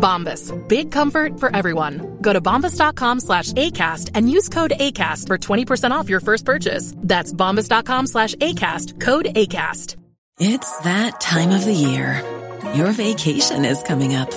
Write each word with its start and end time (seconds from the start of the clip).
Bombas. 0.00 0.50
Big 0.68 0.90
comfort 0.90 1.38
for 1.38 1.54
everyone. 1.54 2.18
Go 2.20 2.32
to 2.32 2.40
bombas.com 2.40 3.20
slash 3.20 3.52
ACAST 3.52 4.10
and 4.14 4.30
use 4.30 4.48
code 4.48 4.72
ACAST 4.72 5.26
for 5.26 5.38
20% 5.38 5.90
off 5.90 6.08
your 6.08 6.20
first 6.20 6.44
purchase. 6.44 6.94
That's 6.96 7.32
bombas.com 7.32 8.06
slash 8.06 8.34
ACAST. 8.36 9.00
Code 9.00 9.26
ACAST. 9.26 9.96
It's 10.38 10.78
that 10.80 11.20
time 11.20 11.50
of 11.50 11.66
the 11.66 11.74
year. 11.74 12.24
Your 12.74 12.92
vacation 12.92 13.66
is 13.66 13.82
coming 13.82 14.14
up. 14.14 14.30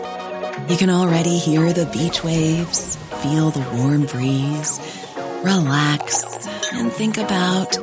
You 0.70 0.76
can 0.76 0.90
already 0.90 1.38
hear 1.38 1.72
the 1.72 1.86
beach 1.86 2.24
waves, 2.24 2.98
feel 3.22 3.52
the 3.52 3.66
warm 3.78 4.06
breeze, 4.06 4.82
relax, 5.44 6.46
and 6.74 6.92
think 6.92 7.18
about 7.18 7.78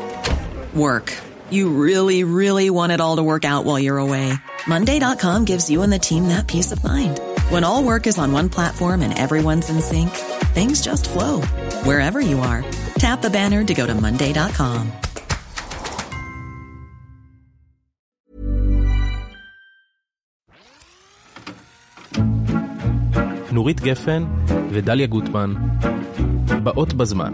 work. 0.74 1.16
You 1.50 1.70
really, 1.70 2.24
really 2.24 2.68
want 2.68 2.92
it 2.92 3.00
all 3.00 3.16
to 3.16 3.22
work 3.22 3.44
out 3.44 3.64
while 3.64 3.78
you're 3.78 3.98
away. 3.98 4.34
Monday.com 4.66 5.46
gives 5.46 5.70
you 5.70 5.82
and 5.82 5.92
the 5.92 5.98
team 5.98 6.28
that 6.28 6.46
peace 6.46 6.72
of 6.72 6.84
mind. 6.84 7.18
When 7.53 7.63
all 7.63 7.83
work 7.83 8.07
is 8.07 8.17
on 8.17 8.31
one 8.31 8.49
platform 8.49 9.01
and 9.05 9.13
everyone's 9.25 9.69
in 9.69 9.81
sync, 9.81 10.11
things 10.57 10.81
just 10.81 11.03
flow 11.13 11.41
wherever 11.87 12.19
you 12.21 12.37
are. 12.39 12.61
Tap 13.03 13.21
the 13.21 13.29
banner 13.29 13.63
to 13.63 13.73
go 13.73 13.85
to 13.85 13.93
Monday.com. 13.93 14.91
נורית 23.51 23.81
גפן 23.81 24.25
ודליה 24.71 25.07
גוטמן, 25.07 25.53
באות 26.63 26.93
בזמן. 26.93 27.33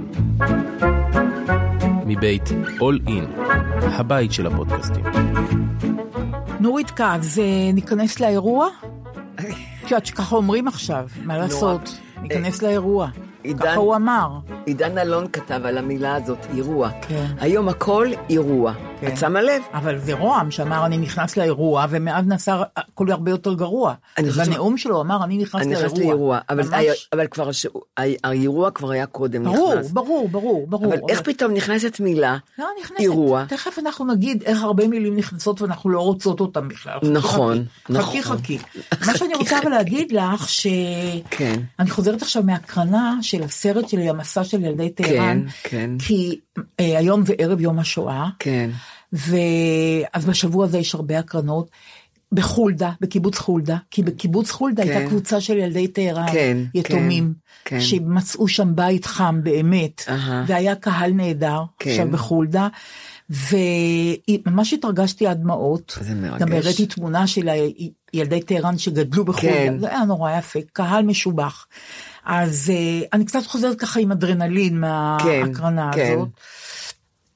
מבית 2.06 2.50
All 2.80 3.08
In, 3.08 3.42
הבית 3.82 4.32
של 4.32 4.48
הפודקאסטים. 4.48 5.06
נורית 6.60 6.92
כץ, 6.92 7.38
ניכנס 7.74 8.20
לאירוע? 8.20 8.68
את 9.87 9.91
יודעת 9.91 10.07
שככה 10.07 10.37
אומרים 10.37 10.69
עכשיו, 10.69 11.07
מה 11.25 11.39
לעשות? 11.39 11.99
ניכנס 12.23 12.63
לאירוע. 12.63 13.09
ככה 13.61 13.75
הוא 13.75 13.97
אמר. 13.97 14.29
עידן 14.65 14.99
אלון 14.99 15.27
כתב 15.33 15.61
על 15.65 15.79
המילה 15.79 16.15
הזאת, 16.15 16.47
אירוע. 16.55 16.91
כן. 17.09 17.27
היום 17.41 17.69
הכל 17.69 18.07
אירוע. 18.31 18.73
כן. 19.01 19.07
את 19.07 19.17
שמה 19.17 19.43
לב? 19.43 19.63
אבל 19.75 19.99
זה 19.99 20.13
רוה"מ 20.15 20.51
שאמר 20.51 20.87
אני 20.87 20.97
נכנס 20.99 21.37
לאירוע, 21.37 21.87
ומאז 21.91 22.27
נעשה 22.27 22.63
הכל 22.77 23.11
הרבה 23.11 23.31
יותר 23.31 23.55
גרוע. 23.55 23.95
אני 24.19 24.31
בנאום 24.31 24.77
שלו 24.79 25.01
אמר 25.01 25.25
אני 25.25 25.39
נכנס 25.39 25.63
אני 25.63 25.71
לאירוע. 25.75 25.87
נכנס 25.87 25.99
לאירוע, 25.99 26.39
אבל, 26.51 26.63
ממש- 26.63 26.73
היה- 26.73 26.93
אבל 27.13 27.27
כבר 27.27 27.49
הש- 27.49 27.67
האירוע 28.25 28.71
כבר 28.71 28.91
היה 28.91 29.07
קודם 29.07 29.45
ברור, 29.45 29.75
נכנס. 29.75 29.91
ברור, 29.91 30.29
ברור, 30.29 30.67
ברור. 30.69 30.87
אבל 30.95 30.99
איך 31.09 31.21
פתאום 31.23 31.53
נכנסת 31.55 32.01
מילה, 32.01 32.37
לא, 32.59 32.67
נכנסת. 32.81 33.01
אירוע, 33.01 33.45
תכף 33.49 33.79
אנחנו 33.79 34.05
נגיד 34.15 34.43
איך 34.43 34.63
הרבה 34.63 34.89
מילים 34.89 35.17
נכנסות 35.17 35.63
ואנחנו 35.63 35.91
לא 35.91 36.01
רוצות 36.01 36.41
אותן 36.41 36.69
בכלל. 36.69 36.99
נכון, 37.13 37.65
חכי, 37.85 37.93
נכון. 37.93 38.03
חכי, 38.39 38.59
חכי. 38.59 38.59
מה 39.07 39.17
שאני 39.17 39.35
רוצה 39.35 39.59
אבל 39.63 39.71
להגיד 39.71 40.13
לך, 40.13 40.49
ש... 40.49 40.67
כן. 41.31 41.61
אני 41.79 41.91
חוזרת 41.91 42.23
עכשיו 42.23 42.43
מהקרנה 42.43 43.15
של 43.23 43.43
הסרט 43.43 43.89
שלי, 43.89 44.09
המסע 44.09 44.45
של 44.45 44.65
ילדי 44.65 44.91
טהרן. 44.91 45.45
כן. 45.63 45.91
כי 45.99 46.41
אה, 46.81 46.99
היום 46.99 47.27
זה 47.27 47.35
ערב 47.39 47.61
יום 47.61 47.79
השואה. 47.79 48.27
כן, 48.39 48.71
ואז 49.13 50.25
בשבוע 50.25 50.65
הזה 50.65 50.79
יש 50.79 50.95
הרבה 50.95 51.19
הקרנות. 51.19 51.71
בחולדה, 52.33 52.91
בקיבוץ 53.01 53.39
חולדה, 53.39 53.77
כי 53.91 54.03
בקיבוץ 54.03 54.51
חולדה 54.51 54.83
כן. 54.83 54.91
הייתה 54.91 55.09
קבוצה 55.11 55.41
של 55.41 55.57
ילדי 55.57 55.89
טהרן, 55.89 56.27
כן, 56.33 56.59
יתומים, 56.75 57.35
כן, 57.65 57.77
כן. 57.77 57.81
שמצאו 57.81 58.49
שם 58.49 58.77
בית 58.77 59.07
חם 59.07 59.41
באמת, 59.43 60.05
אהה. 60.09 60.45
והיה 60.47 60.75
קהל 60.75 61.13
נהדר, 61.13 61.63
כן. 61.79 61.91
עכשיו 61.91 62.11
בחולדה, 62.11 62.69
וממש 63.31 64.73
התרגשתי 64.73 65.27
עד 65.27 65.41
דמעות. 65.41 65.99
גם 66.39 66.53
הראיתי 66.53 66.87
תמונה 66.87 67.27
של 67.27 67.49
ילדי 68.15 68.41
טהרן 68.41 68.79
שגדלו 68.79 69.25
בחולדה, 69.25 69.55
כן. 69.55 69.79
זה 69.79 69.89
היה 69.89 70.05
נורא 70.05 70.39
יפה, 70.39 70.59
קהל 70.73 71.05
משובח. 71.05 71.67
אז 72.25 72.73
אה, 72.75 73.07
אני 73.13 73.25
קצת 73.25 73.47
חוזרת 73.47 73.79
ככה 73.79 74.01
עם 74.01 74.13
אדרנלין 74.13 74.81
מההקרנה 74.81 75.91
כן. 75.95 76.13
הזאת. 76.13 76.29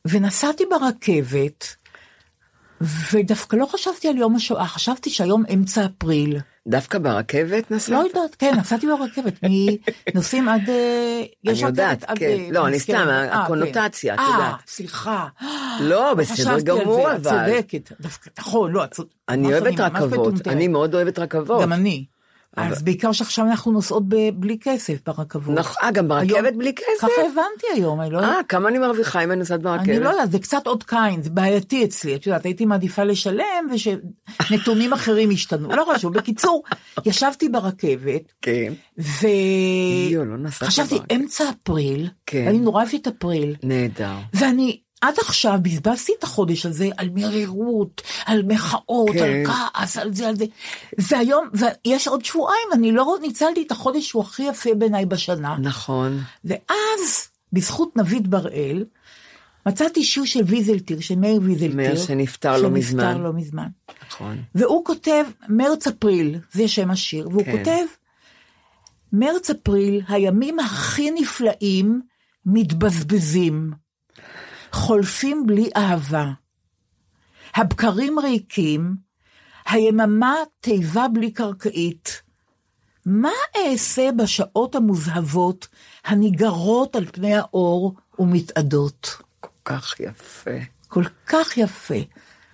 ונסעתי 0.09 0.65
ברכבת, 0.71 1.77
ודווקא 3.13 3.57
לא 3.57 3.67
חשבתי 3.67 4.09
על 4.09 4.17
יום 4.17 4.37
השואה, 4.37 4.67
חשבתי 4.67 5.11
שהיום 5.11 5.45
אמצע 5.55 5.87
אפריל. 5.87 6.39
דווקא 6.67 6.99
ברכבת 6.99 7.71
נסעת? 7.71 7.89
לא 7.89 8.05
יודעת, 8.09 8.35
כן, 8.35 8.55
נסעתי 8.59 8.87
ברכבת, 8.87 9.41
נוסעים 10.15 10.49
עד... 10.49 10.71
אה, 10.71 11.23
אני 11.47 11.59
יודעת, 11.61 12.05
כן. 12.05 12.27
אה, 12.27 12.49
לא, 12.51 12.67
אני. 12.67 12.81
סתם, 12.81 13.07
אה, 13.09 13.43
הקונוטציה, 13.43 14.15
את 14.15 14.19
כן. 14.19 14.25
יודעת. 14.25 14.53
אה, 14.53 14.57
סליחה. 14.67 15.27
לא, 15.81 16.15
בסדר 16.15 16.35
חשבתי 16.35 16.51
על 16.51 16.61
גמור, 16.61 17.09
זה, 17.09 17.17
את 17.17 17.27
אבל. 17.27 17.47
צודקת, 17.47 17.93
דווקא, 18.01 18.31
נכון, 18.39 18.73
לא, 18.73 18.85
את 18.85 18.91
צודקת. 18.91 19.15
אני 19.29 19.53
אוהבת 19.53 19.81
רכבות. 19.81 20.49
אני 20.49 20.69
מאוד 20.69 20.95
אוהבת 20.95 21.19
רכבות. 21.19 21.63
גם 21.63 21.73
אני. 21.73 22.05
אז 22.57 22.83
בעיקר 22.83 23.13
שעכשיו 23.13 23.47
אנחנו 23.47 23.73
נוסעות 23.73 24.09
ב- 24.09 24.31
בלי 24.35 24.59
כסף 24.61 24.99
ברכבות. 25.07 25.55
נכון, 25.59 25.77
אה, 25.83 25.91
גם 25.91 26.09
ברכבת 26.09 26.31
היום- 26.31 26.59
בלי 26.59 26.75
כסף? 26.75 26.87
ככה 27.01 27.11
הבנתי 27.21 27.67
היום, 27.75 28.01
אני 28.01 28.11
לא... 28.11 28.19
אה, 28.21 28.41
כמה 28.49 28.69
אני 28.69 28.79
מרוויחה 28.79 29.25
אם 29.25 29.31
אני 29.31 29.39
נוסעת 29.39 29.63
ברכבת? 29.63 29.89
אני 29.89 30.01
לא 30.01 30.09
יודעת, 30.09 30.31
זה 30.33 30.39
קצת 30.39 30.67
עוד 30.67 30.83
קין, 30.85 31.23
זה 31.23 31.31
בעייתי 31.31 31.85
אצלי, 31.85 32.15
את 32.15 32.27
יודעת, 32.27 32.45
הייתי 32.45 32.65
מעדיפה 32.67 33.05
לשלם 33.05 33.67
ושנתונים 33.73 34.93
אחרים 34.93 35.31
ישתנו, 35.31 35.69
לא 35.69 35.87
חשוב. 35.95 36.15
בקיצור, 36.19 36.63
ישבתי 37.07 37.49
ברכבת, 37.49 38.33
כן, 38.43 38.73
ו... 38.99 39.27
יו, 40.11 40.25
לא. 40.25 40.37
אמצע 41.13 41.45
אפריל, 41.51 42.09
כן. 42.27 42.47
אני 42.49 42.59
נורא 42.59 42.83
אוהבת 42.83 42.95
את 42.95 43.07
אפריל, 43.07 43.57
נהדר. 43.63 44.15
ואני 44.35 44.81
עד 45.01 45.15
עכשיו 45.19 45.59
בזבזתי 45.63 46.13
את 46.19 46.25
החודש 46.25 46.67
הזה 46.67 46.89
על 46.97 47.09
מרירות, 47.15 48.03
על 48.27 48.43
מחאות, 48.47 49.11
כן. 49.13 49.23
על 49.23 49.47
כעס, 49.47 49.97
על 49.97 50.15
זה, 50.15 50.29
על 50.29 50.37
זה. 50.37 50.45
והיום, 50.99 51.49
ויש 51.55 52.09
עוד 52.09 52.25
שבועיים, 52.25 52.69
אני 52.73 52.93
לא 52.93 53.17
ניצלתי 53.21 53.63
את 53.63 53.71
החודש 53.71 54.09
שהוא 54.09 54.23
הכי 54.23 54.43
יפה 54.43 54.75
בעיניי 54.75 55.07
בשנה. 55.07 55.57
נכון. 55.59 56.21
ואז, 56.45 57.29
בזכות 57.53 57.97
נביד 57.97 58.31
בראל, 58.31 58.85
מצאתי 59.67 60.05
שיר 60.05 60.25
של 60.25 60.41
ויזלטיר, 60.47 61.01
של 61.01 61.15
מאיר 61.15 61.41
ויזלטיר. 61.43 61.77
מאיר 61.77 61.97
שנפטר 61.97 62.57
לא 62.57 62.71
מזמן. 62.71 63.03
שנפטר 63.03 63.19
לא 63.19 63.33
מזמן. 63.33 63.69
נכון. 64.09 64.43
והוא 64.55 64.85
כותב, 64.85 65.25
מרץ-אפריל, 65.49 66.39
זה 66.53 66.69
שם 66.69 66.91
השיר, 66.91 67.29
והוא 67.29 67.45
כן. 67.45 67.59
כותב, 67.59 67.85
מרץ-אפריל, 69.13 70.03
הימים 70.09 70.59
הכי 70.59 71.11
נפלאים 71.11 72.01
מתבזבזים, 72.47 73.71
חולפים 74.73 75.47
בלי 75.47 75.71
אהבה. 75.77 76.31
הבקרים 77.55 78.19
ריקים, 78.19 78.95
היממה 79.67 80.35
תיבה 80.61 81.07
בלי 81.09 81.31
קרקעית. 81.31 82.23
מה 83.07 83.33
אעשה 83.57 84.11
בשעות 84.17 84.75
המוזהבות 84.75 85.69
הניגרות 86.05 86.97
על 86.97 87.07
פני 87.13 87.35
האור 87.35 87.95
ומתאדות? 88.19 89.17
כל 89.41 89.49
כך 89.65 90.01
יפה. 90.01 90.59
כל 90.89 91.05
כך 91.27 91.57
יפה. 91.57 91.95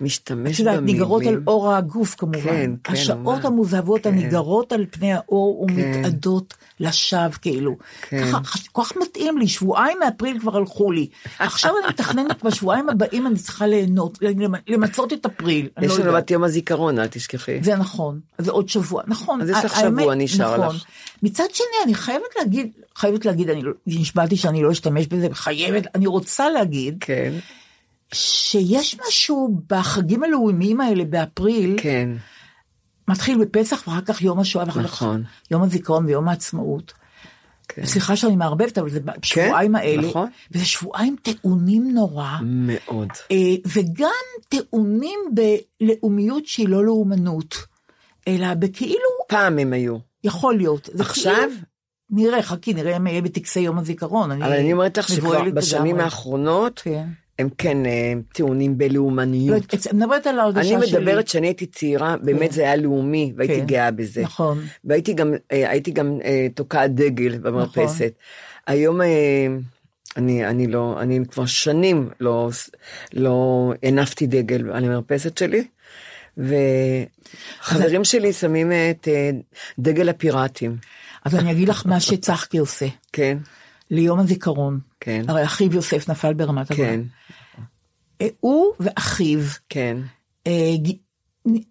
משתמש 0.01 0.53
את 0.55 0.59
יודעת, 0.59 0.77
במילים. 0.77 0.95
ניגרות 0.95 1.23
על 1.25 1.41
אור 1.47 1.73
הגוף 1.73 2.15
כמובן. 2.17 2.39
כן, 2.41 2.71
כן, 2.83 2.93
השעות 2.93 3.19
ממש. 3.37 3.45
המוזהבות 3.45 4.03
כן. 4.03 4.09
הניגרות 4.09 4.71
על 4.71 4.85
פני 4.91 5.13
האור 5.13 5.61
ומתאדות 5.61 6.53
לשווא 6.79 7.29
כאילו. 7.41 7.75
כן. 8.09 8.31
ככה, 8.31 8.59
כל 8.71 8.83
כך 8.83 8.91
מתאים 9.01 9.37
לי, 9.37 9.47
שבועיים 9.47 9.97
מאפריל 10.05 10.39
כבר 10.39 10.57
הלכו 10.57 10.91
לי. 10.91 11.07
עכשיו 11.39 11.71
אני 11.81 11.87
מתכננת 11.89 12.43
בשבועיים 12.43 12.89
הבאים 12.89 13.27
אני 13.27 13.35
צריכה 13.35 13.67
ליהנות, 13.67 14.17
למ- 14.21 14.55
למצות 14.67 15.13
את 15.13 15.25
אפריל. 15.25 15.69
אני 15.77 15.85
יש 15.85 15.91
לא 15.91 15.97
לנו 15.97 16.05
יודעת. 16.07 16.23
בת 16.23 16.31
יום 16.31 16.43
הזיכרון, 16.43 16.99
אל 16.99 17.07
תשכחי. 17.07 17.63
זה 17.63 17.75
נכון, 17.75 18.19
זה 18.37 18.51
עוד 18.51 18.69
שבוע, 18.69 19.03
נכון. 19.07 19.41
אז 19.41 19.49
יש 19.49 19.65
לך 19.65 19.79
שבוע, 19.79 20.15
נשאר 20.15 20.57
נכון. 20.63 20.75
לך. 20.75 20.83
מצד 21.23 21.43
שני, 21.53 21.65
אני 21.85 21.93
חייבת 21.93 22.35
להגיד, 22.39 22.67
חייבת 22.95 23.25
להגיד, 23.25 23.49
אני 23.49 23.63
לא- 23.63 23.71
נשבעתי 23.87 24.37
שאני 24.37 24.63
לא 24.63 24.71
אשתמש 24.71 25.07
בזה, 25.07 25.27
חייבת, 25.31 25.87
אני 25.95 26.07
רוצה 26.07 26.49
להגיד, 26.49 26.97
כן. 26.99 27.33
שיש 28.13 28.97
משהו 29.07 29.61
בחגים 29.69 30.23
הלאומיים 30.23 30.81
האלה 30.81 31.05
באפריל, 31.05 31.75
כן, 31.81 32.09
מתחיל 33.07 33.37
בפסח 33.37 33.83
ואחר 33.87 34.01
כך 34.01 34.21
יום 34.21 34.39
השואה, 34.39 34.65
ואחר 34.67 34.83
כך 34.83 34.85
נכון. 34.85 35.23
יום 35.51 35.63
הזיכרון 35.63 36.05
ויום 36.05 36.27
העצמאות. 36.27 36.93
כן. 37.67 37.85
סליחה 37.85 38.15
שאני 38.15 38.35
מערבבת, 38.35 38.77
אבל 38.77 38.89
זה 38.89 38.99
בשבועיים 39.21 39.75
האלה, 39.75 40.07
נכון. 40.07 40.29
וזה 40.51 40.65
שבועיים 40.65 41.15
טעונים 41.21 41.91
נורא, 41.93 42.37
מאוד. 42.41 43.07
אה, 43.31 43.55
וגם 43.73 44.09
טעונים 44.49 45.19
בלאומיות 45.33 46.45
שהיא 46.45 46.69
לא 46.69 46.85
לאומנות, 46.85 47.55
אלא 48.27 48.53
בכאילו, 48.53 49.09
פעם 49.27 49.59
הם 49.59 49.73
היו. 49.73 49.97
יכול 50.23 50.57
להיות. 50.57 50.89
זה 50.93 51.03
עכשיו? 51.03 51.33
כאילו- 51.33 51.51
נראה, 52.09 52.43
חכי, 52.43 52.73
נראה 52.73 52.99
מה 52.99 53.09
יהיה 53.09 53.21
בטקסי 53.21 53.59
יום 53.59 53.77
הזיכרון. 53.77 54.31
אבל 54.31 54.53
אני 54.53 54.73
אומרת 54.73 54.97
לך 54.97 55.07
שכבר 55.07 55.43
בשנים. 55.53 55.99
האחרונות, 55.99 56.81
כן. 56.83 57.07
הם 57.39 57.49
כן 57.57 57.85
אה, 57.85 58.13
טעונים 58.33 58.71
לא, 58.71 58.77
בלאומניות. 58.77 59.73
אני 59.73 59.99
מדברת 59.99 60.27
על 60.27 60.39
ההרגשה 60.39 60.75
אני 60.75 60.87
שלי. 60.87 60.99
מדברת 60.99 61.27
שאני 61.27 61.47
הייתי 61.47 61.65
צעירה, 61.65 62.15
באמת 62.17 62.51
זה 62.51 62.61
היה 62.61 62.75
לאומי, 62.75 63.33
והייתי 63.37 63.59
כן. 63.59 63.65
גאה 63.65 63.91
בזה. 63.91 64.21
נכון. 64.21 64.61
והייתי 64.83 65.13
גם, 65.13 65.33
אה, 65.51 65.69
הייתי 65.69 65.91
גם 65.91 66.19
אה, 66.23 66.47
תוקעת 66.55 66.95
דגל 66.95 67.37
במרפסת. 67.37 68.13
היום 68.67 69.01
אה, 69.01 69.07
אני, 70.17 70.45
אני 70.45 70.67
לא, 70.67 71.01
אני 71.01 71.19
כבר 71.31 71.45
שנים 71.45 72.09
לא, 72.19 72.49
לא 73.13 73.73
הנפתי 73.83 74.27
דגל 74.27 74.71
על 74.71 74.83
המרפסת 74.85 75.37
שלי, 75.37 75.67
וחברים 76.37 78.03
שלי 78.03 78.33
שמים 78.33 78.71
את 78.71 79.07
דגל 79.79 80.09
הפיראטים, 80.09 80.77
אז 81.25 81.35
אני 81.35 81.51
אגיד 81.51 81.69
לך 81.69 81.85
מה 81.85 81.99
שצחקי 81.99 82.57
עושה, 82.57 82.85
כן, 83.13 83.37
ליום 83.91 84.19
הזיכרון. 84.19 84.79
כן. 84.99 85.21
הרי 85.27 85.43
אחיו 85.43 85.73
יוסף 85.73 86.09
נפל 86.09 86.33
ברמת 86.33 86.71
הגולן. 86.71 86.87
כן, 86.87 87.01
אה, 88.21 88.27
הוא 88.39 88.73
ואחיו 88.79 89.39
כן, 89.69 89.97
אה, 90.47 90.75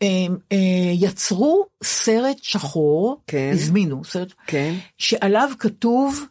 אה, 0.02 0.92
יצרו 0.92 1.66
סרט 1.84 2.36
שחור, 2.42 3.20
כן. 3.26 3.50
הזמינו 3.52 4.04
סרט, 4.04 4.32
כן, 4.46 4.74
שעליו 4.98 5.50
כתוב 5.58 6.24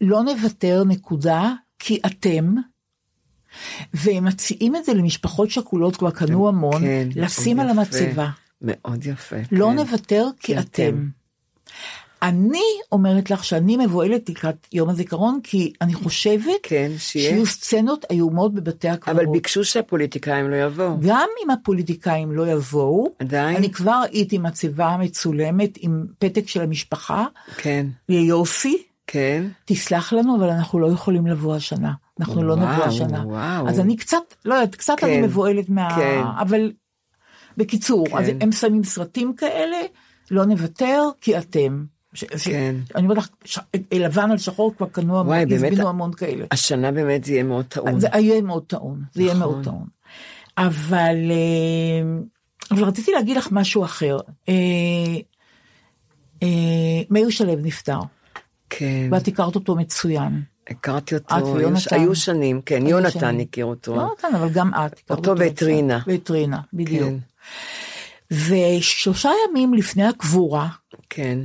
לא 0.00 0.22
נוותר 0.22 0.84
נקודה 0.84 1.52
כי 1.78 1.98
אתם, 2.06 2.54
והם 3.94 4.24
מציעים 4.24 4.76
את 4.76 4.84
זה 4.84 4.94
למשפחות 4.94 5.50
שכולות, 5.50 5.96
כבר 5.96 6.10
קנו 6.10 6.48
המון, 6.48 6.82
כן, 6.82 7.08
לשים 7.16 7.60
על 7.60 7.66
מאוד 7.66 7.78
המצבה. 7.78 8.10
יפה. 8.10 8.26
מאוד 8.60 9.06
יפה. 9.06 9.36
לא 9.52 9.68
כן. 9.70 9.76
נוותר 9.76 10.26
כי 10.40 10.54
כי 10.54 10.60
אתם. 10.60 11.08
אני 12.22 12.64
אומרת 12.92 13.30
לך 13.30 13.44
שאני 13.44 13.76
מבוהלת 13.76 14.28
לקראת 14.28 14.66
יום 14.72 14.88
הזיכרון, 14.88 15.40
כי 15.42 15.72
אני 15.80 15.94
חושבת 15.94 16.60
כן. 16.62 16.90
שיהיו 16.98 17.46
סצנות 17.46 18.04
איומות 18.10 18.54
בבתי 18.54 18.88
הקברות. 18.88 19.16
אבל 19.16 19.26
ביקשו 19.26 19.64
שהפוליטיקאים 19.64 20.50
לא 20.50 20.56
יבואו. 20.56 20.96
גם 21.00 21.28
אם 21.44 21.50
הפוליטיקאים 21.50 22.32
לא 22.32 22.46
יבואו, 22.48 23.14
עדיין? 23.18 23.56
אני 23.56 23.72
כבר 23.72 24.02
הייתי 24.10 24.38
מצבה 24.38 24.96
מצולמת 25.00 25.70
עם 25.80 26.06
פתק 26.18 26.48
של 26.48 26.62
המשפחה, 26.62 27.26
כן, 27.56 27.86
ליוסי, 28.08 28.82
כן. 29.06 29.44
תסלח 29.64 30.12
לנו, 30.12 30.36
אבל 30.36 30.48
אנחנו 30.48 30.78
לא 30.78 30.86
יכולים 30.86 31.26
לבוא 31.26 31.56
השנה. 31.56 31.92
אנחנו 32.20 32.42
לא 32.42 32.54
וואו, 32.54 32.66
נבוא 32.72 32.84
השנה. 32.84 33.24
וואו. 33.26 33.68
אז 33.68 33.80
אני 33.80 33.96
קצת, 33.96 34.34
לא 34.44 34.54
יודעת, 34.54 34.74
קצת 34.74 34.94
כן, 34.98 35.06
אני 35.06 35.20
מבוהלת 35.20 35.68
מה... 35.68 35.96
כן. 35.96 36.22
אבל 36.40 36.72
בקיצור, 37.56 38.08
כן. 38.08 38.16
אז 38.16 38.26
הם 38.40 38.52
שמים 38.52 38.84
סרטים 38.84 39.34
כאלה, 39.34 39.76
לא 40.30 40.44
נוותר, 40.44 41.08
כי 41.20 41.38
אתם. 41.38 41.84
ש- 42.14 42.24
ש- 42.36 42.48
כן. 42.48 42.74
אני 42.94 43.02
אומרת 43.02 43.18
לך, 43.18 43.28
ש- 43.44 43.58
לבן 43.92 44.30
על 44.30 44.38
שחור 44.38 44.74
כבר 44.76 44.86
קנו 44.88 45.18
המון, 45.20 45.26
וואי, 45.26 45.46
באמת, 45.46 45.78
המון 45.78 46.12
כאלה. 46.12 46.44
השנה 46.50 46.92
באמת 46.92 47.24
זה 47.24 47.32
יהיה 47.32 47.42
מאוד 47.42 47.64
טעון. 47.64 48.00
זה 48.00 48.08
יהיה 48.14 48.42
מאוד 48.42 48.64
טעון, 48.66 49.02
זה 49.12 49.22
יהיה 49.22 49.34
נכון. 49.34 49.40
מאוד 49.52 49.64
טעון. 49.64 49.86
אבל, 50.58 51.16
אה, 51.30 52.20
אבל 52.70 52.84
רציתי 52.84 53.12
להגיד 53.12 53.36
לך 53.36 53.48
משהו 53.50 53.84
אחר. 53.84 54.16
אה, 54.48 54.54
אה, 56.42 56.48
מאיר 57.10 57.30
שלו 57.30 57.54
נפטר, 57.56 57.98
כן, 58.70 59.08
ואת 59.12 59.28
הכרת 59.28 59.54
אותו 59.54 59.76
מצוין. 59.76 60.42
הכרתי 60.70 61.16
את 61.16 61.22
אותו, 61.32 61.34
היו- 61.46 61.54
ויונתן. 61.54 61.96
היו 61.96 62.14
שנים, 62.14 62.60
כן, 62.66 62.86
יונתן 62.86 63.20
שנים. 63.20 63.40
הכיר 63.40 63.64
אותו. 63.64 63.94
יונתן, 63.94 64.34
אבל 64.34 64.48
גם 64.48 64.70
את. 64.74 65.10
אותו 65.10 65.34
ואת. 65.38 65.62
רינה. 65.62 66.00
ואת 66.06 66.30
רינה, 66.30 66.60
בדיוק. 66.72 67.08
כן, 67.10 67.16
ושלושה 68.30 69.30
ימים 69.50 69.74
לפני 69.74 70.04
הקבורה, 70.04 70.68
כן, 71.10 71.38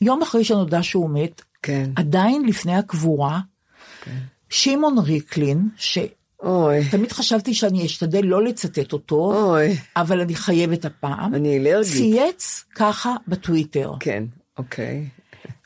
יום 0.00 0.22
אחרי 0.22 0.44
שנודע 0.44 0.82
שהוא 0.82 1.10
מת, 1.10 1.42
כן. 1.62 1.90
עדיין 1.96 2.46
לפני 2.46 2.76
הקבורה, 2.76 3.40
שמעון 4.50 4.98
ריקלין, 4.98 5.68
שתמיד 5.76 6.10
אוי, 6.42 7.08
חשבתי 7.10 7.54
שאני 7.54 7.86
אשתדל 7.86 8.24
לא 8.24 8.44
לצטט 8.44 8.92
אותו, 8.92 9.16
אוי, 9.16 9.76
אבל 9.96 10.20
אני 10.20 10.34
חייבת 10.34 10.84
הפעם, 10.84 11.34
אני 11.34 11.58
אלרגית. 11.58 11.92
צייץ 11.92 12.64
ככה 12.74 13.14
בטוויטר. 13.28 13.92
כן, 14.00 14.24
אוקיי. 14.58 15.08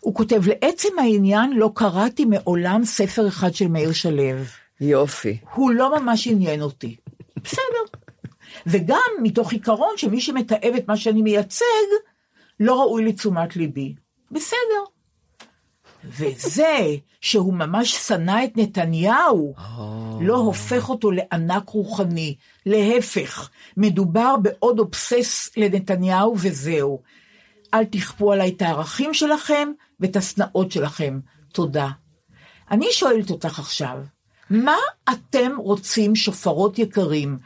הוא 0.00 0.14
כותב, 0.14 0.42
לעצם 0.46 0.88
העניין 0.98 1.52
לא 1.52 1.70
קראתי 1.74 2.24
מעולם 2.24 2.84
ספר 2.84 3.28
אחד 3.28 3.54
של 3.54 3.68
מאיר 3.68 3.92
שלו. 3.92 4.22
יופי. 4.80 5.38
הוא 5.54 5.70
לא 5.70 6.00
ממש 6.00 6.26
עניין 6.26 6.62
אותי. 6.62 6.96
בסדר. 7.44 7.98
וגם 8.66 9.10
מתוך 9.22 9.52
עיקרון 9.52 9.94
שמי 9.96 10.20
שמתעב 10.20 10.74
את 10.76 10.88
מה 10.88 10.96
שאני 10.96 11.22
מייצג, 11.22 11.64
לא 12.60 12.80
ראוי 12.80 13.04
לתשומת 13.04 13.56
ליבי. 13.56 13.94
בסדר. 14.32 14.84
וזה 16.04 16.78
שהוא 17.20 17.54
ממש 17.54 17.94
שנא 18.08 18.44
את 18.44 18.56
נתניהו, 18.56 19.54
לא 20.20 20.36
הופך 20.36 20.88
אותו 20.88 21.10
לענק 21.10 21.68
רוחני. 21.68 22.36
להפך, 22.66 23.50
מדובר 23.76 24.36
בעוד 24.36 24.78
אובסס 24.78 25.50
לנתניהו 25.56 26.34
וזהו. 26.38 27.02
אל 27.74 27.84
תכפו 27.84 28.32
עליי 28.32 28.52
את 28.56 28.62
הערכים 28.62 29.14
שלכם 29.14 29.68
ואת 30.00 30.16
השנאות 30.16 30.72
שלכם. 30.72 31.20
תודה. 31.52 31.88
אני 32.70 32.86
שואלת 32.92 33.30
אותך 33.30 33.58
עכשיו, 33.58 33.98
מה 34.50 34.76
אתם 35.12 35.52
רוצים, 35.56 36.16
שופרות 36.16 36.78
יקרים? 36.78 37.38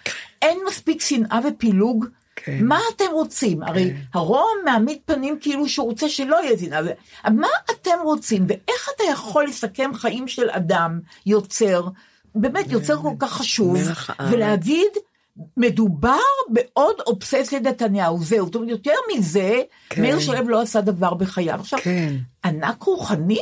אין 0.43 0.59
מספיק 0.69 1.01
שנאה 1.01 1.39
ופילוג? 1.49 2.07
כן. 2.47 2.65
מה 2.65 2.81
אתם 2.97 3.05
רוצים? 3.13 3.63
הרי 3.63 3.93
הרום 4.15 4.49
מעמיד 4.65 4.99
פנים 5.05 5.39
כאילו 5.41 5.69
שהוא 5.69 5.87
רוצה 5.87 6.09
שלא 6.09 6.37
יהיה. 6.45 6.83
ו- 6.85 7.31
מה 7.31 7.49
אתם 7.71 7.99
רוצים? 8.05 8.45
ואיך 8.49 8.89
אתה 8.97 9.05
יכול 9.13 9.45
לסכם 9.45 9.91
חיים 9.95 10.29
של 10.29 10.51
אדם, 10.51 11.01
יוצר, 11.27 11.89
באמת 12.35 12.73
יוצר 12.73 13.03
כל 13.03 13.13
כך 13.19 13.33
חשוב. 13.33 13.77
ולהגיד, 14.31 14.91
מדובר 15.57 16.19
בעוד 16.49 16.97
אובסס 17.07 17.53
לנתניהו, 17.53 18.19
זהו. 18.23 18.47
זאת 18.47 18.55
אומרת, 18.55 18.71
יותר 18.71 18.95
מזה, 19.15 19.63
כן. 19.91 20.03
מאיר 20.03 20.21
שלו 20.21 20.49
לא 20.49 20.61
עשה 20.61 20.81
דבר 20.81 21.15
בחייו. 21.15 21.61
עכשיו, 21.61 21.79
כן. 21.83 22.15
ענק 22.45 22.83
רוחני? 22.83 23.41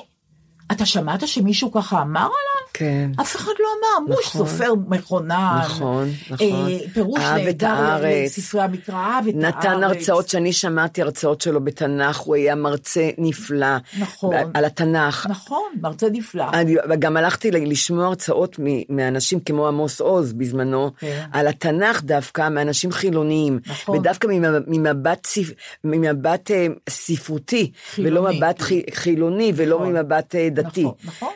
אתה 0.73 0.87
שמעת 0.87 1.29
שמישהו 1.29 1.73
ככה 1.73 2.03
אמר 2.03 2.21
עליו? 2.21 2.54
כן. 2.77 3.11
אף 3.21 3.37
אחד 3.37 3.53
לא 3.61 3.69
אמר, 4.03 4.15
מוש 4.15 4.27
נכון. 4.27 4.47
סופר 4.47 4.73
מכונן. 4.89 5.59
נכון, 5.65 6.09
נכון. 6.31 6.47
אה, 6.71 6.79
פירוש 6.95 7.21
אהב 7.21 7.47
את 7.49 7.63
נהדר. 7.63 8.05
לספרי 8.25 8.61
המקרא, 8.63 8.95
אהב 8.95 9.29
את 9.29 9.35
הארץ. 9.35 9.45
נתן 9.57 9.83
הרצאות 9.85 10.29
שאני 10.29 10.53
שמעתי 10.53 11.03
הרצאות 11.03 11.41
שלו 11.41 11.65
בתנ"ך, 11.65 12.17
הוא 12.19 12.35
היה 12.35 12.55
מרצה 12.55 13.11
נפלא. 13.19 13.67
נכון. 14.01 14.35
על 14.55 14.65
התנ"ך. 14.65 15.27
נכון, 15.31 15.63
מרצה 15.81 16.07
נפלא. 16.13 16.45
אני 16.53 16.75
וגם 16.91 17.17
הלכתי 17.17 17.51
לשמוע 17.51 18.07
הרצאות 18.07 18.57
מאנשים 18.89 19.41
כמו 19.41 19.69
עמוס 19.69 20.01
עוז 20.01 20.33
בזמנו, 20.33 20.91
כן. 20.99 21.25
על 21.33 21.47
התנ"ך 21.47 22.03
דווקא, 22.03 22.49
מאנשים 22.49 22.93
חילוניים, 22.93 23.59
נכון. 23.67 23.99
ודווקא 23.99 24.27
ממ- 24.27 24.45
ממבט, 24.67 25.29
ממבט 25.85 26.51
אה, 26.51 26.67
ספרותי, 26.89 27.71
ולא 27.99 28.05
חילוני. 28.21 28.37
מבט 28.39 28.61
חי- 28.63 28.83
חילוני, 28.95 29.53
ולא 29.57 29.77
נכון. 29.77 29.93
ממבט 29.93 30.35
אה, 30.35 30.49
דתי. 30.51 30.83
נכון, 30.83 30.95
נכון. 31.05 31.29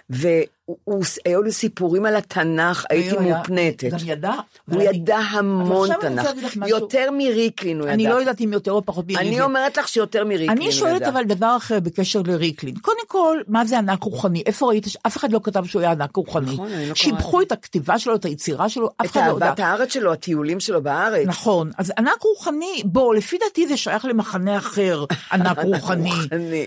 והיו 0.88 1.42
לי 1.42 1.52
סיפורים 1.52 2.06
על 2.06 2.16
התנ"ך, 2.16 2.84
הייתי 2.90 3.10
הוא 3.10 3.20
היה- 3.20 3.38
מופנטת. 3.38 3.90
גם 3.90 3.98
ידע. 4.04 4.32
הוא 4.70 4.82
ידע 4.82 5.16
המון 5.16 5.90
אני 5.90 6.20
רוצה 6.20 6.32
תנ"ך. 6.50 6.68
יותר 6.68 7.10
מריקלין 7.12 7.76
הוא 7.78 7.84
ידע. 7.86 7.94
אני 7.94 8.06
לא 8.08 8.14
יודעת 8.14 8.40
אם 8.40 8.52
יותר 8.52 8.72
או 8.72 8.84
פחות 8.86 9.04
מריקלין. 9.06 9.28
אני 9.28 9.40
אומרת 9.40 9.76
לך 9.76 9.88
שיותר 9.88 10.24
מריקלין 10.24 10.48
הוא 10.50 10.56
אני 10.64 10.72
שואלת 10.72 10.96
ידע. 10.96 11.08
אבל 11.08 11.24
דבר 11.24 11.54
אחר 11.56 11.80
בקשר 11.80 12.22
לריקלין. 12.26 12.74
קודם 12.82 12.98
כל, 13.08 13.38
מה 13.48 13.64
זה 13.64 13.78
ענק 13.78 14.02
רוחני? 14.02 14.42
איפה 14.46 14.66
ראית 14.66 14.84
שאף 14.88 15.16
אחד 15.16 15.32
לא 15.32 15.40
כתב 15.44 15.64
שהוא 15.64 15.82
היה 15.82 15.90
ענק 15.90 16.16
רוחני? 16.16 16.52
נכון, 16.52 16.68
לא 16.88 16.94
שיבחו. 16.94 17.42
את 17.42 17.52
הכתיבה 17.52 17.98
שלו, 17.98 18.14
את 18.14 18.24
היצירה 18.24 18.68
שלו, 18.68 18.90
אף 18.96 19.06
את 19.06 19.10
אחד 19.10 19.20
לא 19.26 19.32
יודע. 19.32 19.46
אהבת 19.46 19.60
הארץ 19.60 19.92
שלו, 19.92 20.12
הטיולים 20.12 20.60
שלו 20.60 20.82
בארץ. 20.82 21.26
נכון, 21.26 21.70
אז 21.78 21.92
ענק 21.98 22.22
רוחני, 22.22 22.82
בוא, 22.84 23.14
לפי 23.14 23.38
דעתי 23.38 23.68
זה 23.68 23.76
שייך 23.76 24.04
למחנה 24.04 24.56
אחר, 24.56 25.04
ענק 25.32 25.58
רוחני. 25.64 26.10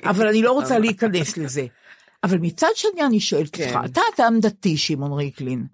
אבל 0.05 0.27
אני 0.27 0.41
לא 0.41 0.51
רוצה 0.51 0.79
להיכנס 0.84 1.38
לזה. 1.38 1.65
אבל 2.24 2.38
מצד 2.38 2.68
שני 2.75 3.04
אני 3.06 3.20
שואלת 3.20 3.56
כן. 3.56 3.63
אותך, 3.75 3.92
אתה 3.92 4.01
אדם 4.18 4.40
דתי, 4.40 4.78
שמעון 4.78 5.13
ריקלין, 5.13 5.66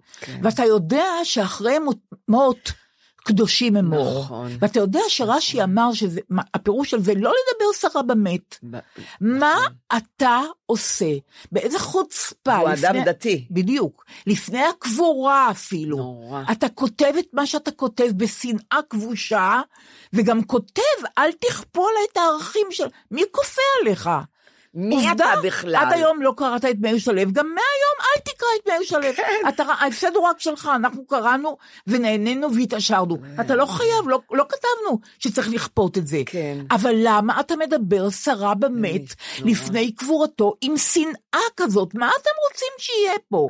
ואתה 0.42 0.64
יודע 0.64 1.04
שאחרי 1.24 1.78
מות, 1.78 1.98
מות 2.28 2.72
קדושים 3.16 3.76
אמור. 3.76 4.20
נכון. 4.24 4.50
ואתה 4.60 4.80
יודע 4.80 5.00
שרש"י 5.08 5.62
אמר 5.62 5.90
שהפירוש 5.92 6.90
של 6.90 7.00
זה 7.02 7.14
לא 7.14 7.30
לדבר 7.30 7.72
סרה 7.74 8.02
במת. 8.02 8.56
ב- 8.70 8.78
מה 9.20 9.54
אתה 9.96 10.40
עושה? 10.66 11.10
באיזה 11.52 11.78
חוצפה. 11.78 12.56
הוא 12.56 12.68
לפני- 12.68 12.88
אדם 12.88 13.04
דתי. 13.04 13.46
בדיוק. 13.50 14.04
לפני 14.26 14.62
הקבורה 14.62 15.50
אפילו. 15.50 15.96
נורא. 15.96 16.42
אתה 16.52 16.68
כותב 16.68 17.12
את 17.18 17.26
מה 17.32 17.46
שאתה 17.46 17.70
כותב 17.70 18.08
בשנאה 18.16 18.78
כבושה, 18.90 19.60
וגם 20.12 20.44
כותב, 20.44 20.82
אל 21.18 21.32
תכפו 21.32 21.88
עליי 21.88 22.02
את 22.12 22.16
הערכים 22.16 22.66
של... 22.70 22.86
מי 23.10 23.22
כופה 23.32 23.62
עליך? 23.82 24.10
מי 24.74 25.08
עובדה, 25.08 25.32
אתה 25.32 25.40
בכלל? 25.42 25.76
עד 25.76 25.92
היום 25.92 26.22
לא 26.22 26.34
קראת 26.36 26.64
את 26.64 26.76
מאיר 26.80 26.98
שלו, 26.98 27.22
גם 27.32 27.46
מהיום 27.46 27.98
אל 28.00 28.20
תקרא 28.20 28.48
את 28.60 28.68
מאיר 28.68 28.82
שלו. 28.82 29.16
כן. 29.16 29.64
ההפסד 29.68 30.16
הוא 30.16 30.24
רק 30.24 30.40
שלך, 30.40 30.70
אנחנו 30.74 31.06
קראנו 31.06 31.56
ונהנינו 31.86 32.54
והתעשרנו. 32.54 33.16
אתה 33.40 33.54
לא 33.54 33.66
חייב, 33.66 34.08
לא, 34.08 34.20
לא 34.32 34.44
כתבנו 34.48 34.98
שצריך 35.18 35.48
לכפות 35.48 35.98
את 35.98 36.06
זה. 36.06 36.18
כן. 36.26 36.58
אבל 36.70 36.94
למה 37.02 37.40
אתה 37.40 37.54
מדבר 37.56 38.10
סרה 38.10 38.54
במת 38.54 39.14
לפני 39.44 39.92
קבורתו 39.92 40.54
עם 40.60 40.76
שנאה 40.76 41.46
כזאת? 41.56 41.94
מה 41.94 42.10
אתם 42.20 42.30
רוצים 42.48 42.68
שיהיה 42.78 43.18
פה? 43.28 43.48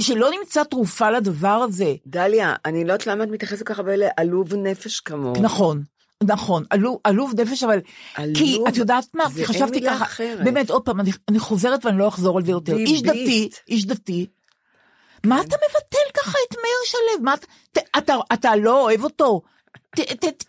שלא 0.00 0.30
נמצא 0.40 0.64
תרופה 0.64 1.10
לדבר 1.10 1.48
הזה. 1.48 1.94
דליה, 2.06 2.54
אני 2.64 2.84
לא 2.84 2.92
יודעת 2.92 3.06
למה 3.06 3.24
את 3.24 3.28
מתייחסת 3.28 3.66
ככה 3.66 3.82
לעלוב 3.86 4.54
נפש 4.54 5.00
כמוהו. 5.00 5.42
נכון. 5.42 5.82
נכון, 6.22 6.64
עלוב, 6.70 6.98
עלוב 7.04 7.40
נפש, 7.40 7.62
אבל... 7.62 7.80
עלוב, 8.14 8.36
כי 8.36 8.58
את 8.68 8.76
יודעת 8.76 9.04
מה, 9.14 9.24
כי 9.34 9.46
חשבתי 9.46 9.80
ככה, 9.82 10.04
אחרת. 10.04 10.44
באמת, 10.44 10.70
עוד 10.70 10.82
פעם, 10.82 11.00
אני, 11.00 11.10
אני 11.28 11.38
חוזרת 11.38 11.84
ואני 11.86 11.98
לא 11.98 12.08
אחזור 12.08 12.38
על 12.38 12.44
זה 12.44 12.50
יותר. 12.50 12.76
איש 12.76 13.02
ביביסט. 13.02 13.08
דתי, 13.22 13.48
איש 13.68 13.86
דתי, 13.86 14.26
מה 15.26 15.40
אתה 15.40 15.56
מבטל 15.56 16.20
ככה 16.20 16.38
את 16.48 16.54
מאיר 16.54 16.76
שלו? 16.84 17.24
מה, 17.24 17.34
אתה- 17.72 17.80
אתה, 17.98 18.14
אתה 18.32 18.56
לא 18.56 18.82
אוהב 18.82 19.04
אותו? 19.04 19.42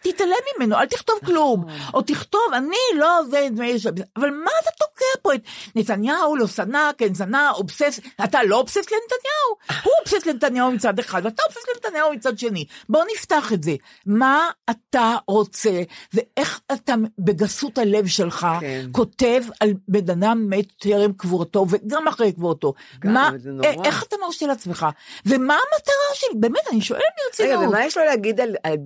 תתעלם 0.01 0.33
ממנו, 0.57 0.75
אל 0.75 0.85
תכתוב 0.85 1.15
כלום. 1.25 1.65
או 1.93 2.01
תכתוב, 2.01 2.41
אני 2.53 2.99
לא 2.99 3.19
זה 3.29 3.47
שלו. 3.79 3.91
אבל 4.17 4.29
מה 4.29 4.51
אתה 4.61 4.69
תוקע 4.79 5.05
פה 5.21 5.33
את 5.33 5.41
נתניהו, 5.75 6.35
לא 6.35 6.47
שנא, 6.47 6.91
כן 6.97 7.15
שנא, 7.15 7.51
אובסס, 7.51 7.99
אתה 8.23 8.43
לא 8.43 8.55
אובסס 8.57 8.75
לנתניהו. 8.77 9.81
הוא 9.83 9.93
אובסס 9.99 10.25
לנתניהו 10.25 10.71
מצד 10.71 10.99
אחד, 10.99 11.21
ואתה 11.25 11.43
אובסס 11.43 11.63
לנתניהו 11.75 12.13
מצד 12.13 12.39
שני. 12.39 12.65
בוא 12.89 13.03
נפתח 13.15 13.53
את 13.53 13.63
זה. 13.63 13.75
מה 14.05 14.49
אתה 14.69 15.15
רוצה, 15.27 15.81
ואיך 16.13 16.61
אתה 16.73 16.93
בגסות 17.19 17.77
הלב 17.77 18.07
שלך 18.07 18.47
כן. 18.59 18.85
כותב 18.91 19.43
על 19.59 19.73
בן 19.87 20.09
אדם 20.09 20.45
מת 20.49 20.71
טרם 20.79 21.13
קבורתו, 21.13 21.65
וגם 21.69 22.07
אחרי 22.07 22.31
קבורתו. 22.31 22.73
מה, 23.03 23.31
זה 23.37 23.51
נורא. 23.51 23.69
א- 23.69 23.85
איך 23.85 24.03
אתה 24.03 24.15
מרשה 24.25 24.47
לעצמך? 24.47 24.85
ומה 25.25 25.53
המטרה 25.53 25.93
שלי? 26.13 26.29
באמת, 26.39 26.67
אני 26.71 26.81
שואלת 26.81 27.03
רגע, 27.03 27.47
ברצינות. 27.47 27.69
ומה 27.69 27.85
יש 27.85 27.97
לו 27.97 28.05
להגיד 28.05 28.41
על, 28.41 28.55
על 28.63 28.77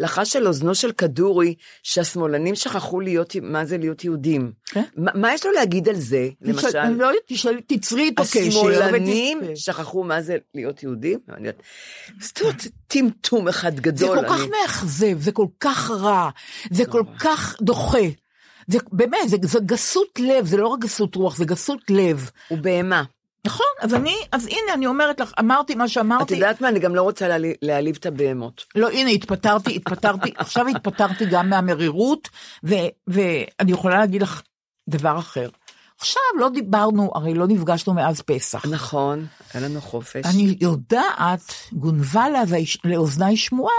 שלחש 0.00 0.36
על 0.36 0.46
אוזנו 0.46 0.74
של 0.74 0.92
כדורי 0.92 1.54
שהשמאלנים 1.82 2.54
שכחו 2.54 3.00
להיות, 3.00 3.36
מה 3.42 3.64
זה 3.64 3.78
להיות 3.78 4.04
יהודים? 4.04 4.52
כן. 4.66 4.82
מה, 4.96 5.10
מה 5.14 5.34
יש 5.34 5.46
לו 5.46 5.52
להגיד 5.52 5.88
על 5.88 5.94
זה, 5.96 6.28
תשאל- 6.42 6.52
למשל? 6.52 6.78
אני 6.78 6.98
לא 6.98 7.10
תשאל- 7.26 7.60
תצרי 7.66 8.08
את 8.08 8.20
הקשר. 8.20 8.40
השמאלנים 8.48 9.40
שכחו 9.54 10.04
מה 10.04 10.22
זה 10.22 10.36
להיות 10.54 10.82
יהודים? 10.82 11.18
זאת 12.20 12.40
אומרת, 12.40 12.66
טמטום 12.86 13.48
אחד 13.48 13.76
זה 13.76 13.82
גדול. 13.82 14.20
כל 14.20 14.28
כך 14.28 14.40
מאכזב, 14.62 15.20
זה 15.20 15.32
כל 15.32 15.46
כך 15.60 15.90
רע, 15.90 16.30
זה 16.70 16.84
כל 16.84 17.02
כך 17.18 17.56
דוחה. 17.62 17.98
זה 18.68 18.78
באמת, 18.92 19.18
זה, 19.28 19.36
זה 19.42 19.58
גסות 19.66 20.18
לב, 20.18 20.46
זה 20.46 20.56
לא 20.56 20.66
רק 20.68 20.78
גסות 20.80 21.14
רוח, 21.14 21.36
זה 21.36 21.44
גסות 21.44 21.80
לב. 21.90 22.30
הוא 22.48 22.58
בהמה. 22.58 23.02
נכון, 23.46 23.66
אז 23.80 23.94
אני, 23.94 24.14
אז 24.32 24.46
הנה, 24.46 24.74
אני 24.74 24.86
אומרת 24.86 25.20
לך, 25.20 25.32
אמרתי 25.40 25.74
מה 25.74 25.84
את 25.84 25.88
שאמרתי. 25.90 26.34
יודעת 26.34 26.60
מה, 26.60 26.68
אני 26.68 26.78
גם 26.78 26.94
לא 26.94 27.02
רוצה 27.02 27.28
להעליב- 27.62 27.96
את 28.00 28.06
הבהמות. 28.06 28.64
לא, 28.74 28.90
הנה, 28.90 29.10
התפטרתי, 29.10 29.76
התפטרתי, 29.76 30.32
עכשיו 30.38 30.66
התפטרתי 30.68 31.24
גם 31.30 31.50
מהמרירות, 31.50 32.28
ו, 32.64 32.74
ואני 33.06 33.72
יכולה 33.72 33.98
להגיד 33.98 34.22
לך 34.22 34.42
דבר 34.88 35.18
אחר. 35.18 35.48
עכשיו 35.98 36.22
לא 36.38 36.48
דיברנו, 36.48 37.10
הרי 37.14 37.34
לא 37.34 37.46
נפגשנו 37.46 37.94
מאז 37.94 38.20
פסח. 38.20 38.66
נכון, 38.66 39.26
היה 39.54 39.68
לנו 39.68 39.80
חופש. 39.80 40.26
אני 40.26 40.56
יודעת, 40.60 41.52
גונבה 41.72 42.24
לאוזניי 42.84 43.36
שמועה, 43.36 43.72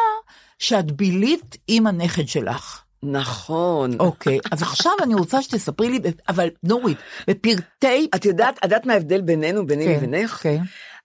שאת 0.59 0.91
בילית 0.91 1.57
עם 1.67 1.87
הנכד 1.87 2.27
שלך. 2.27 2.81
נכון. 3.03 3.91
אוקיי, 3.99 4.39
אז 4.51 4.61
עכשיו 4.61 4.91
אני 5.03 5.13
רוצה 5.15 5.41
שתספרי 5.41 5.89
לי, 5.89 5.99
אבל 6.29 6.47
נורית, 6.63 6.97
בפרטי... 7.29 8.07
את 8.15 8.25
יודעת, 8.25 8.57
את 8.59 8.63
יודעת 8.63 8.85
מה 8.85 8.93
ההבדל 8.93 9.21
בינינו, 9.21 9.67
ביני 9.67 9.85
כן, 9.85 9.91
לבינך? 9.97 10.31
כן. 10.41 10.57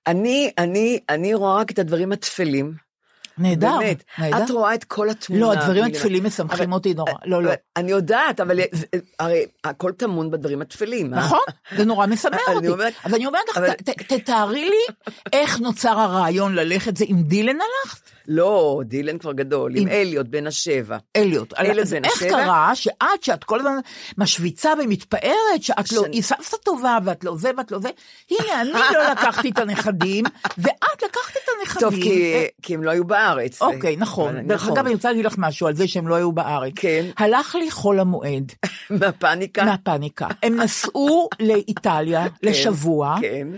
אני, 0.07 0.51
אני, 0.59 0.99
אני 1.09 1.35
רואה 1.35 1.57
רק 1.57 1.71
את 1.71 1.79
הדברים 1.79 2.13
הטפלים. 2.13 2.75
נהדר, 3.39 3.79
באמת. 3.79 4.05
נהדר. 4.19 4.45
את 4.45 4.51
רואה 4.51 4.75
את 4.75 4.85
כל 4.85 5.11
התמונה. 5.11 5.41
לא, 5.43 5.53
הדברים. 5.53 5.85
הטפלים 5.85 6.27
אבל- 6.69 6.73
אותי 6.73 6.95
נורא. 6.95 7.13
לא, 7.25 7.43
לא. 7.43 7.51
אני 7.77 7.91
יודעת, 7.91 8.41
אבל 8.41 8.61
זה- 8.73 8.87
הרי 9.19 9.45
הכל 9.65 9.93
טמון 9.93 10.31
בדברים 10.31 10.63
הטפלים. 10.63 11.15
אה? 11.15 11.19
נכון, 11.19 11.39
זה 11.77 11.85
נורא 11.85 12.07
אני 12.49 12.57
אותי. 12.57 12.69
אומרת- 12.69 12.93
אז 13.05 13.15
אני 13.15 13.27
אומרת 13.27 13.43
לך, 13.51 13.57
אבל- 13.57 13.73
ת- 13.73 14.13
תתארי 14.13 14.65
לי 14.65 14.95
איך 15.33 15.61
נוצר 15.61 15.99
הרעיון 15.99 16.55
ללכת, 16.55 16.97
זה 16.97 17.05
עם 17.09 17.23
דילן 17.23 17.57
הלכת? 17.85 18.11
לא, 18.29 18.81
דילן 18.85 19.19
כבר 19.19 19.33
גדול, 19.33 19.77
עם 19.77 19.83
עם- 19.83 19.89
אליוט 19.89 20.27
בן 20.27 20.47
השבע. 20.47 20.97
אליוט. 21.17 21.55
אליוט 21.59 21.89
בן 21.89 22.05
איך 22.05 22.13
השבע? 22.17 22.29
קרה 22.31 22.75
שאת, 22.75 22.93
שאת 23.23 23.45
כל 23.45 23.59
הזמן 23.61 23.77
משוויצה 24.19 24.71
ומתפארת, 24.83 25.33
שאת 25.63 25.93
לא, 25.93 26.05
היא 26.13 26.23
סבתא 26.23 26.57
טובה, 26.65 26.99
ואת 27.05 27.25
לא 27.25 27.37
זה 27.37 27.51
ואת 27.57 27.71
לא 27.73 27.79
זה, 27.79 27.89
הנה, 28.31 28.61
אני 28.61 28.71
לא 28.73 29.11
לקחתי 29.13 29.51
את 29.51 29.59
הנכדים, 29.59 30.25
ואת 30.59 31.03
לקחת 31.03 31.33
את 31.37 31.49
הנכדים. 31.61 31.81
טוב, 31.91 31.95
כי, 31.95 32.35
כי 32.63 32.75
הם 32.75 32.83
לא 32.83 32.91
היו 32.91 33.05
בארץ. 33.05 33.63
אוקיי, 33.63 33.97
נכון. 33.97 34.47
דרך 34.47 34.69
אגב, 34.69 34.85
אני 34.87 34.95
רוצה 34.95 35.09
להגיד 35.09 35.25
לך 35.27 35.35
משהו 35.39 35.67
על 35.67 35.75
זה 35.75 35.89
שהם 35.89 36.09
לא 36.09 36.15
היו 36.15 36.33
בארץ. 36.33 36.73
כן. 36.77 37.05
הלך 37.19 37.55
לי 37.55 37.71
חול 37.71 38.01
המועד 38.01 38.53
מהפאניקה. 38.91 39.65
מהפאניקה. 39.65 40.29
הם 40.43 40.61
נסעו 40.61 41.29
לאיטליה 41.41 42.27
לשבוע. 42.43 43.17
כן. 43.21 43.49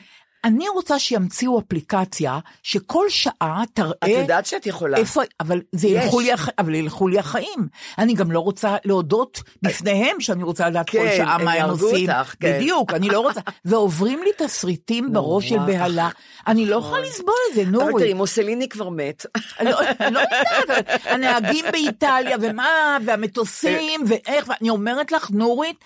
אני 0.44 0.68
רוצה 0.68 0.98
שימציאו 0.98 1.58
אפליקציה 1.58 2.38
שכל 2.62 3.06
שעה 3.08 3.62
תראה... 3.74 3.90
את 4.04 4.08
יודעת 4.08 4.46
שאת 4.46 4.66
יכולה. 4.66 4.96
איפה, 4.96 5.22
אבל 5.40 5.60
זה. 5.72 5.88
ילכו 5.88 6.20
לי, 6.20 6.32
הח... 6.32 6.48
אבל 6.58 6.74
ילכו 6.74 7.08
לי 7.08 7.18
החיים. 7.18 7.68
אני 7.98 8.14
גם 8.14 8.32
לא 8.32 8.40
רוצה 8.40 8.76
להודות 8.84 9.42
בפניהם 9.62 10.20
שאני 10.20 10.42
רוצה 10.42 10.68
לדעת 10.68 10.90
כל 10.90 10.98
כן, 10.98 11.16
שעה 11.16 11.34
הם 11.34 11.44
מה 11.44 11.52
הם 11.52 11.70
עושים. 11.70 12.10
אותך, 12.10 12.34
כן. 12.40 12.56
בדיוק, 12.56 12.94
אני 12.94 13.08
לא 13.08 13.20
רוצה. 13.20 13.40
ועוברים 13.64 14.22
לי 14.22 14.30
תסריטים 14.36 15.12
בראש 15.12 15.48
של. 15.48 15.58
בהלה. 15.66 16.08
אני 16.46 16.66
לא 16.66 16.76
יכולה 16.76 17.00
לסבול 17.00 17.34
את 17.50 17.54
זה, 17.54 17.62
אבל 17.62 17.70
נורית. 17.70 17.96
תראי, 17.96 18.14
מוסליני 18.14 18.68
כבר 18.68 18.88
מת. 18.88 19.26
לא, 19.64 19.70
לא 20.10 20.20
יודעת, 20.60 21.00
הנהגים 21.04 21.64
באיטליה, 21.72 22.36
ומה, 22.40 22.98
והמטוסים, 23.04 24.04
ואיך, 24.08 24.48
ואני 24.48 24.70
אומרת 24.70 25.12
לך, 25.12 25.30
נורית, 25.30 25.76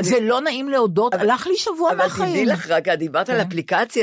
זה 0.00 0.20
לא 0.20 0.40
נעים 0.40 0.68
להודות, 0.68 1.14
הלך 1.14 1.46
לי 1.46 1.56
שבוע 1.56 1.92
אבל 1.92 2.08
תדעי 2.08 2.08
מהחיים. 2.08 2.48
לך, 2.48 2.70
רק 2.70 2.88
את 2.88 2.98
דיברת 2.98 3.28
על 3.28 3.36
כן. 3.36 3.42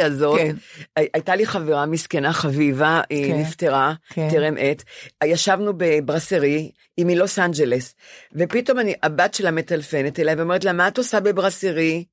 האפליקציה 0.03 0.05
הזאת. 0.05 0.39
כן. 0.39 0.55
הי- 0.95 1.07
הייתה 1.13 1.36
לי 1.36 1.45
חברה 1.45 1.86
מסכנה 1.86 2.33
חביבה, 2.33 3.01
היא 3.10 3.33
כן. 3.33 3.39
נפטרה, 3.39 3.93
כן. 4.10 4.27
טרם 4.31 4.55
עת. 4.60 4.83
ישבנו 5.24 5.74
בברסרי, 5.77 6.72
היא 6.98 7.05
מלוס 7.05 7.39
אנג'לס, 7.39 7.95
ופתאום 8.36 8.79
אני, 8.79 8.93
הבת 9.03 9.33
שלה 9.33 9.51
מטלפנת 9.51 10.19
אליי 10.19 10.36
ואומרת 10.36 10.63
לה, 10.63 10.74
מה 10.74 10.88
את 10.88 10.98
עושה 10.98 11.19
בברסרי? 11.19 12.03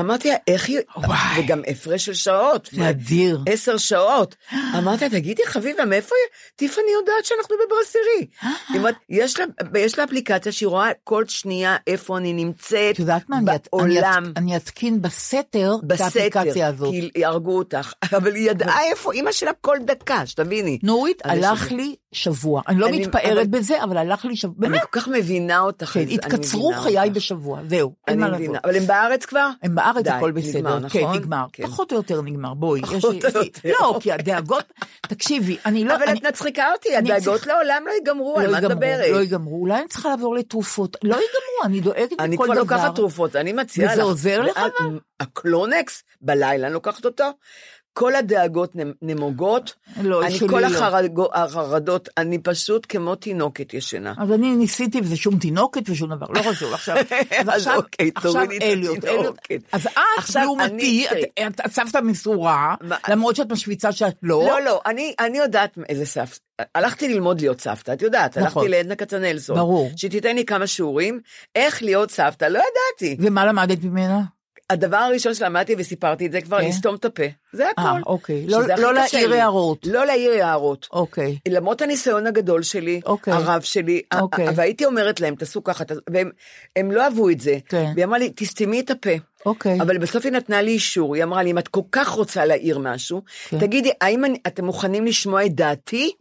אמרתי 0.00 0.28
לה, 0.28 0.36
איך 0.48 0.68
היא, 0.68 0.78
וואי. 0.96 1.18
וגם 1.40 1.62
הפרש 1.66 2.04
של 2.04 2.14
שעות. 2.14 2.68
זה 2.72 2.90
אדיר. 2.90 3.40
עשר 3.48 3.76
שעות. 3.76 4.36
אמרתי 4.78 5.04
לה, 5.04 5.10
תגידי 5.10 5.42
חביבה, 5.46 5.84
מאיפה 5.84 6.14
היא? 6.14 6.36
טיפני 6.56 6.84
יודעת 7.00 7.24
שאנחנו 7.24 7.56
בברסרי. 7.66 8.26
היא 8.68 8.78
אומרת, 8.78 8.94
יש 9.08 9.40
לה, 9.40 9.44
יש 9.78 9.98
לה 9.98 10.04
אפליקציה 10.04 10.52
שהיא 10.52 10.66
רואה 10.66 10.90
כל 11.04 11.24
שנייה 11.28 11.76
איפה 11.86 12.18
אני 12.18 12.32
נמצאת 12.32 12.94
את 12.94 12.98
יודעת 12.98 13.28
מה, 13.28 13.36
בעולם. 13.72 14.32
אני 14.36 14.56
אתקין 14.56 15.02
בסתר 15.02 15.74
את 15.94 16.00
האפליקציה 16.00 16.66
הזאת. 16.66 16.90
כי 16.90 17.10
יהרגו 17.16 17.58
אותך, 17.58 17.92
אבל 18.16 18.34
היא 18.34 18.50
ידעה 18.50 18.84
איפה 18.90 19.12
אימא 19.12 19.32
שלה 19.32 19.50
כל 19.60 19.76
דקה, 19.84 20.26
שתביני. 20.26 20.78
נורית, 20.82 21.22
הלך. 21.26 21.72
לי 21.72 21.96
שבוע. 22.12 22.62
אני 22.68 22.80
לא 22.80 22.90
מתפארת 22.90 23.48
בזה, 23.50 23.82
אבל 23.82 23.96
הלך 23.96 24.24
לי 24.24 24.36
שבוע. 24.36 24.68
אני 24.68 24.80
כל 24.80 25.00
כך 25.00 25.08
מבינה 25.08 25.60
אותך. 25.60 25.86
כן, 25.86 26.04
התקצרו 26.10 26.72
חיי. 26.72 27.10
בשבוע, 27.10 27.60
זהו, 27.68 27.92
אין 28.08 28.22
אני 28.22 28.30
מה 28.30 28.36
מבינה. 28.36 28.52
לעשות. 28.52 28.64
אבל 28.64 28.76
הם 28.76 28.86
בארץ 28.86 29.24
כבר? 29.24 29.48
הם 29.62 29.74
בארץ, 29.74 29.83
די, 30.02 30.10
הכל 30.10 30.30
בסדר. 30.32 30.58
נגמר, 30.58 30.88
כן, 30.88 31.00
נכון? 31.00 31.16
נגמר. 31.16 31.44
כן. 31.52 31.66
פחות 31.66 31.92
או 31.92 31.96
יותר 31.96 32.22
נגמר, 32.22 32.54
בואי. 32.54 32.82
פחות 32.82 33.04
או 33.04 33.12
יש 33.12 33.24
לי- 33.24 33.40
יותר. 33.44 33.70
לא, 33.80 33.98
כי 34.00 34.12
הדאגות, 34.12 34.64
תקשיבי, 35.00 35.56
אני 35.66 35.84
לא... 35.84 35.94
אבל 35.96 36.02
אני- 36.08 36.18
את 36.18 36.26
מצחיקה 36.26 36.72
אותי, 36.72 36.88
אני 36.98 37.12
הדאגות 37.12 37.34
צריכה- 37.40 37.52
לעולם 37.54 37.82
לא 37.86 37.92
ייגמרו, 37.92 38.38
על 38.38 38.46
לא 38.46 38.52
מה 38.52 38.58
את 38.58 38.64
מדברת? 38.64 39.10
לא 39.12 39.20
ייגמרו, 39.20 39.60
אולי 39.60 39.78
אני 39.80 39.88
צריכה 39.88 40.08
לעבור 40.08 40.34
לתרופות, 40.34 40.96
לא 41.02 41.14
ייגמרו, 41.14 41.24
אני 41.64 41.80
דואגת 41.80 41.98
מכל 42.12 42.16
דבר. 42.16 42.24
אני 42.24 42.36
כבר 42.36 42.54
לוקחת 42.54 42.94
תרופות, 42.94 43.36
אני 43.36 43.52
מציעה 43.52 43.86
לך. 43.86 43.92
וזה 43.92 44.02
עוזר 44.02 44.40
לך 44.42 44.60
הקלונקס, 45.20 46.02
בלילה 46.22 46.66
אני 46.66 46.74
לוקחת 46.74 47.04
אותו. 47.04 47.24
כל 47.96 48.14
הדאגות 48.14 48.72
נמוגות, 49.02 49.74
לא, 50.02 50.26
אני 50.26 50.38
כל 50.38 50.60
לא. 50.60 50.66
החרדו- 50.66 51.30
החרדות, 51.34 52.08
אני 52.18 52.38
פשוט 52.38 52.86
כמו 52.88 53.14
תינוקת 53.14 53.74
ישנה. 53.74 54.14
אז 54.18 54.32
אני 54.32 54.56
ניסיתי 54.56 55.00
וזה 55.00 55.16
שום 55.16 55.38
תינוקת 55.38 55.90
ושום 55.90 56.14
דבר, 56.14 56.26
לא 56.30 56.42
חשוב, 56.42 56.72
עכשיו, 56.74 56.96
אז 57.40 57.48
עכשיו, 57.48 57.76
אוקיי, 57.76 58.10
עכשיו 58.14 58.42
אליוט. 58.62 59.04
אליוט, 59.04 59.36
אז 59.72 59.86
את 59.86 59.92
עכשיו, 60.18 60.42
לעומתי, 60.42 61.06
אני- 61.12 61.46
את- 61.46 61.60
את 61.66 61.72
סבתא 61.72 61.98
מסורה, 61.98 62.74
מה- 62.80 62.96
למרות 63.08 63.36
שאת 63.36 63.52
משוויצה 63.52 63.92
שאת 63.92 64.14
לא, 64.22 64.44
לא, 64.48 64.60
לא, 64.62 64.80
אני, 64.86 65.14
אני 65.20 65.38
יודעת 65.38 65.78
איזה 65.88 66.06
סבתא. 66.06 66.38
הלכתי 66.74 67.08
ללמוד 67.08 67.40
להיות 67.40 67.60
סבתא, 67.60 67.92
את 67.92 68.02
יודעת, 68.02 68.38
נכון. 68.38 68.62
הלכתי 68.62 68.76
לעדנה 68.76 68.94
כצנלסון. 68.96 69.56
ברור. 69.56 69.90
שתיתן 69.96 70.34
לי 70.36 70.44
כמה 70.44 70.66
שיעורים, 70.66 71.20
איך 71.54 71.82
להיות 71.82 72.10
סבתא, 72.10 72.44
לא 72.44 72.58
ידעתי. 72.58 73.16
ומה 73.26 73.46
למדת 73.46 73.84
ממנה? 73.84 74.20
הדבר 74.70 74.96
הראשון 74.96 75.34
שלמדתי 75.34 75.74
וסיפרתי 75.78 76.26
את 76.26 76.32
זה 76.32 76.40
כבר, 76.40 76.60
כן. 76.60 76.68
לסתום 76.68 76.94
את 76.94 77.04
הפה. 77.04 77.22
זה 77.52 77.68
הכל. 77.70 77.82
אה, 77.82 77.98
אוקיי. 78.06 78.46
לא- 78.46 78.60
לא 78.78 78.94
להעיר. 78.94 79.32
הערות. 79.34 79.86
לא 79.86 80.06
להעיר 80.06 80.44
הערות. 80.44 80.88
אוקיי. 80.92 81.38
למרות 81.48 81.82
הניסיון 81.82 82.26
הגדול 82.26 82.62
שלי, 82.62 83.00
אוקיי. 83.06 83.32
הרב 83.32 83.62
שלי, 83.62 84.02
אוקיי. 84.20 84.46
והייתי 84.56 84.84
אומרת 84.84 85.20
להם, 85.20 85.34
תעשו 85.34 85.64
ככה, 85.64 85.84
והם 86.10 86.30
הם 86.76 86.90
לא 86.90 87.02
אהבו 87.04 87.30
את 87.30 87.40
זה. 87.40 87.58
כן. 87.68 87.92
והיא 87.94 88.04
אמרה 88.04 88.18
לי, 88.18 88.32
תסתמי 88.36 88.80
את 88.80 88.90
הפה. 88.90 89.10
אוקיי. 89.46 89.80
אבל 89.80 89.98
בסוף 89.98 90.24
היא 90.24 90.32
נתנה 90.32 90.62
לי 90.62 90.70
אישור, 90.70 91.14
היא 91.14 91.24
אמרה 91.24 91.42
לי, 91.42 91.50
אם 91.50 91.58
את 91.58 91.68
כל 91.68 91.80
כך 91.92 92.08
רוצה 92.08 92.44
להעיר 92.44 92.78
משהו, 92.78 93.22
כן. 93.48 93.58
תגידי, 93.58 93.90
האם 94.00 94.24
אתם 94.46 94.64
מוכנים 94.64 95.04
לשמוע 95.04 95.46
את 95.46 95.54
דעתי? 95.54 96.12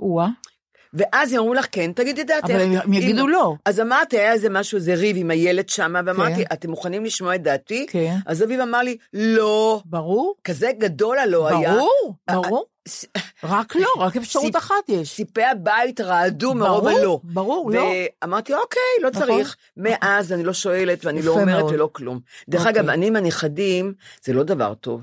ואז 0.93 1.33
יאמרו 1.33 1.53
לך, 1.53 1.65
כן, 1.71 1.91
תגידי 1.95 2.21
את 2.21 2.27
דעתך. 2.27 2.49
אבל 2.49 2.61
הם- 2.61 2.71
הם 2.83 2.93
יגידו 2.93 3.27
לא. 3.27 3.53
אז 3.65 3.79
אמרתי, 3.79 4.17
היה 4.19 4.31
איזה 4.33 4.49
משהו, 4.49 4.75
איזה 4.75 4.93
ריב 4.93 5.15
עם 5.19 5.31
הילד 5.31 5.69
שמה, 5.69 6.01
ואמרתי, 6.05 6.35
כן. 6.35 6.53
אתם 6.53 6.69
מוכנים 6.69 7.05
לשמוע 7.05 7.35
את 7.35 7.43
דעתי? 7.43 7.85
כן. 7.89 8.15
אז 8.25 8.43
אביב 8.43 8.59
אמר 8.59 8.81
לי, 8.81 8.97
לא. 9.13 9.81
ברור, 9.85 10.35
כזה 10.43 10.71
גדול 10.79 11.17
הלא 11.19 11.47
היה. 11.47 11.73
ברור, 11.73 12.13
אה, 12.29 12.33
ברור. 12.41 12.65
ס- 12.87 13.05
רק 13.43 13.75
לא, 13.75 13.87
רק 13.97 14.17
אפשרות 14.17 14.55
אחת 14.55 14.73
יש. 14.87 15.09
סיפי 15.09 15.43
הבית 15.43 16.01
רעדו 16.01 16.53
מרוב 16.53 16.83
ברור, 16.83 16.89
הלא. 16.99 17.19
ברור, 17.23 17.71
לא. 17.71 17.83
ואמרתי, 18.23 18.53
אוקיי, 18.53 18.81
לא 19.01 19.09
נכון. 19.09 19.21
צריך. 19.27 19.55
מאז 19.77 20.33
אני 20.33 20.43
לא 20.43 20.53
שואלת 20.53 21.05
ואני 21.05 21.21
לא 21.21 21.31
אומרת. 21.31 21.63
ולא 21.71 21.89
כלום. 21.93 22.19
דרך 22.49 22.61
אוקיי. 22.67 22.81
אגב, 22.81 22.89
אני 22.89 23.07
עם 23.07 23.15
הנכדים, 23.15 23.93
זה 24.23 24.33
לא 24.33 24.43
דבר 24.43 24.73
טוב. 24.73 25.01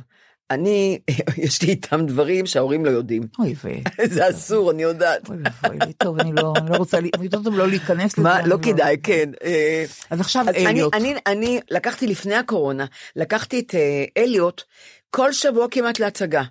אני, 0.50 0.98
יש 1.44 1.62
לי 1.62 1.68
איתם 1.68 2.06
דברים 2.06 2.46
שההורים 2.46 2.84
לא 2.84 2.90
יודעים. 2.90 3.22
אוי 3.38 3.54
ויי. 3.64 3.82
זה 4.14 4.30
אסור, 4.30 4.70
אני 4.70 4.82
יודעת. 4.82 5.28
אוי 5.28 5.36
ואבוי 5.62 5.92
טוב, 5.92 6.20
אני 6.20 6.32
לא 6.32 6.54
לא 6.68 6.76
רוצה, 6.76 6.98
אני 6.98 7.28
טוב 7.28 7.48
לא 7.48 7.68
להיכנס 7.68 8.18
לזה. 8.18 8.22
מה, 8.28 8.40
אני 8.40 8.48
לא 8.48 8.56
כדאי, 8.62 8.96
כן. 9.02 9.30
אה, 9.44 9.84
אז 10.10 10.20
עכשיו 10.20 10.44
אליוט. 10.48 10.94
אני, 10.94 11.14
אני 11.26 11.60
לקחתי 11.70 12.06
לפני 12.06 12.34
הקורונה, 12.34 12.86
לקחתי 13.16 13.60
את 13.60 13.74
אה, 13.74 14.04
אליוט 14.16 14.62
כל 15.10 15.32
שבוע 15.32 15.66
כמעט 15.70 16.00
להצגה. 16.00 16.42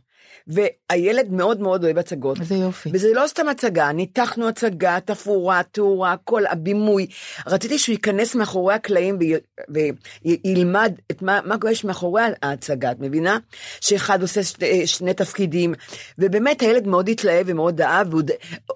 והילד 0.49 1.31
מאוד 1.31 1.61
מאוד 1.61 1.83
אוהב 1.83 1.97
הצגות. 1.97 2.39
איזה 2.39 2.55
יופי. 2.55 2.89
וזה 2.93 3.07
לא 3.13 3.27
סתם 3.27 3.49
הצגה, 3.49 3.91
ניתחנו 3.91 4.47
הצגה, 4.47 4.97
תפאורה, 5.05 5.61
תאורה, 5.71 6.15
כל 6.23 6.45
הבימוי. 6.45 7.07
רציתי 7.47 7.77
שהוא 7.77 7.93
ייכנס 7.93 8.35
מאחורי 8.35 8.73
הקלעים 8.73 9.17
וי- 9.19 9.91
וילמד 10.45 10.93
את 11.11 11.21
מה, 11.21 11.39
מה 11.45 11.55
יש 11.71 11.83
מאחורי 11.83 12.21
ההצגה, 12.43 12.91
את 12.91 12.99
מבינה? 12.99 13.37
שאחד 13.81 14.21
עושה 14.21 14.43
שני, 14.43 14.87
שני 14.87 15.13
תפקידים, 15.13 15.73
ובאמת 16.19 16.61
הילד 16.61 16.87
מאוד 16.87 17.09
התלהב 17.09 17.45
ומאוד 17.49 17.81
אהב, 17.81 18.07
והוא 18.13 18.21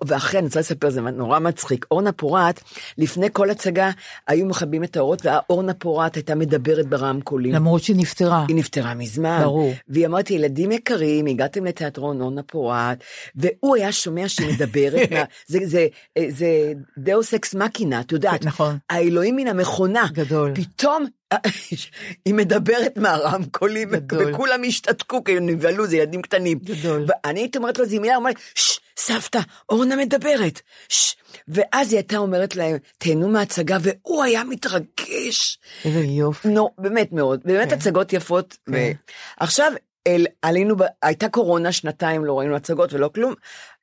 ואחרי, 0.06 0.40
אני 0.40 0.48
רוצה 0.48 0.60
לספר, 0.60 0.90
זה 0.90 1.02
נורא 1.02 1.40
מצחיק. 1.40 1.86
אורנה 1.92 2.12
פורת, 2.12 2.60
לפני 2.98 3.28
כל 3.34 3.50
הצגה, 3.50 3.92
היו 4.28 4.46
מכבים 4.46 4.84
את 4.84 4.98
האורות, 4.98 5.26
והאורנה 5.26 5.74
פורת 5.74 6.16
הייתה 6.16 6.36
מדברת 6.36 6.88
ברמקולים. 6.88 7.54
למרות 7.54 7.84
שהיא 7.84 7.96
נפטרה. 7.96 8.46
היא 8.48 8.56
נפטרה 8.56 8.94
מזמן. 8.94 9.40
ברור. 9.44 9.74
והיא 9.88 10.06
אמרת, 10.08 10.32
ילדים 10.32 10.72
יקרים, 10.72 11.26
הגעתם 11.26 11.63
לתיאטרון 11.66 12.22
אורנה 12.22 12.44
פורת, 12.44 13.04
והוא 13.36 13.76
היה 13.76 13.92
שומע 13.92 14.30
שהיא 14.30 14.54
מדברת, 14.54 15.12
מה, 15.12 15.24
זה, 15.48 15.60
זה, 15.64 15.88
זה 16.30 16.74
דאוס 16.98 17.34
אקס 17.34 17.56
מקינה, 17.56 18.02
את 18.02 18.12
יודעת. 18.12 18.46
נכון. 18.46 18.78
האלוהים 18.90 19.36
מן 19.36 19.48
המכונה. 19.48 20.08
גדול. 20.14 20.52
פתאום 20.56 21.06
היא 22.26 22.34
מדברת 22.34 22.98
מהרמקולים. 22.98 23.90
וכולם 24.12 24.62
השתתקו, 24.68 25.24
כי 25.24 25.38
הם 25.38 25.50
נבהלו, 25.50 25.88
זה 25.88 25.98
ילדים 25.98 26.22
קטנים. 26.22 26.60
גדול. 26.64 27.06
ואני 27.08 27.40
הייתי 27.40 27.58
אומרת 27.58 27.78
לו 27.78 27.84
איזה 27.84 28.00
מילה, 28.00 28.16
הוא 28.16 28.22
אמר 28.22 28.30
לי, 28.30 28.36
ששש, 28.56 28.80
סבתא, 28.98 29.40
אורנה 29.70 29.96
מדברת. 29.96 30.62
ששש. 30.90 31.16
ואז 31.48 31.92
היא 31.92 31.98
הייתה 31.98 32.18
אומרת 32.18 32.56
להם, 32.56 32.78
תהנו 32.98 33.30
מההצגה, 33.30 33.78
והוא 33.82 34.24
היה 34.24 34.44
מתרגש. 34.44 35.60
איזה 35.86 36.00
יופי. 36.00 36.48
נו, 36.48 36.70
באמת 36.78 37.12
מאוד, 37.12 37.40
באמת 37.46 37.70
כן. 37.70 37.76
הצגות 37.76 38.14
יפות. 38.14 38.58
כן. 38.72 38.92
עכשיו, 39.38 39.72
אל, 40.08 40.26
עלינו. 40.42 40.76
הייתה 41.02 41.30
קורונה, 41.30 41.72
שנתיים 41.72 42.26
לא 42.26 42.40
ראינו 42.40 42.56
הצגות 42.56 42.94
ולא 42.94 43.10
כלום. 43.16 43.34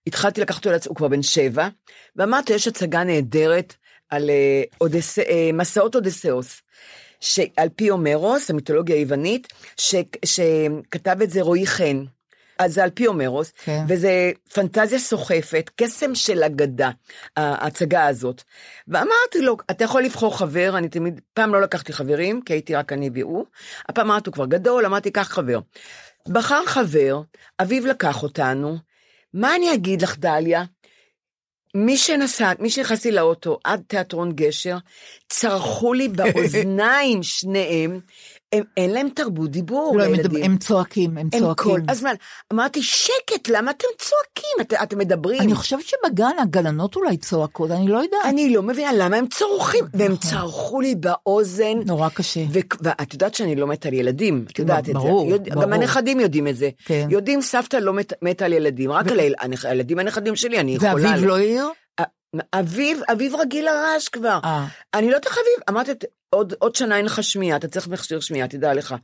התחלתי 0.07 0.41
לקחת 0.41 0.67
אותו, 0.67 0.89
הוא 0.89 0.97
כבר 0.97 1.09
בן 1.09 1.23
שבע, 1.23 1.69
ואמרתי, 2.17 2.53
יש 2.53 2.69
הצגה 2.69 3.05
נהדרת 3.05 3.75
על 4.09 4.31
אה, 4.31 4.63
אודס... 4.81 5.19
אה, 5.19 5.51
מסעות 5.53 5.95
אודסאוס. 5.95 6.63
שעל 7.21 7.69
פי 7.77 7.89
הומרוס, 7.89 8.51
המיתולוגיה 8.51 8.97
היוונית, 8.97 9.53
ש... 9.77 9.95
שכתב 10.25 11.17
את 11.23 11.31
זה 11.31 11.43
רועי 11.43 11.67
חן. 11.67 12.05
אז 12.59 12.75
זה 12.75 12.85
על 12.85 12.91
פי 12.91 13.05
הומרוס, 13.05 13.53
כן. 13.65 13.85
וזה 13.89 14.33
פנטזיה 14.55 14.99
סוחפת, 14.99 15.71
קסם 15.77 16.15
של 16.15 16.43
אגדה, 16.43 16.91
ההצגה 17.37 18.07
הזאת. 18.07 18.43
ואמרתי 18.89 19.41
לו, 19.41 19.57
אתה 19.71 19.85
יכול 19.85 20.03
לבחור 20.03 20.39
חבר, 20.39 20.79
אני 20.79 20.89
תמיד, 20.89 21.21
פעם 21.35 21.53
לא 21.53 21.61
לקחתי 21.61 21.93
חברים, 21.93 22.43
כי 22.43 22.53
הייתי 22.53 22.75
רק 22.75 22.93
אני 22.93 23.11
והוא, 23.15 23.45
הפעם 23.89 24.07
אמרתי, 24.07 24.29
הוא 24.31 24.35
כבר 24.35 24.47
גדול, 24.47 24.87
אמרתי, 24.87 25.11
קח 25.11 25.29
חבר. 25.29 25.59
בחר 26.29 26.67
חבר, 26.67 27.21
אביו 27.63 27.87
לקח 27.87 28.23
אותנו, 28.23 28.77
מה 29.35 29.57
אני 29.57 29.75
אגיד 29.75 30.03
לך, 30.03 30.19
דליה? 30.19 30.65
מי 31.75 31.97
שנסע, 31.97 32.53
מי 32.59 32.71
שנכנסתי 32.71 33.11
לאוטו 33.11 33.59
עד 33.65 33.83
תיאטרון 33.87 34.33
גשר, 34.33 34.77
צרחו 35.29 35.93
לי 35.93 36.09
באוזניים 36.17 37.23
שניהם, 37.23 38.01
הם, 38.53 38.63
אין 38.77 38.91
להם 38.91 39.09
תרבות 39.15 39.51
דיבור 39.51 39.95
לא, 39.99 40.05
הם 40.05 40.11
לילדים. 40.13 40.31
מדבר- 40.33 40.45
הם 40.45 40.57
צועקים, 40.59 41.11
הם 41.11 41.29
הם 41.33 41.41
צועקים. 41.41 41.73
כל 41.73 41.81
הזמן. 41.89 42.15
אמרתי, 42.53 42.83
שקט, 42.83 43.49
למה 43.49 43.71
אתם 43.71 43.87
צועקים? 43.99 44.51
את, 44.61 44.73
אתם 44.83 44.99
מדברים. 44.99 45.41
אני 45.43 45.55
חושבת 45.55 45.81
שבגן 45.87 46.31
הגננות 46.43 46.97
אולי 46.97 47.17
צועקות, 47.17 47.71
אני 47.71 47.89
לא 47.89 47.99
יודעת. 47.99 48.21
אני 48.25 48.55
לא 48.55 48.63
מבינה 48.63 48.91
למה 48.93 49.17
הם 49.17 49.27
צורכים, 49.29 49.85
והם 49.95 50.17
צרחו 50.17 50.81
לי 50.81 50.95
באוזן. 50.95 51.79
נורא 51.87 52.09
קשה. 52.09 52.41
ו- 52.53 52.59
ואת 52.83 53.13
יודעת 53.13 53.35
שאני 53.35 53.57
לא 53.57 53.67
מתה 53.67 53.89
על 53.89 53.95
ילדים, 53.95 54.45
את 54.53 54.59
יודעת 54.59 54.89
את 54.89 54.95
ברור, 54.95 55.25
זה. 55.29 55.35
יודע- 55.35 55.55
ברור. 55.55 55.65
גם 55.67 55.73
הנכדים 55.73 56.21
יודעים 56.21 56.49
את 56.49 56.57
זה. 56.57 56.71
כן. 56.85 57.07
יודעים, 57.11 57.43
סבתא 57.43 57.77
לא 57.77 57.93
מת- 57.93 58.13
מתה 58.23 58.45
על 58.45 58.53
ילדים, 58.53 58.93
רק 58.93 59.09
על 59.13 59.21
היל- 59.21 59.35
הנכ- 59.41 59.67
הילדים 59.69 59.99
הנכדים 59.99 60.37
שלי, 60.37 60.61
אני 60.61 60.75
יכולה... 60.75 60.95
ואביו 60.95 61.25
ל- 61.25 61.27
לא 61.27 61.37
העיר? 61.37 61.67
אביו, 62.55 62.97
אביו 63.13 63.39
רגיל 63.39 63.65
לרעש 63.65 64.09
כבר. 64.09 64.39
אה. 64.45 64.67
אני 64.95 65.07
לא 65.07 65.15
יודעת 65.15 65.27
איך 65.27 65.35
אביו, 65.39 65.65
אמרתי, 65.77 65.91
עוד, 66.31 66.55
עוד 66.59 66.75
שנה 66.75 66.97
אין 66.97 67.05
לך 67.05 67.23
שמיעה, 67.23 67.57
אתה 67.57 67.69
צריך 67.69 67.89
מכשיר 67.89 68.21
שמיעה, 68.21 68.49
תדע 68.49 68.75
לך. 68.75 68.95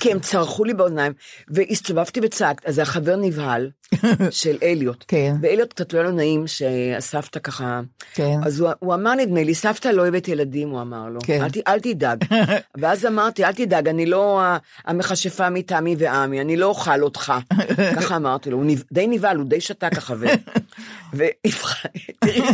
כי 0.00 0.12
הם 0.12 0.20
צרחו 0.20 0.64
לי 0.64 0.74
באוזניים, 0.74 1.12
והסתובבתי 1.48 2.20
וצעקת, 2.22 2.66
אז 2.66 2.78
החבר 2.78 3.16
נבהל 3.16 3.70
של 4.30 4.56
אליוט. 4.62 5.04
כן. 5.08 5.34
ואליוט 5.42 5.72
קצת 5.72 5.92
לא 5.92 5.98
היה 5.98 6.08
לו 6.08 6.14
נעים 6.16 6.46
שהסבתא 6.46 7.38
ככה... 7.38 7.80
כן. 8.14 8.38
אז 8.44 8.60
הוא, 8.60 8.70
הוא 8.78 8.94
אמר, 8.94 9.14
נדמה 9.14 9.42
לי, 9.42 9.54
סבתא 9.54 9.88
לא 9.88 10.02
אוהבת 10.02 10.28
ילדים, 10.28 10.70
הוא 10.70 10.80
אמר 10.80 11.08
לו. 11.08 11.20
כן. 11.24 11.42
אל, 11.42 11.50
ת- 11.50 11.68
אל 11.68 11.80
תדאג. 11.80 12.24
ואז 12.80 13.06
אמרתי, 13.06 13.44
אל 13.44 13.52
תדאג, 13.52 13.88
אני 13.88 14.06
לא 14.06 14.40
המכשפה 14.84 15.50
מטעמי 15.50 15.96
ועמי, 15.98 16.40
אני 16.40 16.56
לא 16.56 16.66
אוכל 16.66 17.02
אותך. 17.02 17.32
ככה 17.96 18.16
אמרתי 18.16 18.50
לו, 18.50 18.56
הוא 18.56 18.64
נב... 18.66 18.82
די 18.92 19.06
נבהל, 19.06 19.36
הוא 19.36 19.46
די 19.48 19.60
שתק 19.60 19.98
החבר. 19.98 20.26
ותראי, 21.12 21.52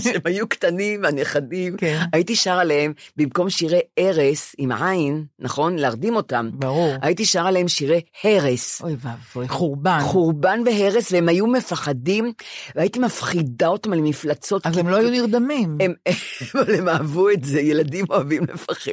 כשהם 0.00 0.20
היו 0.24 0.48
קטנים, 0.48 1.04
הנכדים, 1.04 1.76
כן. 1.76 2.00
הייתי 2.12 2.36
שר 2.36 2.50
עליהם, 2.58 2.92
במקום 3.16 3.50
שירי 3.50 3.80
ארס 4.22 4.54
עם 4.58 4.72
עין, 4.72 5.24
נכון? 5.38 5.76
להרדים 5.76 6.16
אותם. 6.16 6.50
ברור. 6.52 6.94
הייתי 7.02 7.24
שר 7.26 7.46
עליהם 7.46 7.68
שירי 7.68 8.00
הרס. 8.24 8.82
אוי 8.82 8.96
ואבוי, 9.00 9.48
חורבן. 9.48 10.00
חורבן 10.02 10.60
והרס, 10.66 11.12
והם 11.12 11.28
היו 11.28 11.46
מפחדים, 11.46 12.32
והייתי 12.76 12.98
מפחידה 12.98 13.66
אותם 13.66 13.92
על 13.92 14.00
מפלצות. 14.00 14.66
אז 14.66 14.76
הם 14.76 14.88
לא 14.88 14.96
היו 14.96 15.10
נרדמים. 15.10 15.78
הם, 15.80 15.94
אבל 16.54 16.74
הם 16.74 16.88
אהבו 16.88 17.30
את 17.30 17.44
זה, 17.44 17.60
ילדים 17.60 18.04
אוהבים 18.10 18.42
לפחד. 18.44 18.90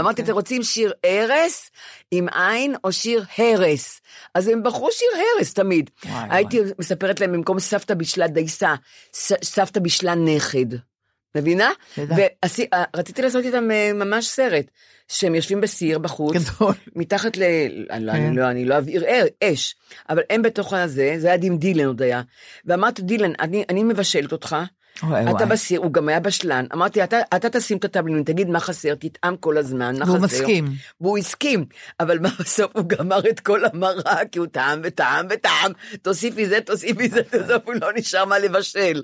אמרתי, 0.00 0.22
אתם 0.22 0.32
רוצים 0.32 0.62
שיר 0.62 0.92
הרס 1.04 1.70
עם 2.10 2.26
עין 2.28 2.74
או 2.84 2.92
שיר 2.92 3.24
הרס? 3.38 4.00
אז 4.34 4.48
הם 4.48 4.62
בחרו 4.62 4.88
שיר 4.92 5.08
הרס 5.38 5.54
תמיד. 5.54 5.90
וואי, 6.06 6.26
הייתי 6.30 6.60
מספרת 6.78 7.20
להם 7.20 7.32
במקום 7.32 7.60
סבתא 7.60 7.94
בישלה 7.94 8.28
דייסה, 8.28 8.74
ס- 9.14 9.44
סבתא 9.44 9.80
בישלה 9.80 10.14
נכד. 10.14 10.66
מבינה? 11.34 11.70
ורציתי 12.94 13.22
לעשות 13.22 13.44
איתם 13.44 13.70
אה, 13.70 13.92
ממש 13.92 14.26
סרט, 14.26 14.64
שהם 15.08 15.34
יושבים 15.34 15.60
בסיר 15.60 15.98
בחוץ, 15.98 16.36
גדול. 16.36 16.74
מתחת 16.96 17.36
ל... 17.36 17.42
אני 17.90 18.04
לא- 18.06 18.12
כן. 18.12 18.18
אני 18.26 18.36
לא, 18.36 18.50
אני 18.50 18.64
לא 18.64 18.78
אבעיר 18.78 19.04
אר- 19.04 19.26
אש, 19.52 19.74
אבל 20.08 20.22
הם 20.30 20.42
בתוך 20.42 20.72
הזה, 20.72 21.14
זה 21.18 21.32
היה 21.32 21.38
עם 21.42 21.58
דילן 21.58 21.86
עוד 21.86 22.02
היה. 22.02 22.22
ואמרתי, 22.64 23.02
דילן, 23.02 23.32
אני, 23.40 23.64
אני 23.68 23.82
מבשלת 23.82 24.32
אותך, 24.32 24.56
אתה. 25.36 25.46
בסיר, 25.46 25.80
הוא 25.80 25.92
גם 25.92 26.08
היה 26.08 26.20
בשלן. 26.20 26.66
אמרתי, 26.72 27.04
אתה, 27.04 27.18
אתה 27.36 27.50
תשים 27.50 27.76
את 27.76 27.84
התבלינים, 27.84 28.24
תגיד 28.24 28.48
מה 28.48 28.60
חסר, 28.60 28.94
תטעם 28.94 29.36
כל 29.36 29.58
הזמן, 29.58 29.98
מה 29.98 30.04
והוא 30.04 30.16
חסר. 30.16 30.24
מסכים. 30.26 30.64
והוא 31.00 31.18
הסכים, 31.18 31.64
אבל 32.00 32.18
בסוף 32.18 32.70
הוא 32.76 32.84
גמר 32.86 33.20
את 33.30 33.40
כל 33.40 33.64
המרק, 33.64 34.28
כי 34.32 34.38
הוא 34.38 34.46
טעם 34.46 34.80
וטעם 34.84 35.26
וטעם, 35.30 35.72
תוסיפי 36.02 36.46
זה, 36.46 36.60
תוסיפי 36.60 37.08
זה, 37.08 37.20
בסוף 37.32 37.62
הוא 37.64 37.74
לא 37.80 37.88
נשאר 37.96 38.24
מה 38.24 38.38
לבשל. 38.38 39.02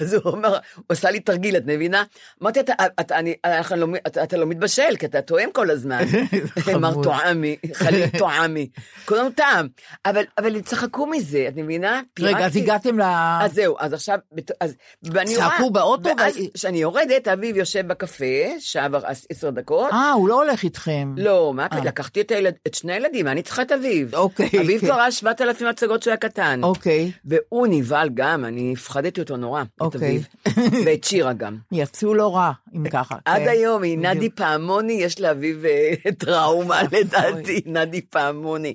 אז 0.00 0.14
הוא 0.14 0.32
אומר, 0.32 0.48
הוא 0.74 0.84
עשה 0.88 1.10
לי 1.10 1.20
תרגיל, 1.20 1.56
את 1.56 1.62
מבינה? 1.66 2.02
אמרתי, 2.42 2.60
אתה, 2.60 2.72
אתה, 3.00 3.18
אני, 3.18 3.34
אנחנו 3.44 3.76
לא, 3.76 3.86
אתה, 4.06 4.22
אתה 4.22 4.36
לא 4.36 4.46
מתבשל, 4.46 4.96
כי 4.98 5.06
אתה 5.06 5.22
טועם 5.22 5.50
כל 5.52 5.70
הזמן. 5.70 6.04
אמר. 6.74 7.02
טועמי, 7.02 7.56
חליל 7.72 8.06
טועמי. 8.18 8.68
כולם 9.04 9.30
טעם. 9.36 9.68
אבל, 10.06 10.24
אבל 10.38 10.56
הם 10.56 10.62
צחקו 10.62 11.06
מזה, 11.06 11.44
את 11.48 11.56
מבינה? 11.56 12.00
רגע, 12.18 12.46
אז. 12.46 12.56
הגעתם 12.56 12.98
ל... 12.98 13.02
אז 13.40 13.52
זהו, 13.54 13.76
אז 13.78 13.92
עכשיו, 13.92 14.18
אז, 14.60 14.74
ואני 15.22 15.36
רואה, 15.36 15.50
צעקו 15.50 15.70
באוטו 15.70 16.10
ואז 16.18 16.38
כשאני 16.54 16.78
יורדת, 16.78 17.28
אביב 17.28 17.56
יושב 17.56 17.86
בקפה, 17.86 18.24
שעה 18.58 18.88
ועשר 18.90 19.50
דקות. 19.50 19.92
אה, 19.92 20.12
הוא 20.12 20.28
לא 20.28 20.42
הולך 20.42 20.62
איתכם. 20.62 21.14
לא, 21.16 21.52
מה, 21.54 21.66
אה. 21.72 21.84
לקחתי 21.84 22.20
את, 22.20 22.30
הילד, 22.30 22.54
את 22.66 22.74
שני 22.74 22.92
הילדים, 22.92 23.28
אני 23.28 23.42
צריכה 23.42 23.62
את 23.62 23.72
אביב. 23.72 24.14
אוקיי, 24.14 24.48
אביב. 24.60 24.80
כבר 24.80 24.94
ראה 24.94 25.12
7,000 25.12 25.66
הצגות 25.66 26.00
כשהוא 26.00 26.10
היה 26.10 26.16
קטן. 26.16 26.60
אוקיי. 26.62 27.12
והוא 27.24 27.66
נבהל 27.70 28.08
גם, 28.14 28.44
אני 28.44 28.72
הפחדתי 28.72 29.20
אותו 29.20 29.36
נורא, 29.36 29.62
את 29.62 29.80
אוקיי. 29.80 29.98
אביב. 29.98 30.26
ואת 30.86 31.04
שירה 31.04 31.32
גם. 31.32 31.56
יצאו 31.72 32.14
לא 32.14 32.36
רע, 32.36 32.52
אם 32.74 32.88
ככה. 32.94 33.16
עד 33.24 33.42
כן. 33.42 33.48
היום 33.48 33.82
היא. 33.82 33.98
נדי 33.98 34.30
פעמוני, 34.30 34.92
יש 34.92 35.20
לאביב 35.20 35.64
אה, 35.64 35.94
טראומה 36.18 36.80
לדעתי, 36.92 37.60
נדי 37.66 38.00
פעמוני. 38.00 38.74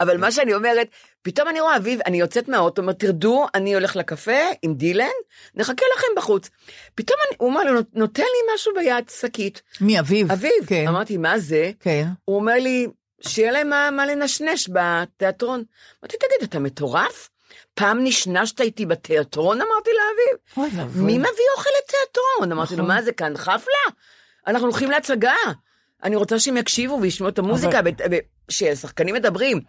אבל 0.00 0.16
מה 0.16 0.30
שאני 0.30 0.54
אומרת, 0.54 0.88
פתאום 1.24 1.48
אני 1.48 1.60
רואה 1.60 1.76
אביב, 1.76 2.00
אני 2.06 2.20
יוצאת 2.20 2.48
מהאוטו, 2.48 2.82
אומר, 2.82 2.92
תרדו, 2.92 3.46
אני 3.54 3.74
הולך 3.74 3.96
לקפה 3.96 4.40
עם 4.62 4.74
דילן, 4.74 5.06
נחכה 5.54 5.84
לכם 5.96 6.06
בחוץ. 6.16 6.50
פתאום 6.94 7.18
אני, 7.28 7.36
הוא 7.40 7.48
אומר 7.48 7.62
לי, 7.62 7.70
נותן 7.92 8.22
לי 8.22 8.54
משהו 8.54 8.72
ביד, 8.74 9.08
שקית. 9.20 9.62
מי, 9.80 10.00
אביב? 10.00 10.32
אביב, 10.32 10.52
כן. 10.66 10.84
אמרתי, 10.88 11.16
מה 11.16 11.38
זה? 11.38 11.70
כן. 11.80 12.06
הוא 12.24 12.36
אומר 12.36 12.54
לי, 12.54 12.86
שיהיה 13.20 13.52
להם 13.52 13.68
מה, 13.68 13.90
מה 13.90 14.06
לנשנש 14.06 14.70
בתיאטרון. 14.72 15.64
אמרתי, 16.02 16.16
תגיד, 16.16 16.48
אתה 16.48 16.58
מטורף? 16.58 17.30
פעם 17.74 18.04
נשנשת 18.04 18.60
איתי 18.60 18.86
בתיאטרון? 18.86 19.60
אמרתי 19.60 19.90
לאביב. 19.90 20.38
אוי 20.56 20.80
ואבוי. 20.80 21.02
מי 21.02 21.18
מביא 21.18 21.46
אוכל 21.56 21.70
לתיאטרון? 21.84 22.52
אמרתי 22.52 22.76
לו, 22.76 22.84
נכון. 22.84 22.96
מה 22.96 23.02
זה 23.02 23.12
כאן, 23.12 23.36
חפלה? 23.36 23.84
אנחנו 24.46 24.66
הולכים 24.66 24.90
להצגה. 24.90 25.34
אני 26.04 26.16
רוצה 26.16 26.38
שהם 26.38 26.56
יקשיבו 26.56 26.98
וישמעו 27.02 27.28
את 27.28 27.38
המוזיקה, 27.38 27.80
ו- 27.84 28.18
ושהשחקנים 28.50 29.14
מדברים. 29.14 29.60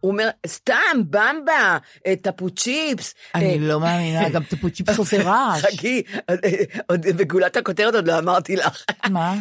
הוא 0.00 0.10
אומר, 0.12 0.28
סתם, 0.46 0.96
במבה, 1.10 1.78
אה, 2.06 2.14
טפו 2.22 2.50
צ'יפס. 2.50 3.14
אני 3.34 3.52
אה, 3.52 3.56
לא 3.58 3.80
מאמינה, 3.80 4.28
גם 4.34 4.42
טפוצ'יפס 4.44 4.98
עושה 4.98 5.22
רעש. 5.22 5.64
חכי, 5.64 6.02
אה, 6.30 6.34
בגולת 6.88 7.56
הכותרת 7.56 7.94
עוד 7.94 8.06
לא 8.06 8.18
אמרתי 8.18 8.56
לך. 8.56 8.84
מה? 9.10 9.34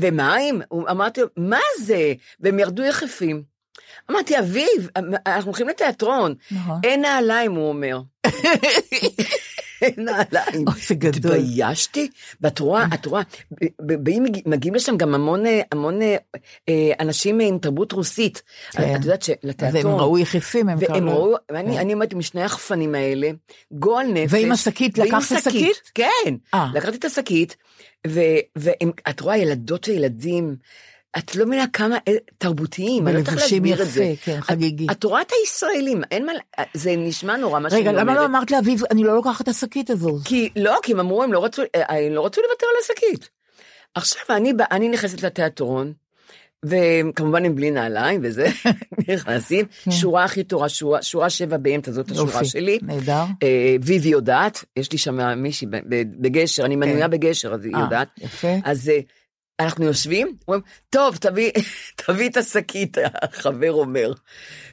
ומים? 0.00 0.62
אמרתי 0.90 1.20
לו, 1.20 1.26
מה 1.36 1.60
זה? 1.80 2.12
והם 2.40 2.58
ירדו 2.58 2.84
יחפים. 2.84 3.42
אמרתי, 4.10 4.38
אביב, 4.38 4.88
אנחנו 5.26 5.50
הולכים 5.50 5.68
לתיאטרון. 5.68 6.34
נכון. 6.50 6.80
אין 6.84 7.00
נעליים, 7.00 7.54
הוא 7.54 7.68
אומר. 7.68 8.00
נעליים. 9.96 10.68
אוי, 10.68 10.80
זה 10.86 10.94
גדול. 10.94 11.32
התביישתי, 11.32 12.08
ואת 12.40 12.58
רואה, 12.58 12.86
את 12.94 13.06
רואה, 13.06 13.22
באים, 13.80 14.24
מגיעים 14.46 14.74
לשם 14.74 14.96
גם 14.96 15.14
המון, 15.14 15.46
אה, 15.46 15.60
המון 15.72 16.02
אה, 16.02 16.16
אה, 16.68 16.92
אנשים 17.00 17.40
עם 17.40 17.58
תרבות 17.58 17.92
רוסית. 17.92 18.42
כן. 18.70 18.96
את 18.96 19.04
יודעת 19.04 19.22
שלתיאטרון, 19.22 20.00
ראו 20.00 20.18
יחפים, 20.18 20.68
הם 20.68 20.78
והם 20.80 21.00
קראו. 21.00 21.24
ראו, 21.24 21.36
ואני 21.52 21.78
אני 21.78 21.94
אומרת, 21.94 22.12
עם 22.12 22.22
שני 22.22 22.42
החפנים 22.42 22.94
האלה, 22.94 23.30
גועל 23.72 24.06
נפש. 24.06 24.32
ועם 24.32 24.52
השקית, 24.52 24.98
לקחת 24.98 25.36
שקית? 25.44 25.90
כן, 25.94 26.34
לקחתי 26.74 26.96
את 26.96 27.04
השקית, 27.04 27.56
ואת 28.56 29.20
רואה 29.20 29.36
ילדות 29.36 29.88
וילדים, 29.88 30.56
את 31.18 31.36
לא 31.36 31.46
מבינה 31.46 31.66
כמה 31.72 31.96
אה, 32.08 32.12
תרבותיים, 32.38 33.08
אני 33.08 33.14
לא 33.14 33.18
ולבושים 33.18 33.64
להסביר 33.64 33.82
את 33.82 33.90
זה. 33.90 34.14
כן, 34.24 34.40
חגיגי. 34.40 34.86
את, 34.90 35.04
רואה 35.04 35.22
את 35.22 35.32
הישראלים, 35.40 36.02
אין 36.10 36.26
מה, 36.26 36.32
זה 36.74 36.94
נשמע 36.96 37.36
נורא 37.36 37.60
מה 37.60 37.70
שאני 37.70 37.80
רגע, 37.80 37.90
אומרת. 37.90 38.06
למה 38.06 38.14
לא 38.14 38.24
אמרת 38.24 38.50
לאביב, 38.50 38.82
אני 38.90 39.04
לא 39.04 39.14
לוקחת 39.14 39.40
את 39.40 39.48
השקית 39.48 39.90
הזו? 39.90 40.18
כי 40.24 40.50
לא, 40.56 40.78
כי 40.82 40.92
הם 40.92 41.00
אמרו, 41.00 41.22
הם 41.22 41.32
לא 41.32 41.44
רצו, 41.44 41.62
אה, 41.62 42.06
הם 42.06 42.12
לא 42.12 42.26
רצו 42.26 42.40
לוותר 42.40 42.66
על 42.66 42.76
השקית. 42.82 43.28
עכשיו, 43.94 44.22
אני, 44.30 44.52
אני 44.70 44.88
נכנסת 44.88 45.22
לתיאטרון, 45.22 45.92
וכמובן 46.64 47.44
הם 47.44 47.54
בלי 47.54 47.70
נעליים 47.70 48.20
וזה, 48.24 48.48
נכנסים, 49.08 49.66
שורה 49.90 50.24
הכי 50.24 50.44
טובה, 50.44 50.68
שורה, 50.68 51.02
שורה 51.02 51.30
שבע 51.30 51.56
באמצע, 51.56 51.92
זאת 51.92 52.10
השורה 52.10 52.32
יופי, 52.32 52.44
שלי. 52.44 52.78
נהדר. 52.82 53.24
אה, 53.42 53.76
ויבי 53.82 54.08
יודעת, 54.08 54.64
יש 54.76 54.92
לי 54.92 54.98
שם 54.98 55.42
מישהי 55.42 55.66
בגשר, 56.20 56.64
אני 56.64 56.76
מנויה 56.76 57.08
בגשר, 57.08 57.54
אז 57.54 57.64
היא 57.64 57.74
אה, 57.74 57.80
יודעת. 57.80 58.08
יפה. 58.18 58.48
אז 58.64 58.88
אה, 58.88 58.98
אנחנו 59.60 59.84
יושבים, 59.84 60.36
אומרים, 60.48 60.62
טוב, 60.90 61.16
תביא, 61.16 61.50
תביא 62.06 62.28
את 62.28 62.36
השקית, 62.36 62.96
החבר 63.22 63.72
אומר. 63.72 64.12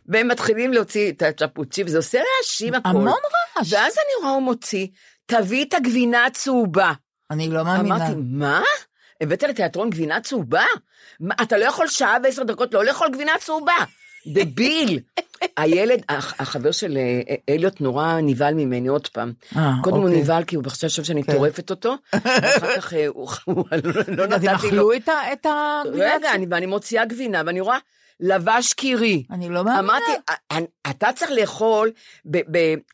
והם 0.06 0.28
מתחילים 0.28 0.74
להוציא 0.74 1.12
את 1.12 1.21
הצ'פוצ'יפ, 1.21 1.88
זה 1.88 1.98
עושה 1.98 2.19
רעשים 2.19 2.74
הכל. 2.74 2.89
המון 2.89 3.08
רעש. 3.58 3.74
ואז 3.74 3.93
אני 3.93 4.21
רואה 4.21 4.34
הוא 4.34 4.41
מוציא, 4.41 4.88
תביא 5.26 5.65
את 5.65 5.74
הגבינה 5.74 6.26
הצהובה. 6.26 6.93
אני 7.32 7.50
לא 7.50 7.63
מאמינה. 7.63 7.95
אמרתי, 7.95 8.13
מה? 8.24 8.62
הבאת 9.21 9.43
לתיאטרון 9.43 9.89
גבינה 9.89 10.21
צהובה? 10.21 10.65
מה, 11.19 11.36
אתה 11.41 11.58
לא 11.58 11.65
יכול 11.65 11.88
שעה 11.88 12.17
ועשר 12.24 12.43
דקות 12.43 12.74
לא 12.74 12.86
לאכול 12.86 13.08
גבינה 13.13 13.32
צהובה. 13.39 13.74
דביל. 14.27 14.99
הילד, 15.57 16.01
הח- 16.09 16.33
החבר 16.41 16.71
של 16.71 16.97
אה, 16.97 17.35
אליוט 17.49 17.81
נורא 17.81 18.19
נבהל 18.23 18.53
ממני 18.53 18.88
עוד 18.88 19.07
פעם. 19.07 19.33
אה, 19.55 19.71
קודם 19.83 19.95
הוא 19.97 20.05
אוקיי. 20.05 20.21
נבהל 20.21 20.43
כי 20.43 20.55
הוא 20.55 20.63
חשב 20.67 21.03
שאני 21.03 21.23
כן. 21.23 21.33
טורפת 21.33 21.69
אותו, 21.69 21.95
ואחר 22.13 22.75
כך 22.75 22.93
אה, 22.93 23.07
הוא 23.07 23.29
לא 24.17 24.23
אז 24.23 24.29
נתתי 24.33 24.49
הם 24.49 24.55
לו. 24.55 24.67
אכלו 24.69 24.93
את 24.93 25.09
הגבינה? 25.45 26.15
רגע, 26.15 26.31
אני- 26.33 26.45
ואני 26.49 26.65
מוציאה 26.65 27.05
גבינה, 27.05 27.41
ואני 27.45 27.59
רואה 27.61 27.77
לבש 28.19 28.73
קירי. 28.73 29.23
אני 29.31 29.49
לא 29.49 29.63
מאמינה. 29.63 29.79
אמרתי, 29.79 30.11
"אני- 30.51 30.65
אתה 30.89 31.07
צריך 31.15 31.31
לאכול 31.31 31.91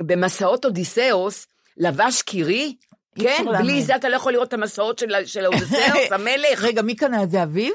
במסעות 0.03 0.65
אודיסאוס 0.65 1.47
לבש 1.77 2.21
קירי? 2.21 2.75
כן. 3.19 3.45
בלי 3.59 3.81
זה 3.81 3.95
אתה 3.95 4.09
לא 4.09 4.15
יכול 4.15 4.33
לראות 4.33 4.47
את 4.47 4.53
המסעות 4.53 4.99
של 5.25 5.43
האודיסאוס, 5.45 6.11
המלך. 6.11 6.61
רגע, 6.63 6.81
מי 6.81 6.95
קנה 6.95 7.23
את 7.23 7.31
זה, 7.31 7.43
אביב? 7.43 7.73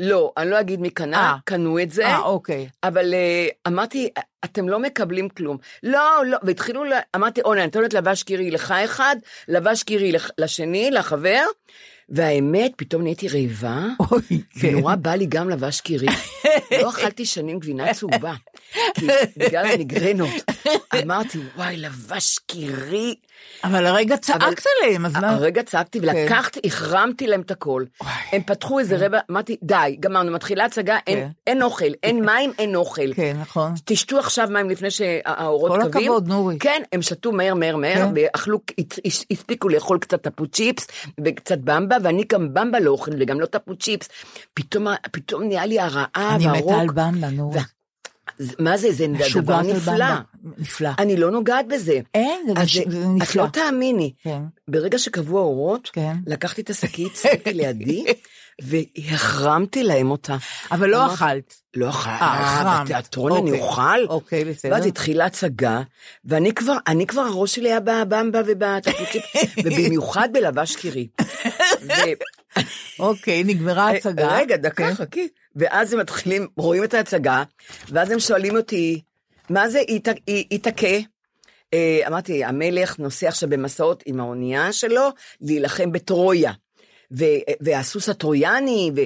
לא, 0.00 0.32
אני 0.36 0.50
לא 0.50 0.60
אגיד 0.60 0.80
מי 0.80 0.88
אה. 0.88 0.94
קנה, 0.94 1.36
קנו 1.44 1.82
את 1.82 1.90
זה. 1.90 2.06
אה, 2.06 2.18
אוקיי. 2.18 2.68
אבל 2.82 3.14
אה, 3.14 3.48
אמרתי, 3.66 4.08
אתם 4.44 4.68
לא 4.68 4.78
מקבלים 4.78 5.28
כלום. 5.28 5.58
לא, 5.82 6.22
לא, 6.26 6.38
והתחילו, 6.42 6.82
אמרתי, 7.16 7.40
אונה, 7.40 7.60
אני 7.60 7.70
נותנת 7.74 7.94
לבש 7.94 8.22
קירי 8.22 8.50
לך 8.50 8.74
אחד, 8.84 9.16
לבש 9.48 9.82
קירי 9.82 10.12
לשני, 10.38 10.90
לחבר, 10.90 11.44
והאמת, 12.08 12.72
פתאום 12.76 13.02
נהייתי 13.02 13.28
רעבה, 13.28 13.86
כן. 14.60 14.68
ונורא 14.68 14.94
בא 14.94 15.14
לי 15.14 15.26
גם 15.26 15.50
לבש 15.50 15.80
קירי. 15.80 16.06
לא 16.82 16.88
אכלתי 16.88 17.26
שנים 17.26 17.58
גבינה 17.58 17.94
צהובה, 17.94 18.34
כי 18.94 19.06
בגלל 19.36 19.66
המיגרנות. 19.66 20.30
אמרתי, 21.02 21.38
וואי, 21.56 21.76
לבש 21.76 22.38
קירי. 22.46 23.14
אבל 23.64 23.86
הרגע 23.86 24.16
צעקת 24.16 24.42
עליהם, 24.82 25.06
אז 25.06 25.16
מה? 25.16 25.30
הרגע 25.30 25.62
צעקתי 25.62 26.00
כן. 26.00 26.08
ולקחתי, 26.08 26.60
החרמתי 26.64 27.26
להם 27.26 27.40
את 27.40 27.50
הכל. 27.50 27.84
הם 28.32 28.42
פתחו 28.42 28.78
איזה 28.78 29.06
רבע, 29.06 29.18
אמרתי, 29.30 29.56
די, 29.62 29.96
גמרנו, 30.00 30.32
מתחילה 30.32 30.64
הצגה, 30.64 30.98
אין- 31.06 31.18
כן. 31.18 31.28
אין 31.46 31.62
אוכל, 31.62 31.84
אין 32.02 32.24
מים, 32.26 32.52
אין 32.58 32.74
אוכל. 32.76 33.14
כן, 33.14 33.36
נכון. 33.40 33.74
תשתו 33.84 34.18
עכשיו 34.18 34.48
מים 34.50 34.70
לפני 34.70 34.90
שהאורות 34.90 35.70
כל 35.70 35.78
קווים. 35.92 36.04
הכבוד, 36.04 36.28
נורי. 36.28 36.58
כן, 36.58 36.82
הם 36.92 37.02
שתו 37.02 37.32
מהר 37.32 37.54
מהר 37.54 37.76
מהר, 37.76 37.94
כן. 38.06 38.12
ואכלו, 38.14 38.58
הספיקו 39.30 39.68
לאכול 39.68 39.98
קצת 39.98 40.22
טפו 40.22 40.46
צ'יפס 40.46 40.86
וקצת 41.24 41.58
במבה, 41.58 41.96
ואני 42.02 42.24
גם 42.32 42.54
במבה 42.54 42.80
לא 42.80 42.90
אוכל 42.90 43.10
וגם 43.20 43.40
לא 43.40 43.46
טפו 43.46 43.76
צ'יפס. 43.76 44.08
פתאום, 44.54 44.86
נהיה 45.42 45.66
לי 45.66 45.80
הרעב, 45.80 46.06
אני 46.16 46.46
מתה 46.46 46.56
על 46.58 46.80
הרוק. 46.80 46.92
במבה, 46.92 47.30
נורי. 47.30 47.58
מה 48.58 48.76
זה, 48.76 48.92
זה 48.92 49.06
דבר 49.34 49.62
נפלא. 49.62 50.06
נפלא. 50.58 50.90
אני 50.98 51.16
לא 51.16 51.30
נוגעת 51.30 51.68
בזה. 51.68 52.00
אין, 52.14 52.46
זה 52.46 52.54
זה 52.54 52.82
את 52.82 52.86
נפלא. 53.06 53.42
לא 53.42 53.48
תאמיני. 53.48 54.12
כן. 54.22 54.42
ברגע 54.68 54.98
שקבעו 54.98 55.38
האורות, 55.38 55.90
כן. 55.92 56.16
לקחתי 56.26 56.60
את 56.60 56.70
השקית, 56.70 57.16
שמתי 57.16 57.52
לידי, 57.54 58.04
והחרמתי 58.62 59.82
להם 59.82 60.10
אותה. 60.10 60.36
אבל 60.70 60.88
לא 60.88 61.06
אכלת. 61.06 61.54
לא 61.76 61.90
אכל, 61.90 62.08
אה, 62.10 62.20
אה, 62.20 62.40
החרמת. 62.40 62.84
בתיאטרון 62.84 63.32
אני 63.32 63.50
אוקיי. 63.50 63.60
אוכל. 63.60 64.06
אוקיי, 64.08 64.44
בסדר. 64.44 64.72
ואז 64.72 64.86
התחילה 64.86 65.24
הצגה, 65.24 65.82
ואני 66.24 66.54
כבר, 66.54 66.76
אני 66.86 67.06
כבר 67.06 67.20
הראש 67.20 67.54
שלי 67.54 67.68
היה 67.68 67.80
בבמבה 67.80 68.40
ובטפוצ'יפ, 68.46 69.24
ובמיוחד 69.64 70.28
בלבש 70.32 70.76
קירי. 70.76 71.08
אוקיי, 72.98 73.44
נגמרה 73.44 73.86
ההצגה. 73.86 74.36
רגע, 74.36 74.56
דקה, 74.56 74.88
כן. 74.88 74.94
חכי. 74.94 75.28
ואז 75.56 75.92
הם 75.92 76.00
מתחילים, 76.00 76.46
רואים 76.56 76.84
את 76.84 76.94
ההצגה, 76.94 77.42
ואז 77.88 78.10
הם 78.10 78.20
שואלים 78.20 78.56
אותי, 78.56 79.02
מה 79.50 79.68
זה 79.68 79.78
איתקה? 80.28 80.96
אה, 81.74 82.00
אמרתי, 82.06 82.44
המלך 82.44 82.98
נוסע 82.98 83.28
עכשיו 83.28 83.48
במסעות 83.48 84.02
עם 84.06 84.20
האונייה 84.20 84.72
שלו 84.72 85.08
להילחם 85.40 85.92
בטרויה. 85.92 86.52
ו, 87.18 87.24
והסוס 87.60 88.08
הטרויאני, 88.08 88.90
ו, 88.96 89.00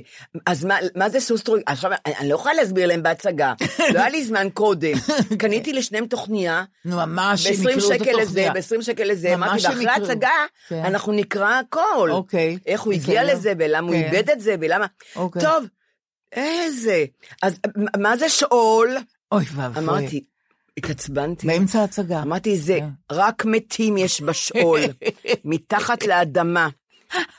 אז 0.46 0.64
מה, 0.64 0.76
מה 0.94 1.08
זה 1.08 1.20
סוס 1.20 1.42
טרויאני? 1.42 1.64
עכשיו, 1.66 1.90
אני, 2.06 2.14
אני 2.18 2.28
לא 2.28 2.34
יכולה 2.34 2.54
להסביר 2.54 2.86
להם 2.86 3.02
בהצגה, 3.02 3.52
לא 3.94 3.98
היה 3.98 4.08
לי 4.08 4.24
זמן 4.24 4.48
קודם. 4.54 4.92
קניתי 5.38 5.72
לשניהם 5.72 6.06
תוכניה, 6.06 6.64
נו, 6.84 6.96
ממש, 6.96 7.46
הם 7.46 7.54
ב-20 7.54 7.70
יקראו 7.70 7.92
את 7.92 7.98
שקל 7.98 8.12
לזה, 8.20 8.40
התוכניה. 8.40 8.52
ב-20 8.52 8.82
שקל 8.82 9.04
לזה, 9.04 9.34
אמרתי, 9.34 9.66
ואחרי. 9.66 9.86
ההצגה, 9.86 10.30
כן. 10.68 10.84
אנחנו 10.84 11.12
נקרא 11.12 11.60
הכל. 11.60 12.08
אוקיי, 12.12 12.58
איך 12.66 12.80
הוא 12.80 12.92
הגיע. 12.92 13.24
לזה, 13.24 13.52
ולמה 13.58 13.88
הוא 13.88 13.96
כן. 13.96 14.14
איבד 14.14 14.30
את 14.30 14.40
זה, 14.40 14.54
ולמה... 14.60 14.86
אוקיי. 15.16 15.42
טוב, 15.42 15.64
איזה. 16.32 17.04
אז 17.42 17.60
מה 18.00 18.16
זה 18.16 18.28
שאול? 18.28 18.96
אוי 19.32 19.44
ואבוי. 19.54 19.84
אמרתי, 19.84 20.24
התעצבנתי. 20.76 21.46
באמצע 21.46 21.80
ההצגה. 21.80 22.22
אמרתי, 22.22 22.56
זה 22.56 22.78
כן. 22.80 22.88
רק 23.12 23.44
מתים 23.44 23.96
יש 23.96 24.20
בשאול, 24.20 24.80
מתחת 25.44 26.06
לאדמה. 26.06 26.68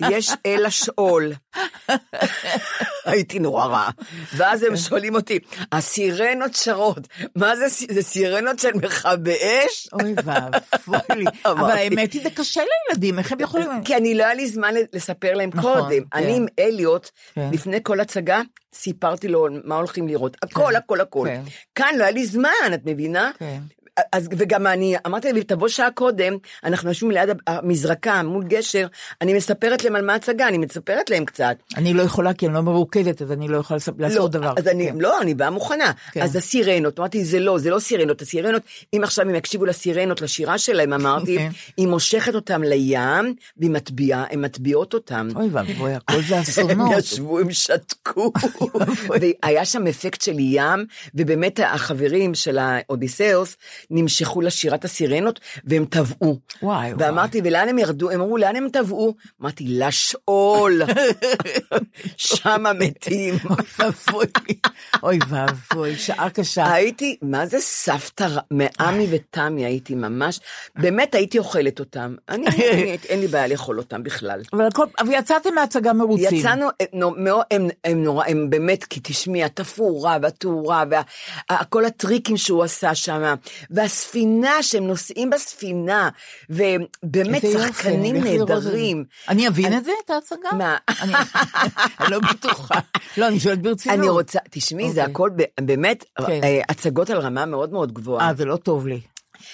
יש 0.09 0.31
אל 0.45 0.65
השאול. 0.65 1.33
הייתי 3.05 3.39
נורא 3.39 3.65
רעה. 3.65 3.89
ואז 4.35 4.61
כן. 4.61 4.67
הם 4.67 4.77
שואלים 4.77 5.15
אותי, 5.15 5.39
הסירנות 5.71 6.53
שרות, 6.53 7.07
מה 7.35 7.55
זה, 7.55 7.65
זה 7.91 8.01
סירנות 8.01 8.59
של 8.59 8.71
מכבי 8.73 9.35
אש? 9.35 9.89
אוי 9.93 10.13
ואבוי 10.23 10.99
לי. 11.15 11.25
אבל. 11.45 11.71
האמת 11.71 12.13
היא, 12.13 12.23
זה 12.23 12.29
קשה 12.29 12.61
לילדים, 12.89 13.19
איך 13.19 13.31
הם 13.31 13.39
יכולים... 13.39 13.67
כי 13.85 13.95
אני 13.95 14.13
לא 14.13 14.23
היה 14.23 14.33
לי 14.33 14.47
זמן 14.47 14.73
לספר 14.93 15.33
להם 15.33 15.49
נכון, 15.53 15.81
קודם. 15.81 16.03
כן. 16.03 16.17
אני 16.17 16.35
עם 16.37 16.45
אליוט, 16.59 17.09
כן. 17.35 17.49
לפני 17.53 17.79
כל 17.83 17.99
הצגה, 17.99 18.41
סיפרתי 18.73 19.27
לו 19.27 19.47
מה 19.63 19.75
הולכים 19.75 20.07
לראות. 20.07 20.37
הכל, 20.43 20.75
הכל, 20.75 21.01
הכל. 21.01 21.27
כן. 21.29 21.41
כאן 21.75 21.95
לא 21.97 22.03
היה 22.03 22.11
לי 22.11 22.25
זמן, 22.25 22.49
את 22.73 22.81
מבינה? 22.85 23.31
אז, 24.11 24.29
וגם 24.37 24.67
אני 24.67 24.95
אמרתי 25.05 25.33
להם, 25.33 25.43
תבוא 25.43 25.67
שעה 25.67 25.91
קודם, 25.91 26.33
אנחנו 26.63 26.89
יושבים 26.89 27.11
ליד 27.11 27.29
המזרקה 27.47 28.23
מול 28.23 28.43
גשר, 28.43 28.87
אני 29.21 29.33
מספרת 29.33 29.83
להם 29.83 29.95
על 29.95 30.05
מה 30.05 30.13
ההצגה, 30.13 30.47
אני 30.47 30.57
מספרת 30.57 31.09
להם 31.09 31.25
קצת. 31.25 31.55
אני 31.77 31.93
לא 31.93 32.01
יכולה, 32.01 32.33
כי 32.33 32.45
אני 32.45 32.53
לא 32.53 32.61
מרוקדת, 32.61 33.21
אז 33.21 33.31
אני 33.31 33.47
לא 33.47 33.57
יכולה 33.57 33.77
לספ- 33.79 33.91
לעשות 33.99 34.31
דבר. 34.31 34.53
אז 34.57 34.67
אני, 34.67 34.87
כן. 34.91 34.97
לא, 34.99 35.21
אני 35.21 35.33
באה 35.33 35.49
מוכנה. 35.49 35.91
כן. 36.11 36.21
אז 36.21 36.35
הסירנות, 36.35 36.99
אמרתי, 36.99 37.25
זה 37.25 37.39
לא, 37.39 37.57
זה 37.59 37.69
לא 37.69 37.79
סירנות, 37.79 38.21
הסירנות, 38.21 38.61
אם 38.93 39.03
עכשיו 39.03 39.29
הם 39.29 39.35
יקשיבו 39.35 39.65
לסירנות, 39.65 40.21
לשירה 40.21 40.57
שלהם, 40.57 40.93
אמרתי, 40.93 41.37
כן. 41.37 41.49
היא 41.77 41.87
מושכת 41.87 42.35
אותם 42.35 42.63
לים, 42.63 43.35
והיא 43.57 43.71
מטביעה, 43.71 44.25
הן 44.31 44.41
מטביעות 44.41 44.93
אותם. 44.93 45.27
אוי 45.35 45.49
ואבוי, 45.51 45.93
הכל 45.93 46.21
זה 46.21 46.35
הם 46.37 46.41
אסונות. 46.41 46.97
ישבו, 46.97 47.39
הם 47.39 47.51
שתקו, 47.51 48.31
והיה 49.09 49.65
שם 49.65 49.87
אפקט 49.87 50.21
של 50.21 50.35
ים, 50.39 50.85
ובאמת 51.15 51.59
החברים 51.63 52.35
של 52.35 52.57
האודיסאוס 52.57 53.57
נמשכו 53.91 54.41
לשירת 54.41 54.85
הסירנות, 54.85 55.39
והם 55.63 55.85
טבעו. 55.85 56.39
וואי, 56.61 56.93
וואי. 56.93 57.05
ואמרתי, 57.07 57.41
ולאן 57.43 57.69
הם 57.69 57.79
ירדו? 57.79 58.09
הם 58.09 58.21
אמרו, 58.21 58.37
לאן 58.37 58.55
הם 58.55 58.67
טבעו? 58.73 59.15
אמרתי, 59.41 59.63
לשאול, 59.67 60.81
שמה 62.17 62.73
מתים. 62.73 63.35
אוי 63.49 63.57
ואבוי 63.79 64.25
לי. 64.47 64.55
אוי 65.03 65.19
ואבוי, 65.29 65.95
שעה 65.95 66.29
קשה. 66.29 66.73
הייתי, 66.73 67.17
מה 67.21 67.45
זה 67.45 67.57
סבתא, 67.59 68.27
מעמי 68.51 69.07
ותמי 69.11 69.65
הייתי 69.65 69.95
ממש, 69.95 70.39
באמת 70.75 71.15
הייתי 71.15 71.37
אוכלת 71.39 71.79
אותם. 71.79 72.15
אני, 72.29 72.45
אני- 72.73 72.97
אין 73.09 73.19
לי 73.19 73.27
בעיה 73.27 73.47
לאכול 73.47 73.77
אותם 73.77 74.03
בכלל. 74.03 74.41
אבל 74.53 74.67
יצאתם 75.11 75.49
מההצגה 75.55 75.93
מרוצים. 75.93 76.39
יצאנו, 76.39 76.67
הם, 77.51 77.67
הם 77.83 78.03
נורא, 78.03 78.25
הם 78.27 78.49
באמת, 78.49 78.83
כי 78.83 78.99
תשמעי, 79.03 79.43
התפאורה 79.43 80.17
והתאורה, 80.21 80.83
וכל 81.61 81.85
הטריקים 81.85 82.37
שהוא 82.37 82.63
עשה 82.63 82.95
שם, 82.95 83.35
והספינה, 83.81 84.63
שהם 84.63 84.87
נוסעים 84.87 85.29
בספינה, 85.29 86.09
ובאמת 86.49 87.41
שחקנים. 87.53 88.15
נהדרים. 88.15 89.05
אני 89.29 89.47
אבין 89.47 89.77
את 89.77 89.85
זה, 89.85 89.91
את 90.05 90.09
ההצגה? 90.09 90.49
מה? 90.57 90.77
אני 91.01 91.13
לא 92.11 92.19
בטוחה. 92.19 92.79
לא, 93.17 93.27
אני 93.27 93.39
שואלת 93.39 93.61
ברצינות. 93.61 93.99
אני 93.99 94.09
רוצה, 94.09 94.39
תשמעי, 94.49 94.91
זה 94.91 95.01
אוקיי. 95.01 95.11
הכל 95.11 95.29
באמת, 95.61 96.05
כן. 96.17 96.43
אה, 96.43 96.61
הצגות 96.69 97.09
על 97.09 97.19
רמה 97.19 97.45
מאוד 97.45 97.71
מאוד 97.71 97.91
גבוהה. 97.93 98.27
אה, 98.27 98.33
זה 98.33 98.45
לא 98.45 98.57
טוב 98.57 98.87
לי. 98.87 99.01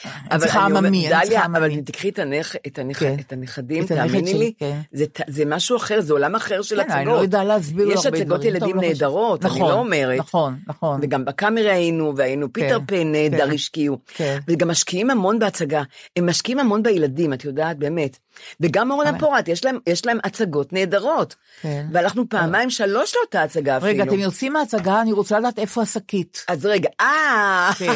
אני 0.06 0.12
אבל 0.32 0.39
צריכה 0.39 0.65
אני 0.65 0.78
עממי, 0.78 0.88
אני 0.88 1.10
דליה, 1.10 1.21
צריכה 1.26 1.45
אבל 1.45 1.63
עממי. 1.63 1.76
אם 1.76 1.82
תקחי 1.82 2.10
את 2.10 2.19
הנכ- 2.19 2.56
את 2.67 2.80
הנכ- 2.80 3.00
כן. 3.00 3.15
את 3.19 3.34
הנכדים, 3.34 3.84
את 3.84 3.91
תאמיני 3.91 4.34
לי, 4.34 4.54
כן. 4.60 4.80
זה 4.91 5.06
זה 5.28 5.43
משהו 5.45 5.78
אחר, 5.78 6.02
זה 6.02 6.13
עולם 6.13 6.36
אחר 6.36 6.62
של 6.62 6.76
כן, 6.76 6.82
הצגות. 6.82 6.95
אני 6.97 7.06
לא 7.06 7.19
להסביר 7.43 7.86
לו 7.86 7.91
יש 7.93 8.06
הרבה 8.06 8.17
הצגות 8.17 8.39
דברים. 8.39 8.56
ילדים 8.56 8.76
לא. 8.76 8.82
נהדרות, 8.82 9.45
אני 9.45 9.54
נכון, 9.54 9.69
לא 9.69 9.73
אומרת. 9.73 10.19
נכון, 10.19 10.56
נכון. 10.67 11.00
וגם 11.04 11.26
בקאמרי 11.26 11.71
היינו, 11.71 12.13
והיינו 12.17 12.54
פיטר 12.54 12.80
פן 12.88 13.12
נהדר 13.12 13.47
כן. 13.47 13.54
השקיעו. 13.54 13.97
כן. 14.08 14.38
וגם 14.47 14.67
משקיעים 14.67 15.10
המון 15.10 15.39
בהצגה. 15.39 15.84
הם 16.15 16.30
משקיעים 16.30 16.60
המון 16.60 16.84
בילדים, 16.84 17.34
את 17.34 17.45
יודעת, 17.45 17.78
באמת. 17.78 18.17
וגם 18.62 18.91
אורנה 18.91 19.19
פורט, 19.19 19.47
יש 19.47 19.65
להם- 19.65 19.80
יש 19.88 20.06
להם 20.06 20.17
הצגות 20.23 20.73
נהדרות. 20.73 21.36
כן. 21.62 21.86
והלכנו 21.93 22.30
פעמיים, 22.30 22.69
שלוש 22.69 23.13
לאותה 23.15 23.43
הצגה 23.43 23.78
אפילו. 23.78 23.89
רגע, 23.91 24.04
אתם 24.04 24.19
יוצאים 24.19 24.54
מההצגה, 24.54 25.02
אני 25.02 25.12
רוצה 25.12 25.39
לדעת 25.39 25.60
איפה 25.60 25.82
השקית. 25.82 26.45
אז 26.47 26.65
רגע, 26.65 26.89
אה... 27.02 27.69
כן. 27.78 27.91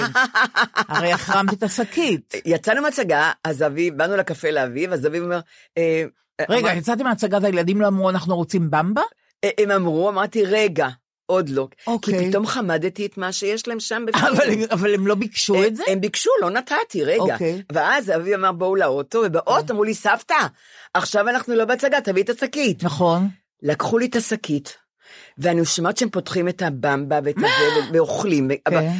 הרי 0.87 1.11
החרמת 1.11 1.53
את 1.53 1.63
השקית. 1.63 1.80
יצאנו 2.45 2.81
מהצגה, 2.81 3.31
אז 3.43 3.63
אביב, 3.63 3.97
באנו 3.97 4.17
לקפה 4.17 4.51
לאביב, 4.51 4.93
אז 4.93 5.07
אביב 5.07 5.23
אומר, 5.23 5.39
אה, 5.77 6.03
רגע, 6.49 6.73
יצאתם 6.73 7.03
מההצגה 7.03 7.37
והילדים 7.41 7.81
לא 7.81 7.87
אמרו, 7.87 8.09
אנחנו 8.09 8.35
רוצים 8.35 8.71
במבה? 8.71 9.01
אה, 9.43 9.49
הם 9.57 9.71
אמרו, 9.71 10.09
אמרתי, 10.09 10.45
רגע, 10.45 10.87
עוד 11.25 11.49
לא. 11.49 11.67
אוקיי. 11.87 12.19
כי 12.19 12.29
פתאום 12.29 12.47
חמדתי 12.47 13.05
את 13.05 13.17
מה 13.17 13.31
שיש 13.31 13.67
להם 13.67 13.79
שם 13.79 14.03
בפנים. 14.07 14.25
אבל 14.25 14.65
אבל 14.71 14.93
הם 14.93 15.07
לא 15.07 15.15
ביקשו 15.15 15.63
את 15.63 15.75
זה? 15.75 15.83
הם 15.87 16.01
ביקשו, 16.01 16.29
לא 16.41 16.49
נתתי, 16.49 17.03
רגע. 17.03 17.33
אוקיי. 17.33 17.61
ואז 17.71 18.09
אבי 18.09 18.35
אמר, 18.35 18.51
בואו 18.51 18.75
לאוטו, 18.75 19.21
ובאוטו 19.25 19.73
אמרו 19.73 19.83
לי, 19.83 19.93
סבתא, 19.93 20.47
עכשיו 20.93 21.29
אנחנו 21.29 21.55
לא 21.55 21.65
בהצגה, 21.65 22.01
תביאי 22.01 22.23
את 22.23 22.29
השקית. 22.29 22.83
נכון. 22.83 23.27
לקחו 23.63 23.97
לי 23.97 24.05
את 24.05 24.15
השקית, 24.15 24.77
ואני 25.37 25.65
שומעת 25.65 25.97
שהם 25.97 26.09
פותחים 26.09 26.47
את 26.47 26.61
הבמבה 26.61 27.19
ואת 27.23 27.35
הזה, 27.37 27.47
ואוכלים. 27.93 28.51
כן. 28.69 28.91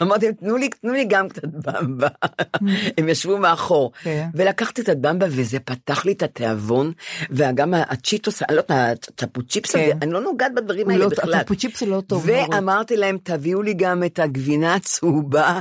ואמרתי 0.00 0.26
להם, 0.26 0.34
תנו 0.34 0.56
לי, 0.56 0.68
תנו 0.68 0.92
לי 0.92 1.04
גם 1.08 1.28
קצת 1.28 1.44
במבה. 1.44 2.08
הם 2.98 3.08
ישבו 3.08 3.38
מאחור. 3.38 3.92
כן. 4.02 4.26
ולקחתי 4.34 4.80
את 4.82 4.88
הבמבה, 4.88 5.26
וזה 5.30 5.58
פתח 5.60 6.04
לי 6.04 6.12
את 6.12 6.22
התיאבון, 6.22 6.92
וגם 7.30 7.74
הצ'יטוס, 7.74 8.42
אני 8.42 8.56
לא 8.56 8.60
יודעת, 8.60 9.08
הצ'פוצ'יפס 9.08 9.74
הזה, 9.74 9.86
כן. 9.92 9.98
אני 10.02 10.12
לא 10.12 10.20
נוגעת 10.20 10.54
בדברים 10.54 10.90
האלה 10.90 11.04
לא- 11.04 11.10
בכלל. 11.10 11.34
הצ'פוצ'יפס 11.34 11.82
לא 11.82 12.02
טוב. 12.06 12.24
ואמרתי 12.26 12.96
להם, 12.96 13.18
תביאו 13.22 13.62
לי 13.62 13.74
גם 13.74 14.04
את 14.04 14.18
הגבינה 14.18 14.74
הצהובה, 14.74 15.60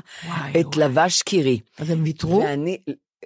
את. 0.60 0.78
לבש 0.78 1.22
קירי. 1.22 1.60
אז 1.78 1.90
הם 1.90 2.04
ויתרו? 2.04 2.44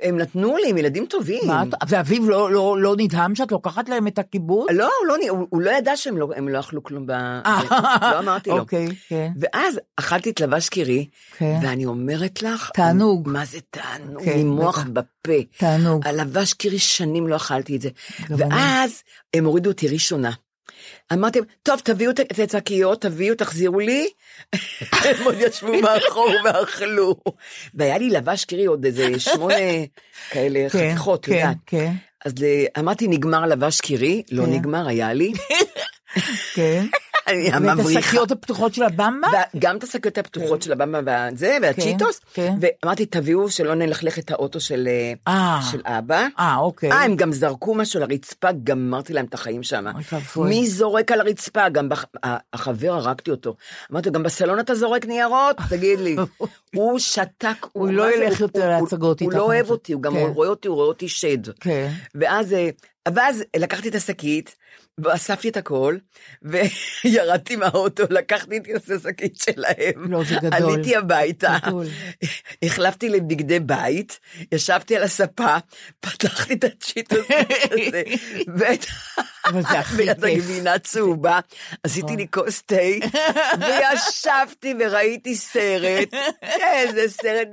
הם 0.02 0.18
נתנו 0.18 0.58
לי, 0.58 0.70
הם 0.70 0.78
ילדים 0.78 1.06
טובים. 1.06 1.48
מה 1.48 1.64
ואביב 1.90 2.30
לא- 2.30 2.52
לא 2.52 2.78
לא 2.80 2.96
נדהם 2.98 3.36
שאת 3.36 3.52
לוקחת 3.52 3.90
להם 3.90 4.08
את 4.08 4.20
הכיבוד? 4.20 4.68
לא, 4.72 4.84
הוא 5.00 5.08
לא, 5.08 5.16
הוא, 5.30 5.48
הוא 5.50 5.62
לא 5.62 5.72
ידע 5.72 5.98
שהם 5.98 6.18
לא, 6.18 6.30
לא 6.48 6.60
אכלו 6.60 6.84
כלום 6.84 7.06
ב... 7.06 7.12
לא 8.02 8.20
אמרתי 8.20 8.50
לו. 8.50 8.60
אוקיי, 8.60 8.88
כן. 9.10 9.32
ואז 9.40 9.80
אכלתי 9.96 10.30
את 10.30 10.40
לבש 10.40 10.70
קירי, 10.70 11.08
כן. 11.38 11.60
ואני 11.64 11.86
אומרת 11.86 12.42
לך, 12.42 12.70
תענוג. 12.74 13.30
מה 13.30 13.46
זה 13.46 13.58
תענוג? 13.70 14.24
כן, 14.24 14.58
בטח. 14.58 14.84
בפה. 14.94 15.44
תענוג. 15.58 16.08
הלבש 16.08 16.54
קירי 16.54 16.80
שנים 16.80 17.28
לא 17.28 17.36
אכלתי 17.36 17.76
את 17.76 17.82
זה. 17.82 17.90
ואז 18.30 19.04
הם 19.34 19.46
הורידו 19.46 19.70
אותי 19.70 19.88
ראשונה. 19.88 20.32
אמרתי, 21.14 21.40
טוב, 21.64 21.80
תביאו 21.84 22.12
את 22.12 22.20
את 22.20 22.56
השקיות, 22.56 23.02
תביאו, 23.02 23.36
תחזירו 23.36 23.80
לי. 23.80 24.08
הם 25.06 25.24
עוד 25.26 25.36
ישבו 25.40 25.82
מאחור 25.82 26.32
ואכלו. 26.46 27.16
והיה 27.74 27.98
לי 27.98 28.10
לבש 28.10 28.46
קירי 28.46 28.66
עוד 28.66 28.86
איזה 28.86 29.20
שמונה 29.20 29.56
כאלה 30.30 30.60
כן, 30.70 30.90
חתיכות, 30.92 31.26
כן, 31.26 31.32
יודעת. 31.34 31.58
כן, 31.66 31.92
אז 32.26 32.34
ל- 32.40 32.66
אמרתי, 32.80 33.08
נגמר 33.08 33.46
לבש 33.46 33.82
קירי, 33.82 34.24
לא. 34.32 34.48
נגמר, 34.48 34.88
היה 34.88 35.14
לי. 35.14 35.34
כן. 36.56 36.86
אני 37.28 37.44
ואת 37.46 37.54
המבריחה. 37.54 38.00
השקיות 38.00 38.32
הפתוחות 38.32 38.74
של 38.74 38.84
הבמבה? 38.84 39.28
גם 39.60 39.78
את 39.78 39.84
השקיות 39.84 40.18
הפתוחות 40.18 40.62
של 40.62 40.72
הבמה 40.72 41.00
והזה, 41.06 41.58
והצ'יטוס, 41.62 42.22
כן. 42.34 42.54
ואמרתי, 42.62 43.06
תביאו 43.06 43.50
שלא 43.52 43.76
נלכלך 43.76 44.20
את 44.20 44.32
האוטו 44.32 44.60
של 44.60 44.88
אה. 45.28 45.60
של 45.72 45.82
אבא. 45.86 46.28
אה, 46.40 46.56
אוקיי. 46.58 46.92
אה, 46.92 47.04
הם 47.04 47.16
גם 47.16 47.34
זרקו 47.34 47.76
משהו 47.76 48.00
לרצפה, 48.00 48.48
גמרתי 48.64 49.14
להם 49.14 49.26
את 49.26 49.34
החיים 49.34 49.64
שם. 49.64 49.86
מי 50.36 50.68
זורק 50.68 51.12
על 51.12 51.22
הרצפה? 51.22 51.70
גם 51.70 51.90
החבר, 52.54 52.94
הרגתי 52.94 53.32
אותו. 53.32 53.56
אמרתי, 53.92 54.10
גם 54.10 54.24
בסלון 54.24 54.60
אתה 54.60 54.76
זורק 54.76 55.06
ניירות? 55.06 55.58
תגיד 55.70 56.00
לי. 56.00 56.16
הוא 56.76 57.00
שתק. 57.00 57.68
הוא 57.72 57.88
לא? 57.88 58.16
ילך 58.16 58.40
הוא- 58.40 58.46
יותר 58.46 58.74
הוא- 58.74 58.82
להצגות 58.82 59.20
הוא 59.22 59.30
איתך, 59.30 59.38
לא 59.40 59.52
אני 59.52 59.56
אוהב. 59.60 59.70
אותי, 59.70 59.94
הוא 59.94 60.02
גם 60.02 60.14
כן. 60.14 60.20
רואה 60.34 60.48
אותי, 60.50 60.68
הוא 60.68 60.76
רואה 60.76 60.88
אותי 60.88 61.08
שד. 61.10 61.52
כן. 61.60 61.90
ואז, 62.16 62.54
אה, 62.54 62.70
ואז 63.14 63.44
לקחתי 63.58 63.90
את 63.90 63.96
השקית, 63.96 64.56
ואספתי 64.98 65.50
את 65.50 65.58
הכל, 65.58 65.98
וירדתי 66.42 67.56
מהאוטו, 67.56 68.04
לקחתי 68.10 68.58
את 68.58 68.90
השקית 68.90 69.38
שלהם. 69.38 70.12
לא, 70.12 70.24
זה 70.24 70.36
גדול. 70.36 70.54
עליתי 70.54 70.96
הביתה, 70.96 71.58
גדול. 71.66 71.86
החלפתי 72.64 73.10
לבגדי 73.10 73.60
בית, 73.60 74.20
ישבתי 74.52 74.96
על 74.96 75.04
הספה, 75.04 75.58
פתחתי 76.00 76.54
את 76.54 76.64
הצ'יטוס 76.64 77.26
הזה, 77.30 78.04
ואת 78.58 78.86
אבל 79.46 79.62
זה 79.62 79.80
הכי 79.80 80.04
ואת. 80.08 80.24
הגבינה 80.24 80.80
צהובה, 80.80 81.40
עשיתי 81.84 82.16
לי 82.16 82.28
כוס 82.32 82.62
תה, 82.62 82.76
וישבתי 83.60 84.74
וראיתי 84.80 85.36
סרט, 85.36 86.14
איזה 86.44 87.10
סרט, 87.10 87.48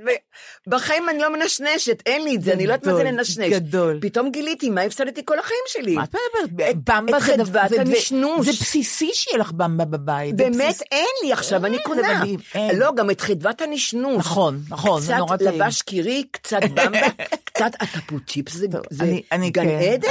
ובחיים 0.67 1.09
אני 1.09 1.19
לא 1.19 1.33
מנשנשת, 1.33 2.03
אין 2.05 2.23
לי 2.23 2.35
את 2.35 2.41
זה, 2.41 2.53
אני 2.53 2.67
לא 2.67 2.73
יודעת 2.73 2.87
מה 2.87 2.95
זה 2.95 3.03
לנשנש. 3.03 3.53
גדול. 3.53 3.99
פתאום 4.01 4.31
גיליתי 4.31 4.69
מה 4.69 4.81
הפסדתי 4.81 5.21
כל 5.25 5.39
החיים 5.39 5.63
שלי. 5.67 5.95
מה 5.95 6.03
את 6.03 6.15
מדברת? 6.43 6.75
במבה 6.75 7.19
זה 7.19 7.32
זה- 7.37 7.75
זה- 7.75 7.81
הנשנוש. 7.81 8.45
זה 8.45 8.51
בסיסי 8.51 9.09
שיהיה 9.13 9.37
לך 9.37 9.51
במבה 9.51 9.85
בבית. 9.85 10.35
באמת. 10.35 10.81
אין 10.91 11.05
לי, 11.23 11.33
עכשיו 11.33 11.65
אני 11.65 11.75
זה 11.77 11.81
קונה. 11.85 12.23
לא, 12.73 12.91
גם 12.95 13.09
את 13.09 13.21
חדוות 13.21 13.61
הנשנוש. 13.61 14.17
נכון, 14.17 14.59
נכון, 14.69 15.01
זה 15.01 15.15
נורא 15.17 15.35
קצת 15.37 15.45
טעים. 15.45 15.61
לבש 15.61 15.81
קירי, 15.81 16.23
קצת 16.31 16.59
במבה, 16.63 17.07
קצת 17.53 17.71
הטפוצ'יפס, 17.79 18.53
זה 18.53 18.65
זה 18.89 19.05
גן 19.49 19.63
כן, 19.63 19.79
עדן. 19.93 20.07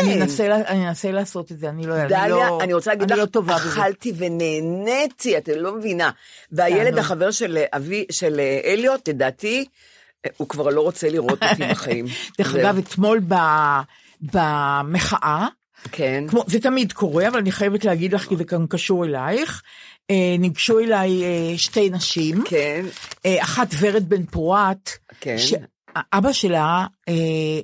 אני 0.68 0.88
אנסה 0.88 1.10
לעשות 1.12 1.52
את 1.52 1.58
זה, 1.60 1.68
אני 1.68 1.86
לא... 1.86 2.04
דליה, 2.06 2.28
לא- 2.28 2.58
אני 2.62 2.72
רוצה 2.74 2.90
להגיד 2.90 3.12
לך, 3.12 3.18
לא 3.18 3.40
בזה. 3.42 3.56
אכלתי 3.56 4.12
ונהניתי, 4.16 5.38
את 5.38 5.48
לא 5.56 5.74
מבינה. 5.76 6.10
והילד. 6.52 6.98
החבר 6.98 7.30
של 7.30 7.58
אבי, 7.76 8.04
של 8.10 8.40
אה, 8.40 8.60
אליוט, 8.72 9.08
לדעתי, 9.08 9.64
אה, 10.26 10.30
הוא 10.36 10.48
כבר 10.48 10.68
לא 10.68 10.80
רוצה 10.80 11.08
לראות 11.08 11.42
אותי 11.42 11.62
בחיים. 11.70 12.06
דרך. 12.38 12.54
אגב, 12.54 12.78
אתמול 12.78 13.20
במחאה, 14.20 15.46
כן, 15.92 16.24
כמו, 16.28 16.44
זה 16.46 16.60
תמיד 16.60 16.92
קורה, 16.92 17.28
אבל 17.28 17.38
אני 17.38 17.52
חייבת 17.52 17.84
להגיד 17.84 18.12
לך, 18.12 18.28
כי 18.28 18.36
זה 18.36 18.44
גם 18.44 18.66
קשור 18.66 19.04
אלייך, 19.04 19.62
אה, 20.10 20.36
ניגשו 20.38 20.78
אליי 20.78 21.24
אה, 21.24 21.58
שתי 21.58 21.90
נשים, 21.90 22.42
כן, 22.44 22.84
אה, 23.26 23.42
אחת 23.42 23.68
ורד 23.80 24.08
בן 24.08 24.24
פורת, 24.26 24.90
כן. 25.20 25.36
שאבא 25.38 26.32
שלה 26.32 26.86
אה, 27.08 27.60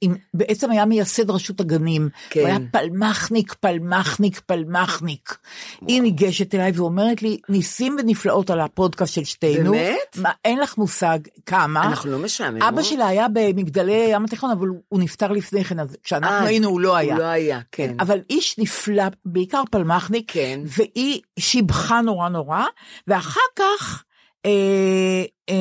עם- 0.00 0.14
בעצם 0.34 0.70
היה 0.70 0.84
מייסד 0.84 1.30
רשות 1.30 1.60
הגנים, 1.60 2.08
כן. 2.30 2.40
הוא 2.40 2.48
היה 2.48 2.58
פלמחניק, 2.72 3.54
פלמחניק, 3.54 4.40
פלמחניק. 4.40 5.36
היא 5.88 6.02
ניגשת 6.02 6.54
אליי 6.54 6.72
ואומרת 6.74 7.22
לי, 7.22 7.38
ניסים 7.48 7.96
ונפלאות 7.98 8.50
על 8.50 8.60
הפודקאסט 8.60 9.14
של 9.14 9.24
שתינו. 9.24 9.70
באמת? 9.70 10.16
מה, 10.16 10.30
אין 10.44 10.58
לך 10.60 10.78
מושג 10.78 11.18
כמה. 11.46 11.82
אנחנו 11.84 12.10
לא 12.10 12.18
משעממות. 12.18 12.62
אבא 12.68 12.82
שלה 12.82 13.06
היה 13.06 13.26
במגדלי 13.32 14.06
ים 14.10 14.24
התיכון, 14.24 14.50
אבל 14.50 14.66
הוא- 14.68 14.80
הוא 14.88 15.00
נפטר 15.00 15.32
לפני 15.32 15.64
כן, 15.64 15.80
אז 15.80 15.96
כשאנחנו 16.04 16.36
אה, 16.36 16.44
היינו 16.44 16.68
הוא 16.68 16.80
לא 16.80 16.96
היה. 16.96 17.14
הוא 17.14 17.22
לא 17.22 17.26
היה, 17.26 17.60
כן. 17.72 17.96
אבל 18.00 18.18
איש 18.30 18.58
נפלא, 18.58 19.04
בעיקר 19.24 19.62
פלמחניק, 19.70 20.32
כן. 20.32 20.60
והיא 20.66 21.20
שיבחה 21.38 22.00
נורא 22.00 22.28
נורא, 22.28 22.64
ואחר 23.06 23.40
כך, 23.56 24.04
אה, 24.46 24.50
אה, 25.50 25.54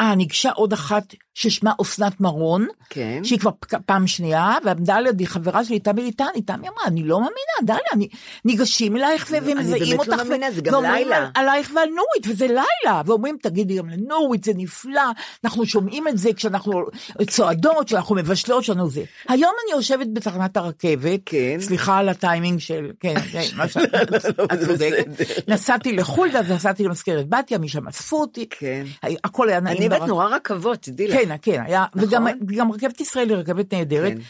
אה, 0.00 0.14
ניגשה 0.14 0.50
עוד 0.50 0.72
אחת 0.72 1.14
ששמה 1.34 1.72
אסנת 1.82 2.20
מרון, 2.20 2.66
כן. 2.90 3.20
שהיא 3.24 3.38
כבר 3.38 3.50
פעם 3.86 4.06
שנייה, 4.06 4.54
ועמדה 4.64 5.00
לידי 5.00 5.26
חברה 5.26 5.64
שלי, 5.64 5.78
תמי 5.78 6.02
ליטני, 6.02 6.42
תמי 6.46 6.68
אמרה, 6.68 6.84
אני 6.86 7.02
לא 7.02 7.16
מאמינה, 7.20 7.34
דליה, 7.64 7.78
אני, 7.92 8.08
ניגשים 8.44 8.96
אלייך 8.96 9.26
ו- 9.30 9.36
אני 9.36 9.52
ומזהים 9.52 9.96
באמת 9.96 9.98
אותך. 10.08 10.08
לא 10.10 10.24
מאמינה, 10.24 10.50
זה 10.50 10.60
גם 10.60 10.82
לילה. 10.82 11.16
על- 11.16 11.26
עלייך 11.34 11.72
ועל 11.76 11.88
נורית, 11.88 12.26
וזה 12.28 12.46
לילה, 12.46 13.02
ואומרים, 13.06 13.36
תגידי 13.42 13.76
גם 13.76 13.88
לנורית, 13.88 14.44
זה 14.44 14.52
נפלא, 14.56 15.02
אנחנו 15.44 15.66
שומעים 15.66 16.08
את 16.08 16.18
זה 16.18 16.32
כשאנחנו 16.32 16.82
צועדות, 17.30 17.86
כשאנחנו 17.86 18.14
מבשלות, 18.14 18.64
שאנחנו 18.64 18.88
זה. 18.90 19.02
היום 19.28 19.52
אני 19.64 19.76
יושבת 19.76 20.06
בתחנת 20.12 20.56
הרכבת, 20.56 21.20
כן. 21.26 21.56
סליחה 21.60 21.98
על 21.98 22.08
הטיימינג 22.08 22.58
של, 22.60 22.90
כן, 23.00 23.14
כן, 23.32 23.42
מה 23.56 23.68
שאת 23.68 23.92
לא, 24.38 24.44
את 24.52 24.60
זה 24.60 24.66
צודקת. 24.66 25.06
נסעתי 25.48 25.92
לחולדה, 25.92 26.40
נסעתי 26.54 26.84
למזכרת 26.84 27.28
בתיה, 27.28 27.58
משם 27.58 27.88
אספו 27.88 28.20
אותי, 28.20 28.46
כן. 28.50 28.84
הכל 29.24 29.48
היה 29.48 29.60
נעים. 29.60 29.78
אני 29.78 29.88
ברק- 29.88 30.08
נורא 30.08 30.26
רכבות, 30.26 30.78
תדעי 30.82 31.08
לך. 31.08 31.21
כן, 31.28 31.36
כן, 31.42 31.62
היה, 31.66 31.84
נכון? 31.94 32.08
וגם 32.08 32.26
גם 32.56 32.72
רכבת 32.72 33.00
ישראל 33.00 33.30
היא 33.30 33.36
רכבת 33.36 33.74
נהדרת. 33.74 34.12
כן. 34.12 34.20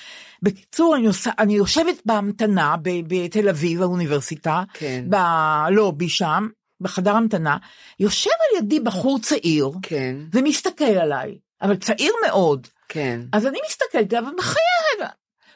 בקיצור, 0.43 0.97
אני, 0.97 1.07
עושה, 1.07 1.31
אני 1.39 1.55
יושבת 1.55 2.03
בהמתנה 2.05 2.77
בתל 2.83 3.49
אביב, 3.49 3.83
האוניברסיטה, 3.83 4.63
כן. 4.75 5.05
בלובי 5.09 6.09
שם, 6.09 6.49
בחדר 6.81 7.17
המתנה, 7.17 7.57
יושב 8.01 8.31
על 8.31 8.65
ידי 8.65 8.81
בחור 8.81 9.19
צעיר, 9.19 9.71
כן, 9.83 10.17
ומסתכל 10.33 10.85
עליי, 10.85 11.39
אבל 11.63 11.77
צעיר 11.77 12.13
מאוד. 12.27 12.67
כן. 12.89 13.21
אז 13.33 13.47
אני 13.47 13.59
מסתכלת 13.69 14.13
עליו 14.13 14.31
ומחייב. 14.33 15.11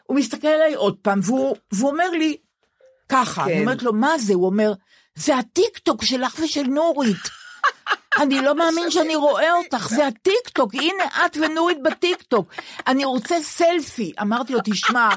הוא 0.04 0.16
מסתכל 0.16 0.48
עליי 0.48 0.74
עוד 0.74 0.96
פעם, 1.02 1.20
והוא, 1.22 1.56
והוא 1.72 1.90
אומר 1.90 2.10
לי, 2.10 2.36
ככה, 3.08 3.44
כן. 3.44 3.50
אני 3.50 3.60
אומרת 3.60 3.82
לו, 3.82 3.92
מה 3.92 4.18
זה? 4.18 4.34
הוא 4.34 4.46
אומר, 4.46 4.72
זה 5.14 5.36
הטיקטוק 5.36 6.04
שלך 6.04 6.40
ושל 6.44 6.62
נורית. 6.62 7.45
אני 8.20 8.42
לא 8.42 8.54
מאמין 8.58 8.90
שאני 8.90 9.16
רואה 9.16 9.52
אותך, 9.52 9.88
זה 9.88 10.06
הטיקטוק, 10.06 10.74
הנה 10.74 11.04
את 11.26 11.36
ונורית 11.36 11.82
בטיקטוק. 11.82 12.54
אני 12.86 13.04
רוצה 13.04 13.36
סלפי. 13.42 14.12
אמרתי 14.20 14.52
לו, 14.52 14.58
תשמע, 14.64 15.08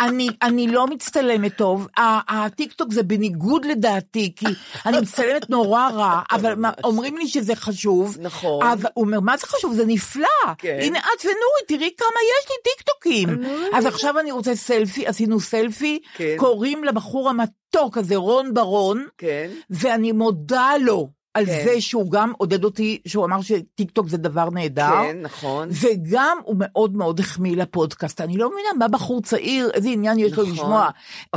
אני, 0.00 0.28
אני 0.42 0.68
לא 0.68 0.86
מצטלמת 0.86 1.56
טוב, 1.56 1.86
הטיקטוק 2.28 2.92
זה 2.92 3.02
בניגוד 3.02 3.64
לדעתי, 3.64 4.32
כי 4.36 4.46
אני 4.86 5.00
מצטלמת 5.00 5.50
נורא 5.50 5.88
רע, 5.88 6.20
אבל 6.32 6.54
אומרים 6.84 7.16
לי 7.16 7.28
שזה 7.28 7.54
חשוב. 7.54 8.16
נכון. 8.20 8.66
אבל 8.66 8.90
הוא 8.94 9.04
אומר, 9.04 9.20
מה 9.20 9.36
זה 9.36 9.46
חשוב? 9.46 9.74
זה 9.74 9.86
נפלא. 9.86 10.28
כן. 10.58 10.78
הנה 10.80 10.98
את 10.98 11.24
ונורית, 11.24 11.68
תראי 11.68 11.90
כמה 11.98 12.08
יש 12.08 12.50
לי 12.50 12.56
טיקטוקים. 12.72 13.28
אז 13.74 13.86
עכשיו 13.86 14.18
אני 14.20 14.32
רוצה 14.32 14.54
סלפי, 14.54 15.06
עשינו 15.06 15.40
סלפי, 15.40 15.98
כן. 16.14 16.34
קוראים 16.36 16.84
לבחור 16.84 17.28
המתוק 17.30 17.98
הזה 17.98 18.16
רון 18.16 18.54
ברון, 18.54 19.06
כן. 19.18 19.50
ואני 19.70 20.12
מודה 20.12 20.70
לו. 20.80 21.23
על 21.34 21.46
כן. 21.46 21.62
זה 21.64 21.80
שהוא 21.80 22.10
גם 22.10 22.32
עודד 22.38 22.64
אותי, 22.64 22.98
שהוא 23.06 23.24
אמר 23.24 23.42
שטיקטוק 23.42 24.08
זה 24.08 24.16
דבר 24.16 24.50
נהדר. 24.50 24.90
כן, 25.02 25.16
נכון. 25.22 25.68
וגם 25.70 26.38
הוא 26.44 26.56
מאוד 26.58 26.94
מאוד 26.96 27.20
החמיא 27.20 27.56
לפודקאסט. 27.56 28.20
אני 28.20 28.36
לא 28.36 28.48
מבינה 28.50 28.68
מה 28.78 28.88
בחור 28.88 29.22
צעיר, 29.22 29.70
איזה 29.74 29.88
עניין 29.88 30.18
יש 30.18 30.32
לו 30.32 30.42
נכון. 30.42 30.54
לשמוע. 30.54 30.88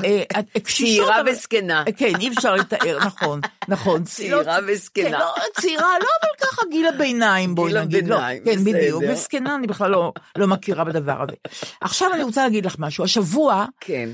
אה, 0.06 0.24
אה, 0.36 0.42
צעירה 0.78 1.22
וזקנה. 1.32 1.84
כן, 1.98 2.12
אי 2.20 2.28
אפשר 2.30 2.56
לתאר, 2.56 2.98
נכון, 3.08 3.40
נכון. 3.68 4.04
צעירה 4.04 4.60
לא- 4.62 4.66
וזקנה. 4.74 5.04
כן, 5.06 5.12
לא, 5.12 5.34
צעירה, 5.62 5.84
לא, 6.02 6.08
אבל 6.22 6.48
ככה 6.48 6.62
גיל 6.72 6.88
הביניים, 6.88 7.56
בואי 7.56 7.72
גיל 7.72 7.82
נגיד. 7.82 8.08
לא, 8.08 8.16
הביניים, 8.16 8.44
כן, 8.46 8.64
בדיוק. 8.64 9.04
בסדר. 9.04 9.14
וזקנה 9.14 9.56
אני 9.56 9.68
בכלל 9.68 9.92
לא- 9.92 10.14
לא 10.38 10.48
מכירה 10.48 10.84
בדבר 10.84 11.22
הזה. 11.24 11.34
עכשיו 11.82 12.14
אני 12.14 12.24
רוצה 12.24 12.44
להגיד 12.44 12.66
לך 12.66 12.76
משהו. 12.80 13.04
השבוע 13.04 13.66
כן. 13.80 14.10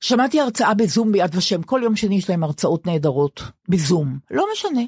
שמעתי 0.00 0.40
הרצאה 0.40 0.74
בזום 0.74 1.12
ביד 1.12 1.34
ושם, 1.34 1.62
כל 1.62 1.80
יום 1.84 1.96
שני 1.96 2.14
יש 2.14 2.30
להם 2.30 2.44
הרצאות 2.44 2.86
נהדרות, 2.86 3.42
בזום, 3.68 4.18
לא 4.30 4.44
משנה. 4.52 4.80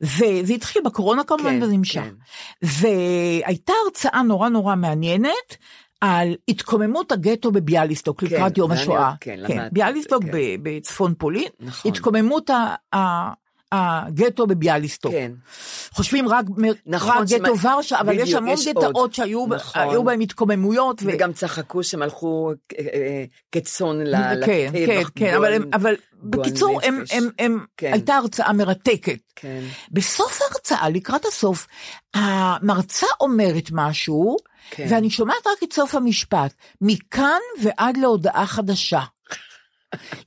וזה 0.00 0.52
התחיל 0.54 0.82
בקורונה 0.84 1.24
כמובן 1.24 1.50
כן, 1.50 1.62
וזה 1.62 1.72
נמשך. 1.72 2.00
כן. 2.00 2.14
והייתה 2.62 3.72
הרצאה 3.84 4.22
נורא 4.22 4.48
נורא 4.48 4.74
מעניינת 4.76 5.56
על 6.00 6.34
התקוממות 6.48 7.12
הגטו 7.12 7.52
בביאליסטוק 7.52 8.20
כן, 8.20 8.26
לקראת 8.26 8.58
יום 8.58 8.72
השואה. 8.72 9.12
כן, 9.20 9.34
למדתי 9.38 9.58
את 9.66 9.72
ביאליסטוק 9.72 10.24
ב- 10.32 10.54
בצפון 10.62 11.14
פולין, 11.18 11.48
נכון. 11.60 11.90
התקוממות 11.92 12.50
ה- 12.50 12.74
ה- 12.94 13.32
הגטו 13.72 14.46
בביאליסטוק. 14.46 15.12
כן. 15.12 15.32
חושבים 15.92 16.28
רק, 16.28 16.44
נכון, 16.86 17.10
רק 17.10 17.28
שמע- 17.28 17.38
גטו 17.38 17.58
ורשה, 17.58 18.00
אבל 18.00 18.14
יש 18.14 18.20
בדיוק, 18.22 18.36
המון 18.38 18.52
יש 18.54 18.68
גטאות 18.68 18.94
עוד. 18.94 19.14
שהיו 19.14 19.46
נכון. 19.46 20.04
בהם 20.04 20.20
התקוממויות. 20.20 21.02
ו- 21.02 21.06
וגם 21.08 21.32
צחקו 21.32 21.82
שהם 21.84 22.02
הלכו 22.02 22.52
אה, 22.78 22.84
אה, 22.94 23.24
כצאן 23.52 24.00
ל- 24.04 24.46
כן, 24.46 24.70
כן, 24.72 24.98
לטבח. 24.98 25.10
כן, 25.14 25.34
אבל, 25.34 25.52
הם, 25.52 25.62
אבל 25.74 25.94
בקיצור, 26.22 26.80
הם. 26.82 27.02
הם, 27.10 27.28
הם, 27.38 27.64
כן. 27.76 27.92
הייתה 27.92 28.14
הרצאה 28.14 28.52
מרתקת. 28.52 29.18
כן. 29.36 29.60
בסוף 29.90 30.42
ההרצאה, 30.42 30.88
לקראת 30.88 31.24
הסוף, 31.24 31.66
המרצה 32.14 33.06
אומרת 33.20 33.68
משהו, 33.72 34.36
כן. 34.70 34.86
ואני 34.90 35.10
שומעת 35.10 35.46
רק 35.46 35.62
את 35.64 35.72
סוף 35.72 35.94
המשפט, 35.94 36.52
מכאן 36.80 37.40
ועד 37.62 37.96
להודעה 37.96 38.46
חדשה. 38.46 39.00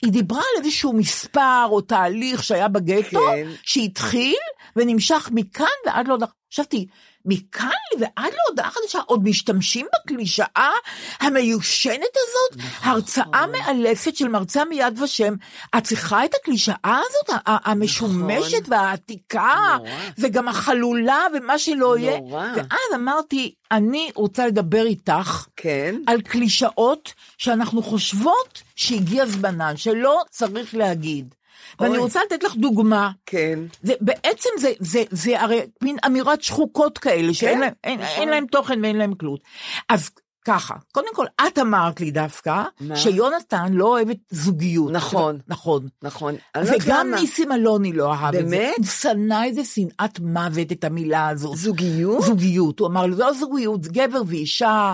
היא 0.01 0.11
דיברה 0.11 0.39
על 0.39 0.63
איזשהו 0.63 0.93
מספר 0.93 1.65
או 1.69 1.81
תהליך 1.81 2.43
שהיה 2.43 2.67
בגטו, 2.67 3.19
כן. 3.19 3.47
שהתחיל 3.63 4.35
ונמשך 4.75 5.29
מכאן 5.33 5.65
ועד 5.85 6.07
להודעה. 6.07 6.29
חשבתי, 6.53 6.87
מכאן 7.25 7.69
ועד 7.99 8.33
להודעה 8.45 8.71
חדשה, 8.71 8.99
עוד 9.05 9.23
משתמשים 9.23 9.85
בקלישאה 9.95 10.71
המיושנת 11.19 11.95
הזאת? 12.15 12.65
נכון. 12.65 12.91
הרצאה 12.91 13.47
מאלפת 13.47 14.15
של 14.15 14.27
מרצה 14.27 14.65
מיד 14.65 14.99
ושם, 14.99 15.33
את 15.77 15.83
צריכה 15.83 16.25
את 16.25 16.33
הקלישאה 16.41 17.01
הזאת, 17.09 17.39
המשומשת 17.45 18.61
נכון. 18.61 18.73
והעתיקה, 18.73 19.77
נורא. 19.77 19.89
וגם 20.17 20.47
החלולה 20.47 21.25
ומה 21.33 21.59
שלא 21.59 21.97
יהיה? 21.97 22.19
ואז 22.31 22.95
אמרתי, 22.95 23.53
אני 23.71 24.09
רוצה 24.15 24.47
לדבר 24.47 24.85
איתך 24.85 25.45
כן. 25.55 25.95
על 26.07 26.21
קלישאות 26.21 27.13
שאנחנו 27.37 27.83
חושבות 27.83 28.61
שהגיע 28.75 29.25
זמנן, 29.25 29.77
שלא 29.77 30.21
צריך 30.29 30.75
להגיד. 30.75 31.35
ואני. 31.79 31.97
רוצה 31.97 32.19
לתת 32.25 32.43
לך 32.43 32.55
דוגמה. 32.55 33.11
כן. 33.25 33.59
זה, 33.83 33.93
בעצם 34.01 34.49
זה, 34.59 34.71
זה, 34.79 35.03
זה 35.11 35.41
הרי 35.41 35.61
מין 35.83 35.97
אמירת 36.05 36.41
שחוקות 36.41 36.97
כאלה, 36.97 37.33
שאין 37.33 37.53
כן, 37.53 37.59
להם, 37.59 37.73
אין, 37.83 37.99
נכון. 37.99 38.15
אין 38.19 38.29
להם 38.29 38.45
תוכן 38.45 38.79
ואין 38.83 38.95
להם 38.95 39.13
כלום. 39.13 39.37
אז 39.89 40.09
ככה, 40.45 40.75
קודם 40.91 41.15
כל, 41.15 41.25
את 41.47 41.59
אמרת 41.59 42.01
לי 42.01 42.11
דווקא, 42.11 42.63
מה? 42.79 42.95
שיונתן 42.95 43.73
לא 43.73 43.85
אוהב 43.85 44.09
את 44.09 44.17
זוגיות. 44.29 44.91
נכון. 44.91 45.39
נכון. 45.47 45.87
נכון. 46.01 46.35
אני 46.55 46.65
לא 46.69 46.75
וגם 46.75 47.07
למה. 47.07 47.21
ניסים 47.21 47.51
אלוני 47.51 47.93
לא 47.93 48.13
אהב 48.13 48.35
את 48.35 48.49
זה. 48.49 48.55
באמת? 48.55 48.77
הוא 48.77 48.85
שנא 48.85 49.43
איזה 49.43 49.63
שנאת 49.63 50.19
מוות, 50.19 50.71
את 50.71 50.83
המילה 50.83 51.29
הזאת. 51.29 51.57
זוגיות? 51.57 52.23
זוגיות. 52.23 52.79
הוא 52.79 52.87
אמר, 52.87 53.15
זה 53.15 53.23
לא 53.23 53.33
זוגיות, 53.33 53.83
זה 53.83 53.89
גבר 53.93 54.21
ואישה, 54.27 54.93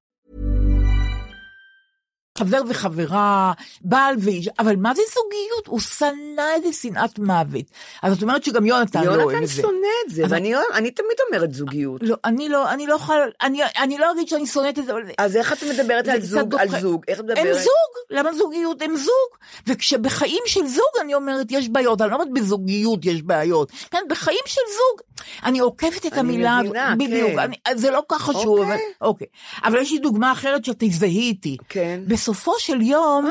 חבר 2.37 2.61
וחברה, 2.69 3.51
בעל 3.81 4.15
ואיש, 4.19 4.49
אבל 4.59 4.75
מה 4.75 4.93
זה 4.95 5.01
זוגיות? 5.07 5.67
הוא 5.67 5.79
שנא 5.79 6.41
את 6.57 6.63
זה 6.63 6.73
שנאת 6.73 7.19
מוות. 7.19 7.65
אז 8.03 8.17
את 8.17 8.21
אומרת 8.21 8.43
שגם 8.43 8.65
יונתן 8.65 9.03
לא 9.03 9.09
אוהב 9.09 9.19
יונתן 9.21 9.43
את 9.43 9.47
זה. 9.47 9.61
שונא 9.61 9.87
את 10.05 10.13
זה, 10.13 10.25
אבל- 10.25 10.33
ואני 10.33 10.53
אני 10.73 10.91
תמיד 10.91 11.17
אומרת 11.29 11.53
זוגיות. 11.53 12.01
לא, 12.03 12.15
אני 12.25 12.49
לא, 12.49 12.71
אני 12.71 12.87
לא 12.87 12.95
יכולה, 12.95 13.19
אני, 13.41 13.59
אני 13.79 13.97
לא 13.97 14.11
אגיד 14.11 14.27
שאני 14.27 14.47
שונאת 14.47 14.79
את 14.79 14.85
זה, 14.85 14.91
אבל... 14.91 15.01
אז 15.17 15.35
איך 15.37 15.53
את 15.53 15.63
מדברת 15.63 16.07
על 16.07 16.21
זוג? 16.21 16.55
על 16.55 16.67
דוחה- 16.67 16.79
זוג? 16.81 17.03
איך 17.07 17.19
את 17.19 17.23
הם 17.23 17.25
מדברת? 17.37 17.57
זוג, 17.57 17.69
למה 18.09 18.33
זוגיות? 18.33 18.81
הם 18.81 18.95
זוג. 18.97 19.37
וכשבחיים 19.67 20.41
של 20.45 20.67
זוג 20.67 20.91
אני 21.01 21.13
אומרת 21.15 21.47
יש 21.49 21.69
בעיות, 21.69 22.01
אני 22.01 22.09
לא 22.09 22.15
אומרת 22.15 22.33
בזוגיות 22.33 23.05
יש 23.05 23.21
בעיות. 23.21 23.71
כן, 23.91 24.03
בחיים 24.09 24.39
של 24.45 24.61
זוג. 24.67 25.01
אני 25.45 25.59
עוקפת 25.59 26.05
את 26.05 26.13
אני 26.13 26.19
המילה, 26.19 26.59
מבינה, 26.63 26.95
בדיוק, 26.99 27.29
כן. 27.31 27.39
אני, 27.39 27.55
זה 27.75 27.91
לא 27.91 28.03
כך 28.09 28.21
חשוב, 28.21 28.45
אוקיי. 28.59 28.65
אבל, 28.73 28.77
אוקיי. 29.01 29.27
אבל 29.63 29.77
יש 29.81 29.91
לי 29.91 29.99
דוגמה 29.99 30.31
אחרת 30.31 30.65
שתזדהי 30.65 31.19
איתי. 31.19 31.57
כן. 31.69 32.01
בסופו 32.21 32.53
של 32.59 32.81
יום, 32.81 33.29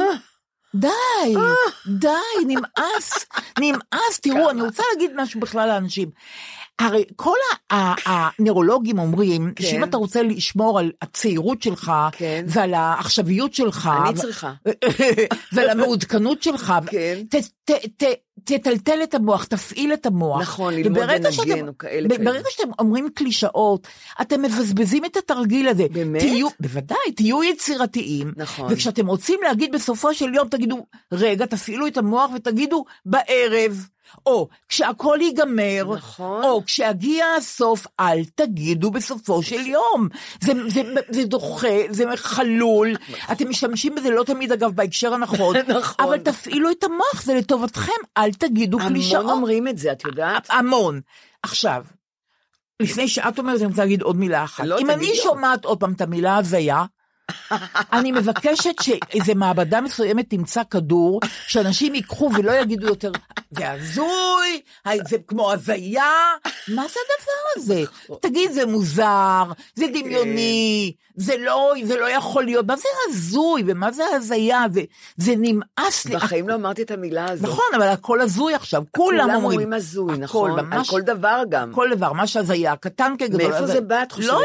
די, 0.74 0.88
די, 1.86 2.08
נמאס, 2.46 3.26
נמאס. 3.60 4.20
תראו, 4.22 4.50
אני 4.50 4.62
רוצה 4.62 4.82
להגיד 4.92 5.10
משהו 5.16 5.40
בכלל 5.40 5.68
לאנשים. 5.68 6.10
הרי 6.78 7.04
כל 7.16 7.36
הנוירולוגים 7.70 8.98
אומרים, 8.98 9.52
כן. 9.56 9.64
שאם 9.64 9.84
אתה 9.84 9.96
רוצה 9.96 10.22
לשמור 10.22 10.78
על 10.78 10.92
הצעירות 11.02 11.62
שלך, 11.62 11.92
כן. 12.12 12.44
ועל 12.48 12.74
העכשוויות 12.74 13.54
שלך, 13.54 13.90
אני 14.06 14.14
צריכה. 14.14 14.52
ועל 15.52 15.70
המעודכנות 15.70 16.42
שלך, 16.42 16.72
כן. 16.86 17.18
ת- 17.30 17.34
ת- 17.70 18.02
ת- 18.02 18.18
תטלטל 18.44 19.02
את 19.02 19.14
המוח, 19.14 19.44
תפעיל 19.44 19.92
את 19.92 20.06
המוח. 20.06 20.40
נכון, 20.40 20.74
ללמוד 20.74 20.98
לנגן 20.98 21.32
שאתם- 21.32 21.68
או 21.68 21.78
כאלה 21.78 22.08
ב- 22.08 22.12
כאלה. 22.16 22.24
ברגע 22.32 22.44
שאתם 22.50 22.70
אומרים 22.78 23.08
קלישאות, 23.14 23.86
אתם 24.20 24.42
מבזבזים 24.42 25.04
את 25.04 25.16
התרגיל 25.16 25.68
הזה. 25.68 25.86
באמת? 25.92 26.20
תהיו, 26.22 26.48
בוודאי, 26.60 27.12
תהיו 27.16 27.44
יצירתיים. 27.44 28.32
נכון. 28.36 28.66
וכשאתם 28.72 29.06
רוצים 29.06 29.40
להגיד 29.42 29.72
בסופו 29.72 30.14
של 30.14 30.34
יום, 30.34 30.48
תגידו, 30.48 30.86
רגע, 31.12 31.46
תפעילו 31.46 31.86
את 31.86 31.96
המוח 31.98 32.30
ותגידו, 32.34 32.84
בערב. 33.06 33.86
או 34.26 34.48
כשהכול 34.68 35.20
ייגמר, 35.20 35.94
נכון. 35.96 36.44
או 36.44 36.64
כשיגיע 36.64 37.26
הסוף, 37.38 37.86
אל 38.00 38.22
תגידו 38.34 38.90
בסופו 38.90 39.42
של 39.42 39.66
יום. 39.66 40.08
זה, 40.40 40.52
זה, 40.68 40.82
זה 41.10 41.24
דוחה, 41.24 41.68
זה 41.90 42.04
חלול, 42.16 42.96
אתם 43.32 43.48
משתמשים 43.48 43.94
בזה 43.94 44.10
לא 44.10 44.24
תמיד 44.24 44.52
אגב 44.52 44.70
בהקשר 44.74 45.14
הנכון, 45.14 45.56
נכון. 45.78 46.04
אבל 46.06 46.18
תפעילו 46.18 46.70
את 46.70 46.84
המוח, 46.84 47.22
זה 47.22 47.34
לטובתכם, 47.34 47.92
אל 48.16 48.29
תגידו 48.34 48.78
קלישאות. 48.78 49.24
המון 49.24 49.36
אומרים 49.36 49.68
את 49.68 49.78
זה, 49.78 49.92
את 49.92 50.04
יודעת? 50.04 50.46
המון. 50.50 51.00
עכשיו, 51.42 51.84
לפני 52.80 53.08
שאת 53.08 53.38
אומרת, 53.38 53.60
אני 53.60 53.66
רוצה 53.66 53.82
להגיד 53.82 54.02
עוד 54.02 54.16
מילה 54.16 54.44
אחת. 54.44 54.64
לא, 54.64 54.78
אם 54.78 54.90
אני. 54.90 55.14
שומעת 55.14 55.64
עוד 55.64 55.80
פעם 55.80 55.92
את 55.92 56.00
המילה 56.00 56.36
הזיה, 56.36 56.84
אני 57.92 58.12
מבקשת 58.12 58.74
שאיזה 58.82 59.34
מעבדה 59.34 59.80
מסוימת 59.80 60.30
תמצא 60.30 60.62
כדור, 60.70 61.20
שאנשים 61.46 61.94
ייקחו 61.94 62.30
ולא 62.38 62.52
יגידו 62.52 62.86
יותר, 62.86 63.12
זה 63.50 63.70
הזוי, 63.70 64.60
זה 65.08 65.16
כמו 65.26 65.52
הזיה, 65.52 66.04
מה 66.68 66.82
זה 66.88 67.00
הדבר 67.04 67.56
הזה? 67.62 67.82
תגיד, 68.20 68.52
זה 68.52 68.66
מוזר, 68.66 69.44
זה 69.74 69.86
דמיוני, 69.94 70.92
זה 71.16 71.34
לא, 71.38 71.72
זה 71.84 71.96
לא 71.96 72.10
יכול 72.10 72.44
להיות, 72.44 72.66
מה 72.66 72.76
זה 72.76 72.88
הזוי 73.08 73.62
ומה 73.66 73.92
זה 73.92 74.02
הזיה, 74.14 74.64
זה, 74.72 74.82
זה 75.16 75.34
נמאס 75.38 76.06
לי. 76.06 76.16
בחיים 76.16 76.48
לא 76.48 76.54
אמרתי 76.54 76.82
את 76.82 76.90
המילה 76.90 77.30
הזאת. 77.30 77.48
נכון, 77.48 77.64
אבל 77.76 77.86
הכל 77.88 78.20
הזוי 78.20 78.54
עכשיו, 78.54 78.82
כולם 78.90 79.20
כולם 79.22 79.34
אומרים. 79.34 79.44
אומרים 79.44 79.72
הזוי, 79.72 80.12
הכל, 80.14 80.22
נכון? 80.22 80.58
על 80.58 80.64
ממש- 80.64 80.90
כל 80.90 81.00
דבר 81.00 81.42
גם. 81.48 81.72
כל 81.72 81.90
דבר, 81.90 82.12
מה 82.12 82.26
שהזיה, 82.26 82.76
קטן 82.76 83.14
כגדול. 83.18 83.42
מאיפה 83.50 83.66
זה 83.66 83.80
בא, 83.80 84.02
את 84.02 84.12
חושבת, 84.12 84.30
לא 84.32 84.40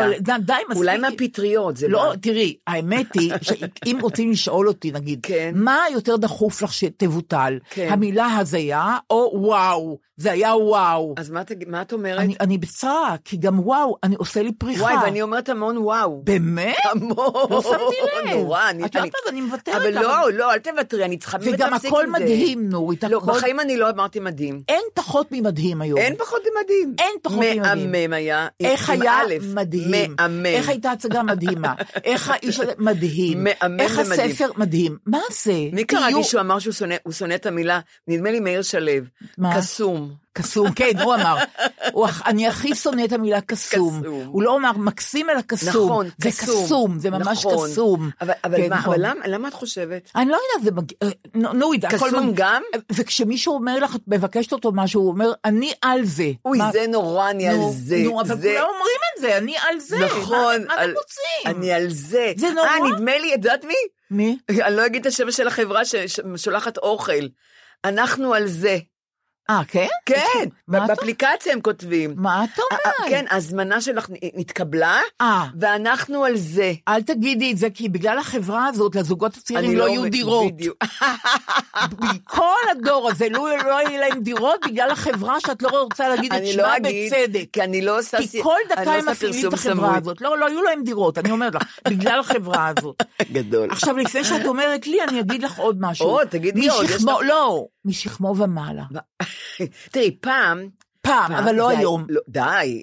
יודעת, 0.00 0.40
די, 0.44 0.52
מספיק. 0.68 0.76
אולי 0.76 0.98
מהפטריות 0.98 1.76
זה 1.76 1.88
לא, 1.88 2.04
בא. 2.04 2.14
תראי, 2.28 2.56
האמת 2.66 3.14
היא, 3.14 3.32
שאם 3.46 3.98
רוצים 4.02 4.30
לשאול 4.30 4.68
אותי, 4.68 4.92
נגיד, 4.92 5.20
כן. 5.22 5.52
מה 5.54 5.78
יותר 5.92 6.16
דחוף 6.16 6.62
לך 6.62 6.72
שתבוטל? 6.72 7.58
כן. 7.70 7.88
המילה 7.90 8.36
הזיה, 8.36 8.96
או 9.10 9.30
וואו, 9.34 9.98
זה 10.16 10.32
היה 10.32 10.56
וואו. 10.56 11.14
אז 11.16 11.30
מה 11.30 11.42
מה 11.66 11.82
את 11.82 11.92
אומרת? 11.92 12.18
אני, 12.18 12.34
אני 12.40 12.58
בצרה, 12.58 13.16
כי 13.24 13.36
גם 13.36 13.60
וואו, 13.60 13.96
אני 14.02 14.14
עושה 14.16 14.42
לי 14.42 14.52
פריחה. 14.52 14.82
וואי, 14.82 14.94
ואני 15.04 15.22
אומרת 15.22 15.48
המון 15.48 15.78
וואו. 15.78 16.20
באמת? 16.24 16.76
המון. 16.84 17.16
לא 17.50 17.62
שמתי 17.62 17.96
לב. 18.30 18.30
נורא, 18.36 18.70
אני... 18.70 18.84
את 18.84 18.94
יודעת, 18.94 19.12
אני 19.28 19.40
מוותרת 19.40 19.74
אבל. 19.74 19.94
לא, 19.94 20.32
לא, 20.32 20.52
אל 20.52 20.58
תוותרי, 20.58 21.04
אני 21.04 21.16
צריכה 21.16 21.38
וגם 21.40 21.74
הכל. 21.74 22.06
מדהים, 22.10 22.68
נורית, 22.68 23.04
לא, 23.04 23.18
הכל- 23.18 23.26
בחיים 23.32 23.60
אני 23.60 23.76
לא 23.76 23.90
אמרתי 23.90 24.20
מדהים. 24.20 24.60
אין 24.68 24.82
פחות 24.94 25.26
ממדהים 25.32 25.82
היום. 25.82 25.98
אין 25.98 26.16
פחות 26.16 26.40
ממדהים. 26.56 26.94
אין 26.98 27.14
פחות 27.22 27.38
ממדהים. 27.38 27.92
מהמם 27.92 28.12
היה. 28.12 28.46
איך 28.60 28.90
היה 28.90 29.16
מדהים, 29.54 29.90
מהמם. 30.18 30.46
איך 30.46 30.68
הייתה 30.68 30.90
הצגה 30.90 31.22
מדהימה, 31.22 31.74
איך 32.18 32.30
האיש 32.30 32.60
הזה 32.60 32.72
מדהים, 32.78 33.44
מהמם 33.44 33.80
איך 33.80 33.98
ומדהים. 34.06 34.30
הספר 34.30 34.50
מדהים, 34.56 34.96
מה 35.06 35.18
זה? 35.44 35.52
מי 35.52 35.84
תהיו- 35.84 36.00
קראתי 36.00 36.24
שהוא 36.24 36.40
אמר 36.40 36.58
שהוא 36.58 36.72
שונא- 36.72 36.94
הוא 37.02 37.12
שונא 37.12 37.34
את 37.34 37.46
המילה, 37.46 37.80
נדמה 38.08 38.30
לי 38.30 38.40
מאיר 38.40 38.62
שלו, 38.62 38.92
מה? 39.38 39.56
קסום. 39.56 40.12
קסום, 40.38 40.72
כן, 40.72 40.90
הוא 41.02 41.14
אמר, 41.14 41.36
הוא 41.92 42.06
אני 42.26 42.48
הכי 42.48 42.74
שונא 42.74 43.04
את 43.04 43.12
המילה 43.12 43.40
קסום, 43.40 44.00
קסום. 44.02 44.22
הוא 44.26 44.42
לא 44.42 44.56
אמר 44.56 44.72
מקסים 44.72 45.30
אלא 45.30 45.40
קסום, 45.40 45.68
נכון, 45.90 46.08
זה 46.18 46.30
קסום. 46.30 46.64
קסום, 46.64 46.98
זה 46.98 47.10
ממש 47.10 47.46
נכון. 47.46 47.70
קסום, 47.70 48.10
אבל, 48.20 48.32
אבל, 48.44 48.56
כן, 48.56 48.70
מה, 48.70 48.76
נכון. 48.76 48.94
אבל 48.94 49.06
למה, 49.10 49.26
למה 49.26 49.48
את 49.48 49.54
חושבת? 49.54 50.10
אני 50.16 50.30
לא 50.30 50.36
יודעת, 50.36 50.64
זה 50.64 50.80
מגיע, 50.80 50.96
אה, 51.02 51.08
נו, 51.54 51.72
הכל 51.82 51.96
קסום 51.96 52.26
מג- 52.28 52.32
גם? 52.36 52.62
וכשמישהו 52.92 53.54
אומר 53.54 53.78
לך, 53.78 53.94
את 53.96 54.00
מבקשת 54.06 54.52
אותו 54.52 54.72
משהו, 54.72 55.00
הוא 55.02 55.08
אומר, 55.10 55.32
אני 55.44 55.72
על 55.82 56.04
זה. 56.04 56.30
אוי, 56.44 56.58
מה- 56.58 56.72
זה 56.72 56.84
נורא, 56.88 57.30
אני 57.30 57.48
נו, 57.48 57.66
על 57.66 57.72
זה. 57.74 57.96
נו, 58.04 58.20
אבל 58.20 58.40
זה... 58.40 58.54
כולם 58.58 58.68
אומרים 58.74 58.98
את 59.16 59.20
זה, 59.20 59.36
אני 59.38 59.54
על 59.68 59.78
זה, 59.80 59.96
נכון. 59.98 60.60
מה 60.60 60.74
מה 60.74 60.80
על- 60.82 60.90
אתם 60.90 60.98
רוצים? 60.98 61.56
אני 61.58 61.72
על 61.72 61.88
זה. 61.90 62.32
זה 62.36 62.50
נורא. 62.50 62.68
אה, 62.68 62.92
נדמה 62.94 63.18
לי, 63.18 63.34
את 63.34 63.44
יודעת 63.44 63.64
מי? 63.64 63.74
מי? 64.10 64.38
אני 64.66 64.76
לא 64.76 64.86
אגיד 64.86 65.00
את 65.00 65.06
השם 65.06 65.30
של 65.30 65.46
החברה 65.48 65.80
ששולחת 65.84 66.78
אוכל. 66.78 67.12
אנחנו 67.84 68.34
על 68.34 68.46
זה. 68.46 68.78
אה, 69.50 69.60
כן? 69.68 69.86
כן, 70.06 70.14
באפליקציה 70.68 71.52
הם 71.52 71.60
כותבים. 71.60 72.14
מה 72.16 72.44
אתה 72.44 72.62
אה? 72.72 72.76
אה, 72.86 73.08
כן, 73.08 73.24
ההזמנה 73.30 73.80
שלך 73.80 74.06
נתקבלה, 74.34 75.00
אה. 75.20 75.44
ואנחנו 75.60 76.24
על 76.24 76.36
זה. 76.36 76.72
אל 76.88 77.02
תגידי 77.02 77.52
את 77.52 77.58
זה, 77.58 77.70
כי 77.70 77.88
בגלל 77.88 78.18
החברה 78.18 78.66
הזאת, 78.66 78.96
לזוגות 78.96 79.36
הצעירים 79.36 79.78
לא 79.78 79.86
אומר- 79.86 79.92
יהיו 79.98 80.10
דירות. 80.10 80.52
כל 82.24 82.42
הדור 82.70 83.10
הזה, 83.10 83.28
לא 83.30 83.48
לא 83.66 83.88
יהיה 83.88 84.00
להם 84.00 84.20
דירות 84.22 84.60
בגלל 84.66 84.90
החברה 84.90 85.40
שאת 85.40 85.62
לא 85.62 85.68
רוצה 85.68 86.08
להגיד 86.08 86.32
את 86.32 86.46
שמה 86.46 86.62
לא 86.62 86.76
אגיד, 86.76 87.12
בצדק. 87.12 87.44
כי 87.52 87.62
אני 87.62 87.82
לא 87.82 87.98
עושה... 87.98 88.18
כי 88.18 88.26
סי- 88.26 88.42
כל 88.42 88.54
אני 88.66 88.74
דקה 88.74 88.84
לא 88.84 88.90
הם 88.90 89.08
מפעילים 89.08 89.46
את 89.46 89.50
פרסום 89.50 89.54
החברה 89.72 89.86
סמוי. 89.88 89.98
הזאת. 89.98 90.20
לא, 90.20 90.38
לא 90.38 90.46
יהיו 90.46 90.62
להם 90.62 90.82
דירות, 90.84 91.18
אני 91.18 91.30
אומרת 91.30 91.54
לך, 91.54 91.62
בגלל 91.88 92.20
החברה 92.20 92.72
הזאת. 92.78 93.02
גדול. 93.32 93.68
עכשיו, 93.70 93.96
לפני 93.96 94.24
שאת 94.24 94.46
אומרת 94.46 94.86
לי, 94.86 95.02
אני 95.08 95.20
אגיד 95.20 95.42
לך 95.42 95.58
עוד 95.58 95.76
משהו. 95.80 96.06
או, 96.06 96.24
תגידי 96.30 96.68
עוד, 96.68 96.86
לא, 97.24 97.64
משכמו 97.88 98.34
ומעלה. 98.38 98.84
תראי, 99.90 100.16
פעם... 100.20 100.68
פעם, 101.08 101.32
אבל 101.32 101.54
לא 101.54 101.68
היום. 101.70 102.04
לא, 102.08 102.20
די, 102.28 102.82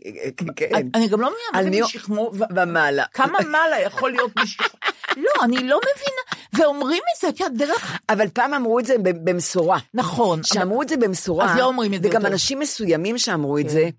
כן. 0.56 0.66
אני 0.96 1.08
גם 1.08 1.22
לא 1.22 1.28
מבינה, 1.30 1.70
מה 1.70 1.88
זה 1.88 1.96
משכמו 1.96 2.32
ומעלה. 2.56 3.04
כמה 3.14 3.38
מעלה 3.52 3.82
יכול 3.82 4.12
להיות 4.12 4.32
משכמו? 4.40 4.68
לא, 5.18 5.44
אני 5.44 5.56
לא 5.58 5.80
מבינה. 5.80 6.22
ואומרים 6.54 6.98
את 7.16 7.22
זה, 7.22 7.30
את 7.30 7.40
יודעת, 7.40 7.58
דרך... 7.58 7.98
אבל 8.10 8.28
פעם 8.34 8.54
אמרו 8.54 8.80
את 8.80 8.86
זה 8.86 8.96
במשורה. 9.04 9.78
נכון. 9.94 10.44
שאמרו 10.44 10.82
את 10.82 10.90
זה 10.90 10.98
במשורה. 10.98 11.52
אז 11.52 11.58
לא 11.58 11.64
אומרים 11.66 11.94
את 11.94 12.04
זה 12.04 12.10
וגם. 12.10 12.26
אנשים 12.26 12.60
מסוימים 12.60 13.18
שאמרו 13.18 13.58
את 13.58 13.70
זה, 13.70 13.90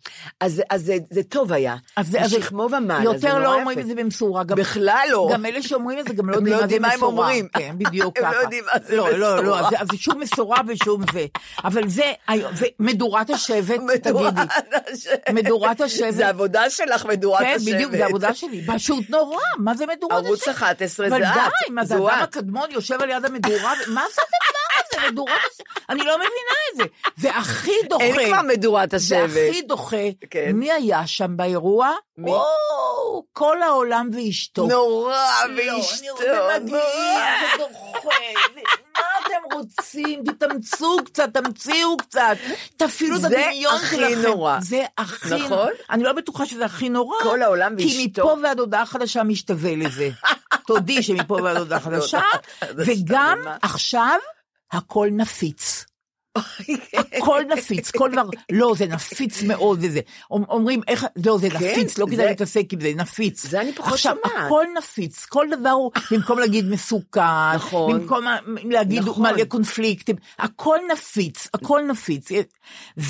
אז 0.40 0.62
אז 0.70 0.92
זה- 1.10 1.22
טוב 1.22 1.52
היה. 1.52 1.76
משכמו 2.24 2.62
ומעלה, 2.72 3.04
יותר 3.04 3.38
לא. 3.38 3.54
אומרים 3.54 3.78
את 3.78 3.86
זה 3.86 3.94
במשורה. 3.94 4.44
בכלל 4.44 5.06
לא. 5.10 5.28
גם 5.32 5.46
אלה 5.46 5.62
שאומרים 5.62 5.98
את 5.98 6.08
זה 6.08 6.14
גם 6.14 6.30
לא 6.30 6.36
הם 6.36 6.46
יודעים 6.46 6.82
לא 6.82 6.88
מה 6.88 6.96
זה 6.96 7.04
הם 7.04 7.04
משורה. 7.04 7.24
אומרים. 7.24 7.48
כן, 7.58 7.74
בדיוק 7.78 8.16
הם 8.18 8.22
ככה. 8.24 8.32
לא 8.34 8.40
יודעים 8.40 8.64
מה 8.64 8.80
זה 8.86 8.96
לא, 8.96 9.10
לא, 9.12 9.18
לא, 9.36 9.42
משורה. 9.42 9.70
זה- 9.70 9.80
אז 9.80 9.88
שום 9.96 10.20
משורה 10.22 10.58
ושום 10.68 11.02
זה. 11.12 11.26
אבל 11.64 11.88
זה, 11.88 12.12
ומדורת 12.80 13.30
השבט, 13.30 13.80
מדורת 13.80 14.06
תגידי. 14.18 15.32
מדורת 15.42 15.80
השבט. 15.80 16.14
זה 16.14 16.28
עבודה 16.28 16.70
שלך, 16.70 17.04
מדורת 17.06 17.40
כן, 17.40 17.54
השבט. 17.56 17.74
בדיוק, 17.74 17.92
זה 17.92 18.06
עבודה 18.06 18.34
שלי. 18.34 18.66
פשוט 18.66 19.04
נורא, 19.10 19.40
מה 19.58 19.74
זה 19.74 19.86
מדורת 19.86 20.12
השבט? 20.12 20.26
ערוץ 20.26 20.48
11 20.48 21.08
זה 21.08 21.16
אבל 21.16 21.24
את, 21.24 21.30
די, 21.34 21.70
מה 21.72 21.84
זה 21.84 21.94
אדם. 21.94 22.06
הקדמון 22.06 22.70
יושב 22.70 23.02
על 23.02 23.10
יד 23.10 23.24
המדורה, 23.24 23.74
מה 23.86 24.04
זה 24.14 24.22
הדבר 24.22 24.65
הזה, 24.78 25.08
מדורת 25.10 25.28
השבט? 25.52 25.66
אני 25.90 25.98
לא 26.04 26.16
מבינה 26.16 26.30
את 26.72 26.76
זה. 26.76 26.84
והכי 27.18 27.70
דוחה, 27.88 28.04
אין 28.04 28.28
כבר 28.32 28.42
מדורת 28.42 28.94
השבט. 28.94 29.30
והכי 29.30 29.62
דוחה, 29.62 29.96
כן. 30.30 30.50
מי 30.54 30.72
היה 30.72 31.06
שם 31.06 31.36
באירוע? 31.36 31.92
מי? 32.18 32.30
או, 32.30 33.24
כל 33.32 33.62
העולם 33.62 34.10
ואשתו. 34.14 34.66
נורא, 34.66 35.16
לא, 35.48 35.72
ואשתו. 35.76 36.16
זה 36.18 36.26
נורא. 36.32 36.58
זה 36.58 36.76
דוחה, 37.58 38.08
זה- 38.54 38.60
מה 38.96 39.02
אתם 39.26 39.54
רוצים? 39.56 40.22
תתאמצו 40.26 40.96
קצת, 41.04 41.28
תמציאו 41.34 41.96
קצת, 41.96 42.36
תפעילו 42.76 43.16
את 43.16 43.20
זה 43.20 43.26
הדמיון 43.26 43.74
הכי 43.74 43.96
שלכם. 43.96 44.22
נורא. 44.28 44.58
זה 44.60 44.82
הכי 44.98 45.34
נכון? 45.34 45.68
אני 45.90 46.02
לא 46.02 46.12
בטוחה 46.12 46.46
שזה 46.46 46.64
הכי 46.64 46.88
נורא. 46.88 47.16
כל 47.22 47.42
העולם 47.42 47.76
כי 47.78 47.84
ואשתו. 47.84 48.22
מפה 48.22 48.36
ועד 48.42 48.58
הודעה 48.60 48.86
חדשה 48.86 49.22
משתווה 49.22 49.76
לזה. 49.76 50.08
תודי 50.66 51.02
שמפה 51.02 51.34
ועד 51.42 51.56
הודעה 51.56 51.80
חדשה, 51.80 52.20
וגם. 52.86 53.38
עכשיו 53.62 54.18
הכל 54.72 55.08
נפיץ. 55.12 55.84
הכל 57.16 57.42
נפיץ, 57.56 57.90
כל 57.90 58.10
דבר, 58.12 58.22
לא, 58.52 58.74
זה 58.78 58.86
נפיץ 58.86 59.42
מאוד 59.42 59.78
וזה. 59.82 60.00
אומ- 60.30 60.44
אומרים, 60.50 60.80
איך, 60.88 61.06
לא, 61.26 61.38
זה 61.38 61.48
נפיץ, 61.48 61.98
לא 61.98 62.06
כדאי 62.10 62.26
להתעסק 62.26 62.72
עם 62.72 62.80
זה, 62.80 62.92
נפיץ. 62.96 63.46
זה 63.46 63.60
אני 63.60 63.72
פחות 63.72 63.92
עכשיו, 63.92 64.16
שומעת. 64.24 64.46
הכל 64.46 64.64
נפיץ, 64.78 65.24
כל 65.24 65.46
דבר 65.60 65.68
הוא, 65.70 65.90
במקום 66.10 66.38
להגיד 66.38 66.64
מסוכן, 66.68 67.20
נכון. 67.54 68.00
במקום 68.00 68.24
להגיד 68.64 69.02
נכון. 69.02 69.22
מלא 69.34 69.44
קונפליקטים, 69.44 70.16
הכל 70.38 70.78
נפיץ, 70.92 71.48
הכל 71.54 71.80
נפיץ. 71.88 72.28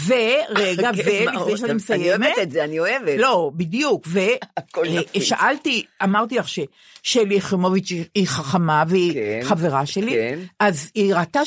ורגע, 0.06 0.90
כן? 1.04 1.24
ולפני 1.28 1.56
שאני 1.56 1.64
אני 1.70 1.74
מסיימת, 1.74 2.26
אוהבת 2.26 2.42
את 2.42 2.50
זה, 2.50 2.64
אני 2.64 2.78
אוהבת. 2.78 3.18
לא, 3.18 3.50
בדיוק. 3.56 4.06
ושאלתי, 5.16 5.84
אמרתי 6.02 6.36
לך 6.38 6.46
ששלי 6.48 7.34
יחימוביץ' 7.34 7.90
היא- 8.14 8.26
חכמה 8.28 8.84
והיא 8.88 9.12
כן, 9.14 9.40
חברה 9.42 9.86
שלי, 9.86 10.10
כן. 10.10 10.38
אז 10.60 10.90
היא 10.94 11.14
ראתה, 11.14 11.40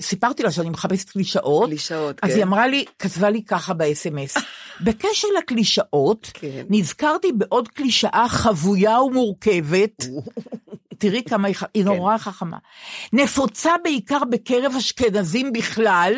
סיפרתי 0.00 0.42
לה 0.42 0.50
שאני 0.50 0.70
מחפשת 0.70 1.16
קלישאות, 1.26 1.68
קלישאות, 1.68 2.16
אז 2.22 2.30
כן. 2.30 2.36
היא 2.36 2.44
אמרה 2.44 2.66
לי, 2.66 2.84
כתבה 2.98 3.30
לי 3.30 3.42
ככה 3.44 3.74
ב-SMS, 3.74 4.40
בקשר 4.84 5.28
לקלישאות, 5.38 6.30
כן. 6.34 6.64
נזכרתי 6.70 7.32
בעוד 7.32 7.68
קלישאה 7.68 8.26
חבויה 8.28 9.00
ומורכבת, 9.00 10.04
תראי 10.98 11.22
כמה 11.28 11.48
היא, 11.48 11.56
היא 11.74 11.84
נורא 11.84 12.18
חכמה, 12.18 12.58
נפוצה 13.12 13.72
בעיקר 13.84 14.24
בקרב 14.30 14.72
אשכנזים 14.78 15.52
בכלל, 15.52 16.14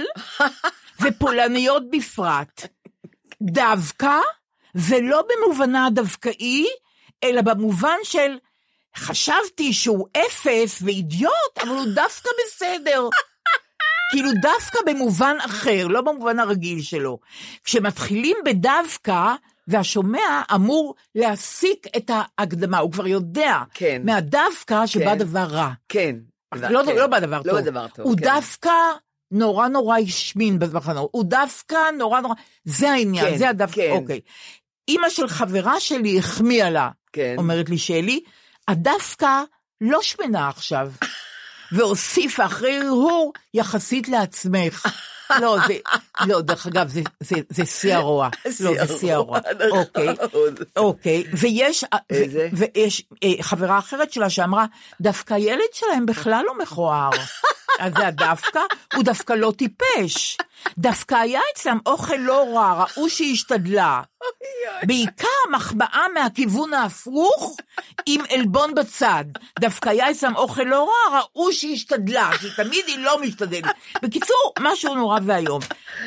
ופולניות 1.02 1.82
בפרט. 1.90 2.66
דווקא, 3.42 4.18
ולא 4.74 5.22
במובנה 5.28 5.86
הדווקאי, 5.86 6.66
אלא 7.24 7.42
במובן 7.42 7.96
של 8.02 8.36
חשבתי 8.96 9.72
שהוא 9.72 10.06
אפס 10.16 10.82
ואידיוט, 10.82 11.58
אבל 11.60 11.68
הוא 11.68 11.86
דווקא 11.94 12.30
בסדר. 12.46 13.08
כאילו 14.10 14.30
דווקא 14.42 14.78
במובן 14.86 15.36
אחר, 15.46 15.86
לא 15.86 16.00
במובן 16.00 16.38
הרגיל 16.38 16.82
שלו. 16.82 17.18
כשמתחילים 17.64 18.36
בדווקא, 18.44 19.34
והשומע 19.68 20.42
אמור 20.54 20.94
להסיק 21.14 21.86
את 21.96 22.10
ההקדמה, 22.14 22.78
הוא 22.78 22.92
כבר 22.92 23.06
יודע 23.06 23.58
כן. 23.74 24.02
מהדווקא 24.04 24.86
שבא 24.86 25.04
כן. 25.12 25.18
דבר 25.18 25.44
רע. 25.44 25.70
כן. 25.88 26.16
לא, 26.54 26.82
כן. 26.86 26.96
לא 26.96 27.06
בא 27.06 27.18
דבר 27.18 27.38
לא 27.38 27.42
טוב. 27.42 27.60
בא 27.60 27.60
דבר 27.60 27.86
טוב, 27.88 28.06
הוא 28.06 28.16
כן. 28.16 28.24
דווקא 28.24 28.72
נורא 29.30 29.68
נורא 29.68 29.98
השמין 29.98 30.58
במחנות. 30.58 31.10
הוא 31.12 31.24
דווקא 31.24 31.76
נורא 31.98 32.20
נורא... 32.20 32.34
זה 32.64 32.90
העניין, 32.90 33.30
כן, 33.30 33.38
זה 33.38 33.48
הדווקא, 33.48 33.80
כן. 33.80 33.90
אוקיי. 33.90 34.20
אימא 34.88 35.08
של 35.08 35.28
חברה 35.28 35.80
שלי 35.80 36.18
החמיאה 36.18 36.70
לה, 36.70 36.90
כן. 37.12 37.34
אומרת 37.38 37.68
לי 37.68 37.78
שלי, 37.78 38.20
הדווקא 38.68 39.42
לא 39.80 40.02
שמנה 40.02 40.48
עכשיו. 40.48 40.92
והוסיפה 41.72 42.44
אחרי 42.44 42.78
הרהור 42.78 43.32
יחסית 43.54 44.08
לעצמך. 44.08 44.86
לא, 45.42 45.56
זה, 45.66 45.74
לא, 46.26 46.40
דרך 46.40 46.66
אגב, 46.66 46.88
זה, 46.88 47.00
זה, 47.20 47.36
זה 47.48 47.66
שיא 47.66 47.94
הרוע. 47.94 48.28
לא, 48.60 48.86
זה 48.86 48.98
שיא 48.98 49.14
הרוע. 49.14 49.38
נכון. 49.38 49.78
אוקיי, 49.78 50.14
אוקיי, 50.76 51.24
ויש? 51.32 51.84
ויש 52.52 53.04
אה, 53.24 53.42
חברה 53.42 53.78
אחרת 53.78 54.12
שלה 54.12 54.30
שאמרה, 54.30 54.66
דווקא 55.00 55.34
הילד 55.34 55.72
שלהם 55.72 56.06
בכלל 56.06 56.44
לא 56.46 56.58
מכוער. 56.58 57.10
אז 57.78 57.92
זה 57.96 58.06
הדווקא, 58.06 58.60
הוא 58.94 59.04
דווקא 59.04 59.32
לא 59.32 59.52
טיפש. 59.56 60.38
דווקא 60.78 61.14
היה 61.14 61.40
אצלם 61.54 61.78
אוכל 61.86 62.16
לא 62.16 62.46
רע, 62.54 62.84
ראו 62.84 63.10
שהיא 63.10 63.32
השתדלה. 63.32 64.02
בעיקר 64.82 65.26
מחמאה 65.52 66.06
מהכיוון 66.14 66.74
ההפוך, 66.74 67.56
עם 68.06 68.20
עלבון 68.30 68.74
בצד. 68.74 69.24
דווקא 69.60 69.88
היה 69.88 70.10
אצלם 70.10 70.36
אוכל 70.36 70.62
לא 70.62 70.88
רע, 70.88 71.20
ראו 71.20 71.52
שהיא 71.52 71.74
השתדלה, 71.74 72.30
שתמיד 72.40 72.84
היא 72.86 72.98
לא 72.98 73.22
משתדלת. 73.22 73.64
בקיצור, 74.02 74.52
משהו 74.60 74.94
נורא 74.94 75.20
ואיום. 75.24 75.60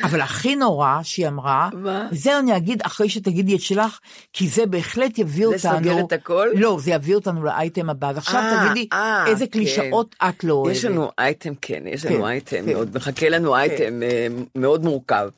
אבל 0.03 0.21
הכי 0.21 0.55
נורא 0.55 0.99
שהיא 1.03 1.27
אמרה, 1.27 1.69
מה? 1.73 2.07
זה 2.11 2.39
אני 2.39 2.57
אגיד 2.57 2.81
אחרי 2.81 3.09
שתגידי 3.09 3.55
את 3.55 3.61
שלך, 3.61 3.99
כי 4.33 4.47
זה 4.47 4.65
בהחלט 4.65 5.17
יביא 5.17 5.45
אותנו... 5.45 5.59
סוגר 5.59 5.99
את 5.99 6.11
הכל? 6.11 6.47
לא, 6.55 6.77
זה 6.79 6.91
יביא 6.91 7.15
אותנו 7.15 7.43
לאייטם 7.43 7.89
הבא. 7.89 8.09
אז 8.09 8.17
עכשיו 8.17 8.41
אה, 8.41 8.65
תגידי, 8.67 8.87
אה, 8.93 9.27
איזה 9.27 9.45
כן. 9.45 9.51
קלישאות 9.51 10.15
את 10.29 10.43
לא 10.43 10.53
אוהבת. 10.53 10.75
יש 10.75 10.85
לנו 10.85 11.11
אייטם, 11.19 11.55
כן, 11.61 11.83
יש 11.87 12.05
לנו 12.05 12.15
כן, 12.17 12.23
אייטם, 12.23 12.65
כן. 12.65 12.75
עוד 12.75 12.95
מחכה 12.95 13.29
לנו 13.29 13.55
אייטם 13.55 14.03
אה, 14.03 14.27
מאוד 14.55 14.83
מורכב. 14.83 15.29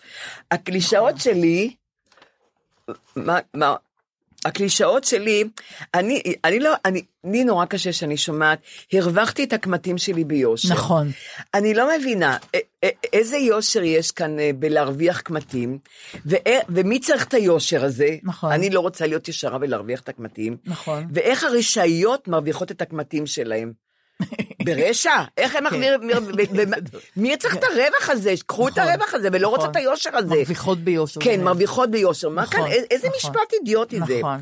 הקלישאות 0.52 1.20
שלי, 1.20 1.76
מה, 3.16 3.40
מה, 3.54 3.76
הקלישאות 4.46 5.04
שלי, 5.04 5.44
אני, 5.94 6.22
אני 6.44 6.60
לא, 6.60 6.74
אני, 6.86 7.02
לי 7.24 7.44
נורא 7.44 7.66
קשה 7.66 7.94
שאני 7.94 8.18
שומעת, 8.18 8.60
הרווחתי 8.94 9.44
את 9.44 9.54
הקמטים 9.54 9.98
שלי 9.98 10.24
ביושר. 10.24 10.74
נכון. 10.74 11.12
אני 11.54 11.74
לא 11.74 11.98
מבינה 11.98 12.38
א- 12.56 12.86
א- 12.86 12.88
איזה 13.14 13.38
יושר 13.38 13.84
יש 13.84 14.12
כאן 14.12 14.40
אה, 14.40 14.52
בלהרוויח 14.60 15.22
קמטים, 15.22 15.78
ו- 16.26 16.36
ומי 16.70 17.00
צריך 17.00 17.28
את 17.28 17.34
היושר 17.34 17.86
הזה? 17.86 18.18
נכון. 18.24 18.52
אני 18.52 18.70
לא 18.70 18.80
רוצה 18.80 19.08
להיות 19.08 19.28
ישרה 19.28 19.58
ולהרוויח 19.62 20.00
את 20.02 20.10
הקמטים. 20.10 20.58
נכון. 20.66 21.08
ואיך 21.14 21.44
הרשעיות 21.44 22.28
מרוויחות 22.28 22.72
את 22.72 22.82
הקמטים 22.82 23.26
שלהם? 23.28 23.83
ברשע? 24.66 25.24
איך 25.38 25.56
הם 25.56 25.64
מחמיר... 25.64 26.00
מי 27.18 27.38
צריך 27.38 27.56
את 27.56 27.64
הרווח 27.64 28.10
הזה? 28.10 28.34
קחו 28.48 28.68
את 28.68 28.74
כן. 28.74 28.82
נכון, 28.82 28.94
הרווח 28.94 29.14
הזה 29.14 29.30
ולא 29.32 29.48
רוצה 29.48 29.62
נכון. 29.62 29.72
את 29.72 29.76
היושר 29.76 30.18
הזה. 30.18 30.36
מרוויחות 30.36 30.80
ביושר. 30.80 31.22
כן. 31.22 31.44
מרוויחות 31.44 31.92
ביושר. 31.92 32.30
מה 32.30 32.42
נכון, 32.42 32.60
כאן, 32.62 32.68
א- 32.72 32.74
איזה 32.92 33.08
נכון. 33.08 33.18
משפט 33.18 33.54
אידיוטי 33.54 34.00
זה. 34.08 34.20
נכון. 34.20 34.40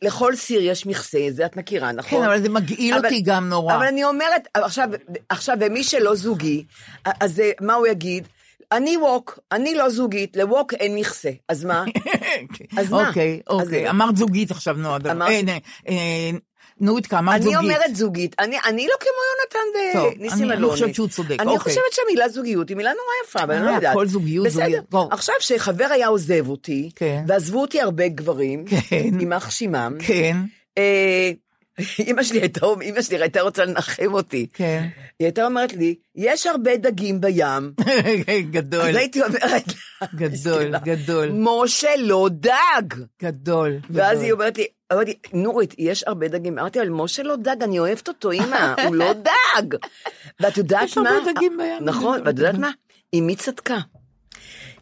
ולכל 0.00 0.36
סיר 0.36 0.60
יש 0.62 0.86
מכסה, 0.86 1.18
זה 1.30 1.46
את 1.46 1.56
מכירה, 1.56 1.92
נכון? 1.92 2.18
כן, 2.20 2.24
אבל 2.24 2.42
זה 2.42 2.48
מגעיל 2.48 2.94
אבל- 2.94 3.04
אותי 3.04 3.20
גם 3.20 3.48
נורא. 3.48 3.76
אבל 3.76 3.86
אני 3.86 4.04
אומרת, 4.04 4.48
עכשיו, 4.54 4.88
עכשיו, 5.28 5.56
ומי 5.60 5.84
שלא 5.84 6.14
זוגי, 6.14 6.64
אז 7.04 7.40
אה, 7.40 7.50
מה 7.60 7.74
הוא 7.74 7.86
יגיד? 7.86 8.28
אני 8.72 8.96
ווק, 8.96 9.38
אני 9.52 9.74
לא 9.74 9.88
זוגית, 9.90 10.36
לווק 10.36 10.74
אין 10.74 10.94
מכסה, 10.94 11.30
אז 11.48 11.64
מה? 11.64 11.84
אז 12.78 12.90
מה? 12.90 13.08
אוקיי, 13.08 13.40
אוקיי. 13.48 13.90
אמרת 13.90 14.16
זוגית 14.16 14.50
עכשיו, 14.50 14.76
נו, 16.80 16.86
נורית, 16.86 17.14
אמרת 17.14 17.34
אני 17.34 17.42
זוגית. 17.44 17.58
אומרת 17.58 17.96
זוגית, 17.96 18.36
אני, 18.38 18.56
אני 18.66 18.86
לא 18.86 18.94
כמו 19.00 19.10
יונתן 19.30 19.78
וניסים 20.20 20.38
אני- 20.44 20.52
אני 20.52 20.58
אלוני. 20.58 20.72
חושבת 20.72 20.94
שהוא 20.94 21.08
צודק, 21.08 21.36
אני 21.40 21.46
אוקיי. 21.48 21.58
חושבת 21.58 21.92
שהמילה 21.92 22.28
זוגיות 22.28 22.68
היא 22.68 22.76
מילה 22.76 22.90
נורא 22.90 23.02
יפה, 23.28 23.42
אבל 23.42 23.54
אני 23.54 23.64
לא 23.64 23.70
אה, 23.70 23.74
יודעת. 23.74 23.90
הכל 23.92 24.06
זוגיות, 24.06 24.46
בסדר, 24.46 24.64
זוגיות. 24.64 24.84
בוא. 24.90 25.08
עכשיו 25.10 25.34
שחבר 25.40 25.84
היה 25.90 26.06
עוזב 26.08 26.48
אותי, 26.48 26.90
כן. 26.96 27.24
ועזבו 27.28 27.60
אותי 27.60 27.80
הרבה 27.80 28.08
גברים, 28.08 28.64
כן. 28.88 29.20
יימח 29.20 29.50
שמם, 29.50 29.96
כן, 30.06 30.36
אה, 30.78 31.30
אמא 32.08 32.22
שלי 32.22 32.40
הייתה, 32.40 32.66
אמא 32.82 33.02
שלי 33.02 33.22
הייתה 33.22 33.40
רוצה 33.40 33.64
לנחם 33.64 34.14
אותי. 34.14 34.46
כן. 34.52 34.88
היא 35.18 35.26
הייתה 35.26 35.46
אומרת 35.46 35.72
לי, 35.72 35.94
יש 36.14 36.46
הרבה 36.46 36.76
דגים 36.76 37.20
בים. 37.20 37.72
גדול, 38.50 38.80
אז 38.80 38.96
הייתי 38.96 39.22
אומרת, 39.22 39.62
לה, 40.00 40.06
גדול, 40.14 40.76
גדל. 40.78 41.30
משה 41.32 41.88
לא 41.98 42.28
דג. 42.32 42.98
גדול. 43.22 43.78
ואז 43.90 44.12
גדול. 44.12 44.24
היא 44.24 44.32
אומרת 44.32 44.58
לי, 44.58 44.66
אמרתי, 44.92 45.14
נורית, 45.32 45.74
יש 45.78 46.04
הרבה 46.06 46.28
דגים. 46.28 46.58
אמרתי, 46.58 46.80
אבל 46.80 46.88
משה 46.88 47.22
לא 47.22 47.36
דג, 47.36 47.62
אני 47.62 47.78
אוהבת 47.78 48.08
אותו, 48.08 48.32
אמא, 48.32 48.74
הוא 48.84 48.94
לא 48.94 49.12
דג. 49.28 49.74
ואת 50.40 50.56
יודעת 50.56 50.82
יש 50.84 50.98
מה? 50.98 51.10
הרבה 51.10 51.32
דגים 51.32 51.56
בים. 51.56 51.84
נכון, 51.88 52.20
ואת 52.24 52.38
יודעת 52.38 52.54
מה? 52.54 52.70
אמי 53.14 53.36
צדקה. 53.36 53.78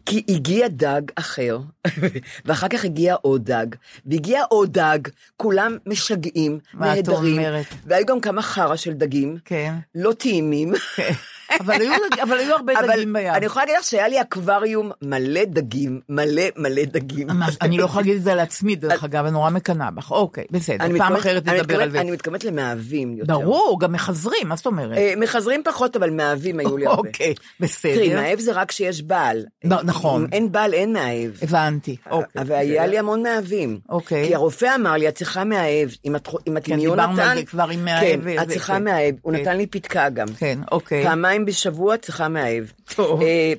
כי 0.06 0.22
הגיע 0.28 0.68
דג 0.68 1.02
אחר, 1.14 1.58
ואחר 2.44 2.68
כך 2.68 2.84
הגיע 2.84 3.14
עוד 3.14 3.44
דג, 3.44 3.66
והגיע 4.06 4.42
עוד 4.48 4.72
דג, 4.72 4.98
כולם 5.36 5.76
משגעים, 5.86 6.58
מה 6.74 6.92
את 6.92 6.96
נהדרים, 6.96 7.38
אומרת? 7.38 7.66
והיו 7.86 8.06
גם 8.06 8.20
כמה 8.20 8.42
חרא 8.42 8.76
של 8.76 8.92
דגים, 8.92 9.38
כן. 9.44 9.74
לא 9.94 10.12
טעימים. 10.12 10.72
אבל 11.60 11.74
היו, 11.80 11.92
אבל 12.22 12.38
היו 12.38 12.54
הרבה 12.54 12.78
אבל 12.78 12.92
דגים 12.96 13.12
בים. 13.12 13.32
אני 13.34 13.46
יכולה 13.46 13.64
להגיד 13.64 13.78
לך 13.80 13.84
שהיה 13.84 14.08
לי 14.08 14.20
אקווריום 14.20 14.90
מלא 15.02 15.44
דגים, 15.44 16.00
מלא 16.08 16.42
מלא 16.56 16.82
דגים. 16.84 17.26
ממש, 17.26 17.56
אני 17.62 17.78
לא 17.78 17.84
יכולה 17.84 18.00
להגיד 18.02 18.16
את 18.16 18.22
זה 18.22 18.32
על 18.32 18.38
עצמי, 18.38 18.76
דרך 18.76 19.04
אגב, 19.04 19.24
אני 19.24 19.32
נורא 19.32 19.50
מקנאה 19.50 19.90
בך. 19.90 20.10
אוקיי, 20.10 20.44
בסדר, 20.50 20.78
פעם 20.78 20.92
מתכוונת- 20.94 21.18
אחרת 21.18 21.42
נדבר 21.48 21.54
על 21.58 21.60
מתכוונת- 21.62 21.92
זה. 21.92 22.00
אני 22.00 22.10
מתכוונת 22.10 22.44
למאהבים 22.44 23.14
יותר. 23.16 23.38
ברור, 23.38 23.78
גם 23.80 23.92
מחזרים, 23.92 24.48
מה 24.48 24.56
זאת 24.56 24.66
אומרת? 24.66 24.98
אה, 24.98 25.14
מחזרים 25.16 25.62
פחות, 25.64 25.96
אבל 25.96 26.10
מאהבים 26.10 26.58
היו 26.60 26.76
לי 26.76 26.86
הרבה. 26.86 27.08
אוקיי, 27.08 27.34
בסדר. 27.60 27.94
תראי, 27.94 28.14
מאהב 28.14 28.38
זה 28.40 28.52
רק 28.52 28.68
כשיש 28.68 29.02
בעל. 29.02 29.44
נכון. 29.64 30.22
אם 30.22 30.28
אין 30.32 30.52
בעל, 30.52 30.74
אין 30.74 30.92
מאהב. 30.92 31.30
הבנתי, 31.42 31.96
אוקיי. 32.10 32.42
והיה 32.46 32.80
בסדר. 32.82 32.90
לי 32.90 32.98
המון 32.98 33.22
מאהבים. 33.22 33.78
אוקיי. 33.88 34.26
כי 34.28 34.34
הרופא 34.34 34.74
אמר 34.74 34.92
לי, 34.92 35.08
את 35.08 35.14
צריכה 35.14 35.44
מאהב. 35.44 35.88
אם 36.04 36.16
את 36.16 36.28
כן, 36.28 36.72
עם 36.72 36.80
דיברנו 36.80 36.84
יונתן... 37.02 37.20
על 37.30 37.38
זה 37.38 37.44
כבר 37.46 37.68
עם 37.70 37.84
מאהב 37.84 38.24
כן, 38.24 38.42
את 38.42 38.48
צריכה 38.48 38.74
כן. 38.74 38.84
מאהב. 38.84 39.14
הוא 39.22 39.32
כן. 39.32 39.40
נתן 39.40 39.56
לי 39.56 39.66
פתקה 39.66 40.08
גם. 40.08 40.26
כן, 40.38 40.58
אוקיי. 40.72 41.04
פעמיים 41.04 41.35
בשבוע 41.44 41.94
את 41.94 42.02
צריכה 42.02 42.28
מאהב. 42.28 42.64
טוב. 42.94 43.22
אה, 43.22 43.52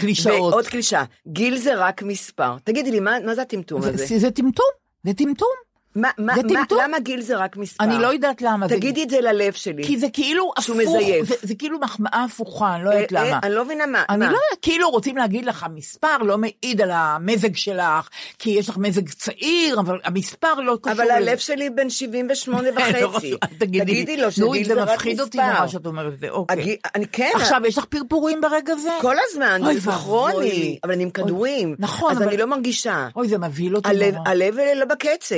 קלישאות. 0.00 0.52
ועוד 0.52 0.66
קלישה, 0.66 1.04
גיל 1.28 1.56
זה 1.56 1.74
רק 1.76 2.02
מספר. 2.02 2.56
תגידי 2.64 2.90
לי, 2.90 3.00
מה 3.00 3.16
מה 3.24 3.34
זה 3.34 3.42
הטמטום 3.42 3.82
הזה? 3.82 4.06
זה 4.06 4.18
זה 4.18 4.30
טמטום, 4.30 4.70
זה 5.04 5.14
טמטום. 5.14 5.54
מה- 5.94 6.10
מה- 6.18 6.34
זה 6.34 6.42
מה-. 6.54 6.82
למה 6.84 6.98
גיל 6.98 7.20
זה 7.20 7.36
רק 7.36 7.56
מספר? 7.56 7.84
אני 7.84 7.98
לא 7.98 8.06
יודעת 8.12 8.42
למה. 8.42 8.68
זה- 8.68 8.76
תגידי 8.76 9.02
את 9.02 9.10
זה 9.10 9.20
ללב 9.20 9.52
שלי. 9.52 9.84
כי 9.84 9.98
זה 9.98 10.06
כאילו 10.12 10.50
שהוא 10.60 10.82
הפוך, 10.82 10.96
מזייף. 10.96 11.28
זה, 11.28 11.34
זה 11.42 11.54
כאילו 11.54 11.78
מחמאה 11.80 12.24
הפוכה, 12.24 12.74
אני 12.74 12.84
לא 12.84 12.90
יודעת 12.90 13.12
אה, 13.12 13.22
אה, 13.22 13.28
למה. 13.28 13.38
אני 13.42 13.54
לא 13.54 13.64
מבינה 13.64 13.86
מה. 13.86 14.02
אני 14.08 14.18
מה? 14.18 14.24
לא 14.24 14.30
יודעת, 14.30 14.58
כאילו 14.62 14.90
רוצים 14.90 15.16
להגיד 15.16 15.44
לך, 15.44 15.62
המספר 15.62 16.16
לא 16.18 16.38
מעיד 16.38 16.80
על 16.82 16.90
המזג 16.92 17.56
שלך, 17.56 18.08
כי 18.38 18.50
יש 18.50 18.68
לך 18.68 18.76
מזג 18.78 19.08
צעיר, 19.08 19.80
אבל 19.80 19.98
המספר 20.04 20.54
לא 20.54 20.78
קשור 20.82 20.92
אבל. 21.02 21.10
הלב 21.10 21.38
שלי 21.38 21.70
בן 21.70 21.90
78 21.90 22.70
לא 22.70 22.80
וחצי. 23.06 23.34
תגידי 23.58 23.84
תגידי 23.84 24.16
לו 24.16 24.30
שגיל 24.32 24.64
זה 24.68 24.74
זה 24.74 24.82
רק 24.82 24.88
מפחיד 24.90 25.20
אותי 25.20 25.38
מספר. 25.38 25.52
נורא 25.54 25.66
שאת 25.66 25.86
אומרת 25.86 26.12
את 26.12 26.18
זה, 26.18 26.28
אוקיי. 26.28 26.76
אני 26.94 27.06
כן. 27.12 27.30
עכשיו, 27.34 27.60
יש 27.66 27.78
לך 27.78 27.84
פרפורים 27.84 28.40
ברגע 28.40 28.74
זה? 28.76 28.90
כל 29.00 29.16
הזמן, 29.30 29.60
אוי 29.64 29.80
זה. 29.80 29.90
כרוני, 29.90 30.78
אבל 30.84 30.92
אני 30.92 31.02
עם 31.02 31.10
כדורים. 31.10 31.74
נכון, 31.78 32.12
אז 32.12 32.22
אני 32.22 32.36
לא 32.36 32.46
מרגישה. 32.46 33.08
אוי, 33.16 33.28
זה 33.28 33.38
מבהיל 33.38 33.76
אותי 33.76 33.88
נורא. 34.12 34.28
הלב 34.30 34.54
לא 34.76 34.84
בקצב, 34.84 35.34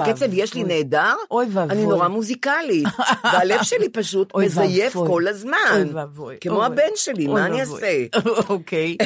איזה 0.00 0.12
קצב 0.12 0.28
יש 0.32 0.54
לי. 0.54 0.64
נהדר? 0.64 1.14
אוי 1.30 1.46
ואבוי. 1.50 1.76
אני 1.76 1.86
נורא 1.86 2.08
מוזיקלית, 2.08 2.86
והלב 3.32 3.62
שלי 3.62 3.88
פשוט 3.88 4.36
מזייף. 4.36 4.92
כל 4.92 5.28
הזמן. 5.28 5.56
אוי 5.72 5.84
ואבוי. 5.92 6.36
כמו. 6.40 6.64
הבן 6.64 6.90
שלי, 6.94 7.26
מה 7.26 7.46
אני. 7.46 7.60
אעשה? 7.60 8.04
אוקיי. 8.48 8.96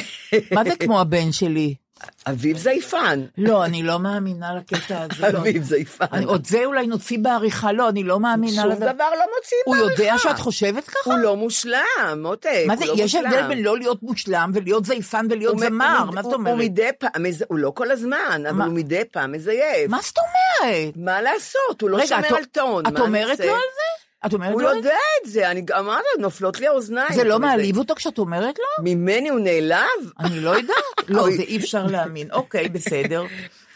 מה 0.51 0.63
זה 0.63 0.75
כמו 0.75 0.99
הבן 1.01 1.31
שלי? 1.31 1.75
אביב 2.27 2.57
זייפן. 2.57 3.25
לא, 3.37 3.65
אני 3.65 3.83
לא 3.83 3.99
מאמינה 3.99 4.47
לקטע 4.55 5.01
הזה. 5.01 5.29
לא. 5.31 5.37
אביב 5.37 5.63
זייפן. 5.63 6.23
עוד 6.25 6.47
זה 6.47 6.65
אולי 6.65 6.87
נוציא 6.87 7.17
בעריכה, 7.21 7.71
לא, 7.71 7.89
אני 7.89 8.03
לא 8.03 8.19
מאמינה 8.19 8.61
שום. 8.61 8.73
דבר 8.73 9.09
לא 9.09 9.25
מוציאים 9.37 9.63
הוא 9.65 9.75
יודע 9.75 9.95
בעריכה. 9.97 10.17
שאת 10.17 10.39
חושבת 10.39 10.87
ככה? 10.87 10.99
הוא 11.03 11.17
לא 11.17 11.35
מושלם, 11.35 11.81
מותק. 12.17 12.63
מה 12.67 12.75
זה, 12.75 12.85
לא 12.85 12.93
יש. 12.97 13.15
הבדל 13.15 13.47
בין 13.47 13.63
לא 13.63 13.77
להיות 13.77 14.03
מושלם 14.03 14.51
ולהיות 14.53 14.85
זייפן 14.85 15.27
ולהיות 15.29 15.59
זמר, 15.59 16.05
מה 16.13 16.23
זאת 16.23 16.33
אומרת? 16.33 16.53
הוא 16.53 16.63
מדי 16.63 16.89
פעם, 16.99 17.25
הוא 17.47 17.59
לא 17.59 17.71
כל 17.75 17.91
הזמן, 17.91 18.43
אבל? 18.49 18.65
הוא 18.65 18.73
מדי 18.73 19.01
פעם 19.11 19.31
מזייף. 19.31 19.89
מה 19.89 19.99
זאת 20.01 20.17
אומרת? 20.17 20.93
מה 20.97 21.21
לעשות? 21.21 21.81
הוא 21.81 21.89
לא 21.89 22.05
שומר 22.05 22.35
על 22.35 22.45
טון. 22.45 22.85
את 22.87 22.99
אומרת? 22.99 23.39
לו 23.39 23.53
על 23.53 23.59
זה? 23.75 23.98
את 24.25 24.33
אומרת 24.33 24.53
הוא 24.53 24.61
לו 24.61 24.69
על 24.69 24.75
יודע 24.75 24.97
את 25.21 25.29
זה, 25.29 25.51
אני 25.51 25.65
אמרתי 25.79 26.03
לו, 26.15 26.21
נופלות 26.21 26.59
לי 26.59 26.67
האוזניים. 26.67 27.13
זה 27.13 27.23
לא 27.23 27.39
מעליב 27.39 27.77
אותו 27.77 27.95
כשאת 27.95 28.17
אומרת 28.17 28.59
לו? 28.59 28.83
ממני 28.83 29.29
הוא 29.29 29.39
נעלב? 29.39 30.11
אני 30.19 30.39
לא 30.39 30.49
יודעת. 30.49 30.75
לא. 31.09 31.23
זה 31.35 31.41
אי 31.41 31.57
אפשר 31.57 31.85
להאמין. 31.85 32.31
אוקיי, 32.31 32.69
בסדר. 32.69 33.23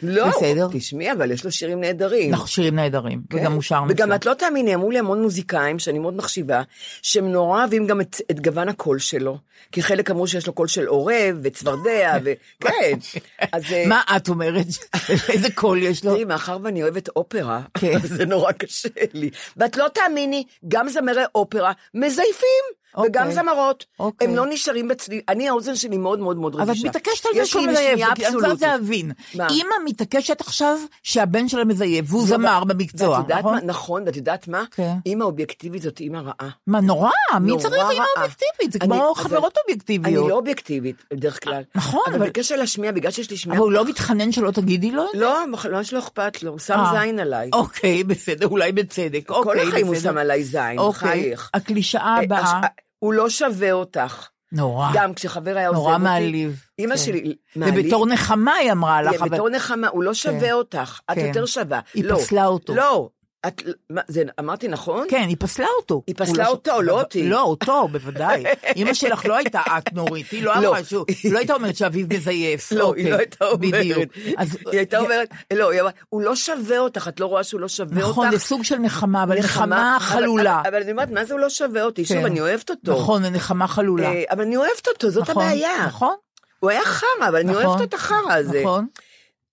לא. 0.03 0.27
בסדר. 0.27 0.67
תשמעי, 0.71 1.11
אבל 1.11 1.31
יש 1.31 1.45
לו 1.45 1.51
שירים 1.51 1.81
נהדרים. 1.81 2.33
אנחנו 2.33 2.47
שירים 2.47 2.75
נהדרים, 2.75 3.21
וגם 3.33 3.53
הוא 3.53 3.61
שר 3.61 3.75
כן. 3.87 3.91
וגם. 3.91 4.13
את 4.13 4.25
לא 4.25 4.33
תאמיני, 4.33 4.75
אמרו 4.75 4.91
לי 4.91 4.99
המון 4.99 5.21
מוזיקאים, 5.21 5.79
שאני 5.79 5.99
מאוד 5.99 6.13
מחשיבה, 6.13 6.61
שהם 7.01 7.31
נורא 7.31 7.59
אוהבים 7.59 7.87
גם 7.87 8.01
את, 8.01 8.21
את 8.31 8.39
גוון 8.39 8.69
הקול 8.69 8.99
שלו. 8.99 9.37
כי 9.71 9.83
חלק 9.83 10.11
אמרו 10.11 10.27
שיש 10.27 10.47
לו 10.47 10.53
קול 10.53 10.67
של 10.67 10.85
עורב 10.85 11.39
וצפרדע, 11.43 12.17
וכן. 12.23 12.97
אז... 13.51 13.63
אה, 13.73 13.83
מה 13.87 14.01
את 14.15 14.29
אומרת? 14.29 14.65
איזה 15.33 15.51
קול 15.55 15.83
יש 15.83 16.05
לו? 16.05 16.11
תראי, 16.11 16.25
מאחר 16.25 16.57
ואני 16.63 16.83
אוהבת 16.83 17.09
אופרה, 17.09 17.61
כן. 17.73 17.99
זה 18.03 18.25
נורא 18.25 18.51
קשה 18.51 18.89
לי. 19.13 19.29
ואת 19.57 19.77
לא 19.77 19.87
תאמיני, 19.93 20.43
גם 20.67 20.89
זמרי 20.89 21.23
אופרה 21.35 21.71
מזייפים, 21.93 22.82
וגם 23.05 23.21
אוקיי. 23.27 23.35
זמרות. 23.35 23.85
אוקיי. 23.99 24.27
הם 24.27 24.35
לא 24.35 24.45
נשארים 24.49 24.87
בצליל, 24.87 25.21
אני 25.29 25.49
האוזן 25.49 25.75
שלי 25.75 25.97
מאוד 25.97 26.19
מאוד 26.19 26.37
מאוד 26.37 26.55
אז 26.55 26.61
את 26.61 26.69
רגישה. 26.69 26.87
מתעקשת 26.87 27.25
על 27.25 27.31
זה 27.35 27.45
שהוא 27.45 27.67
מזייף, 27.67 27.99
כי 28.15 28.27
אני 28.27 28.35
רוצה. 28.35 28.67
להבין. 28.67 29.11
אימא 29.33 29.75
מתעקשת 29.85 30.41
עכשיו 30.41 30.77
שהבן 31.03 31.47
שלה 31.47 31.65
מזייף, 31.65 32.05
והוא 32.09 32.27
זמר 32.27 32.63
במקצוע, 32.63 33.21
נכון? 33.29 33.53
מה, 33.55 33.61
נכון, 33.61 34.03
ואת 34.05 34.15
יודעת 34.15 34.47
מה? 34.47 34.63
כן. 34.71 34.93
אימא 35.05 35.23
אובייקטיבית 35.23 35.81
זאת 35.81 35.99
אימא 35.99 36.17
רעה. 36.17 36.49
מה, 36.67 36.81
נורא? 36.81 37.09
מי 37.41 37.51
צריך 37.59 37.73
אימא. 37.91 38.03
אובייקטיבית? 38.17 38.71
זה 38.71 38.79
אני- 38.81 38.87
כמו 38.87 39.11
אבל- 39.11 39.23
חברות 39.23 39.53
אני 39.57 39.61
אובייקטיביות. 39.63 40.29
לא 40.29 40.35
אובייקטיבית, 40.35 40.95
בדרך 41.13 41.43
כלל. 41.43 41.61
נכון, 41.75 42.01
אבל 42.07 42.15
אבל- 42.15 42.27
בקשר 42.29 42.55
להשמיע, 42.55 42.91
בגלל 42.91 43.11
שיש 43.11 43.29
לי 43.31 43.37
שמיעה... 43.37 43.57
אבל 43.57 43.65
הוא 43.65 43.71
לא 43.71 43.85
מתחנן 43.85 44.31
שלא 44.31 44.51
תגידי 44.51 44.91
לו 44.91 45.03
את 45.03 45.07
זה? 45.13 45.19
לא, 45.19 45.43
ממש 45.47 45.93
לא 45.93 45.99
אכפת 45.99 46.43
לו, 46.43 46.51
הוא 46.51 46.59
שם 46.59 46.73
אה. 46.79 46.91
זין 47.01 47.19
עליי. 47.19 47.49
אוקיי, 47.53 48.03
בסדר, 48.03 48.47
אולי 48.47 48.71
בצדק. 48.71 49.29
אוקיי, 49.29 49.61
החיים 49.67 49.87
הוא. 49.87 49.95
שם 49.95 50.17
עליי 50.17 50.43
זין, 50.43 50.79
אוקיי, 50.79 51.09
בחייך. 51.09 51.49
הקלישאה 51.53 52.01
אה, 52.17 52.23
הבאה, 52.23 52.61
הוא 53.03 53.13
לא 53.13 53.29
שווה 53.29 53.71
אותך. 53.71 54.27
נורא, 54.51 54.89
גם 54.93 55.13
כשחבר 55.13 55.57
היה 55.57 55.67
עוזב 55.67 55.79
אותי. 55.79 55.89
נורא 55.89 55.97
מעליב. 55.97 56.63
אימא 56.79 56.91
כן. 56.95 56.97
שלי, 56.97 57.35
מעליב. 57.55 57.85
ובתור 57.85 58.07
נחמה 58.07 58.53
היא 58.53 58.71
אמרה 58.71 59.01
לך, 59.01 59.21
אבל... 59.21 59.29
בתור 59.29 59.49
נחמה, 59.49 59.87
הוא 59.87 60.03
לא 60.03 60.13
שווה 60.13 60.39
כן. 60.39 60.51
אותך, 60.51 60.99
את 61.11 61.15
כן. 61.15 61.25
יותר 61.25 61.45
שווה. 61.45 61.79
היא 61.93 62.03
לא. 62.05 62.15
פסלה 62.15 62.45
אותו. 62.45 62.75
לא. 62.75 63.09
את, 63.47 63.61
מה, 63.89 64.01
זה, 64.07 64.23
אמרתי 64.39 64.67
נכון? 64.67 65.07
כן, 65.09 65.25
היא 65.27 65.35
פסלה 65.39 65.67
אותו. 65.77 66.03
היא 66.07 66.15
פסלה 66.17 66.45
ש- 66.45 66.47
אותו, 66.47 66.81
לא 66.81 66.99
אותי. 66.99 67.29
לא, 67.29 67.41
אותו, 67.41 67.87
בוודאי. 67.87 68.43
אמא 68.77 68.93
שלך 68.93 69.25
לא 69.25 69.35
הייתה 69.35 69.61
את, 69.77 69.93
נורית, 69.93 70.31
היא 70.31 70.43
לא 70.43 70.53
לא. 70.61 70.67
אמרה 70.69 70.83
שהוא, 70.83 71.05
לא 71.31 71.37
הייתה 71.37 71.53
אומרת 71.53 71.75
שאביו 71.75 72.07
מזייף. 72.13 72.71
לא, 72.71 72.83
אוקיי, 72.83 73.03
היא 73.03 73.11
לא 73.11 73.17
הייתה 73.17 73.45
אומרת. 73.45 73.59
בדיוק. 73.73 74.11
אז- 74.37 74.57
היא 74.71 74.79
הייתה 74.79 74.99
אומרת, 74.99 75.29
לא, 75.53 75.71
היא 75.71 75.81
אמרה, 75.81 75.91
הוא 76.09 76.21
לא 76.21 76.35
שווה 76.35 76.79
אותך, 76.79 77.07
את 77.07 77.19
לא 77.19 77.25
רואה 77.25 77.43
שהוא 77.43 77.61
לא 77.61 77.67
שווה 77.67 77.97
אותך? 78.03 78.09
נכון, 78.09 78.31
זה 78.31 78.39
סוג 78.39 78.63
של 78.63 78.77
נחמה, 78.77 79.23
אבל 79.23 79.39
נחמה 79.39 79.97
חלולה. 80.01 80.59
אבל, 80.61 80.67
אבל 80.69 80.81
אני 80.81 80.91
אומרת, 80.91 81.11
מה 81.11 81.25
זה 81.25 81.33
הוא 81.33 81.41
לא 81.41 81.49
שווה 81.49 81.83
אותי? 81.83 82.05
שוב, 82.05 82.17
כן. 82.17 82.25
אני 82.25 82.41
אוהבת 82.41 82.69
אותו. 82.69 82.91
נכון, 82.91 83.23
זה 83.23 83.29
נחמה 83.29 83.67
חלולה. 83.67 84.09
אה, 84.11 84.23
אבל 84.31 84.41
אני 84.41 84.57
אוהבת 84.57 84.87
אותו, 84.87 85.09
זאת 85.09 85.29
נכון, 85.29 85.43
הבעיה. 85.43 85.85
נכון, 85.87 86.15
הוא 86.59 86.69
היה 86.69 86.83
חרא, 86.85 87.07
אבל 87.27 87.35
אני 87.35 87.51
נכון. 87.51 87.65
אוהבת 87.65 87.81
את 87.81 87.93
החרא 87.93 88.33
הזה. 88.33 88.61
נכון. 88.61 88.85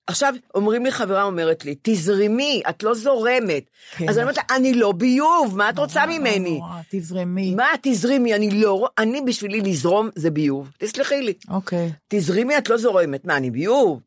עכשיו, 0.07 0.35
אומרים 0.55 0.85
לי, 0.85 0.91
חברה 0.91 1.23
אומרת 1.23 1.65
לי, 1.65 1.75
תזרמי, 1.83 2.63
את 2.69 2.83
לא 2.83 2.95
זורמת. 2.95 3.71
כן. 3.97 4.09
אז 4.09 4.19
אני 4.19 4.23
אומרת 4.23 4.37
לה, 4.37 4.43
אני 4.57 4.75
לא 4.75 4.93
ביוב, 4.93 5.57
מה 5.57 5.71
את 5.71 5.79
רוצה 5.79 6.07
ממני? 6.07 6.59
נורא, 6.59 6.81
תזרמי. 6.91 7.55
מה, 7.55 7.67
תזרימי, 7.83 8.35
אני 8.35 8.51
לא, 8.51 8.89
אני 8.99 9.21
בשבילי 9.21 9.61
לזרום 9.61 10.11
זה 10.15 10.31
ביוב. 10.31 10.71
תסלחי 10.79 11.23
לי. 11.23 11.33
אוקיי. 11.49 11.93
תזרימי, 12.09 12.59
את 12.59 12.69
לא 12.69 12.77
זורמת. 12.77 13.25
מה, 13.25 13.37
אני 13.37 13.51
ביוב? 13.51 14.01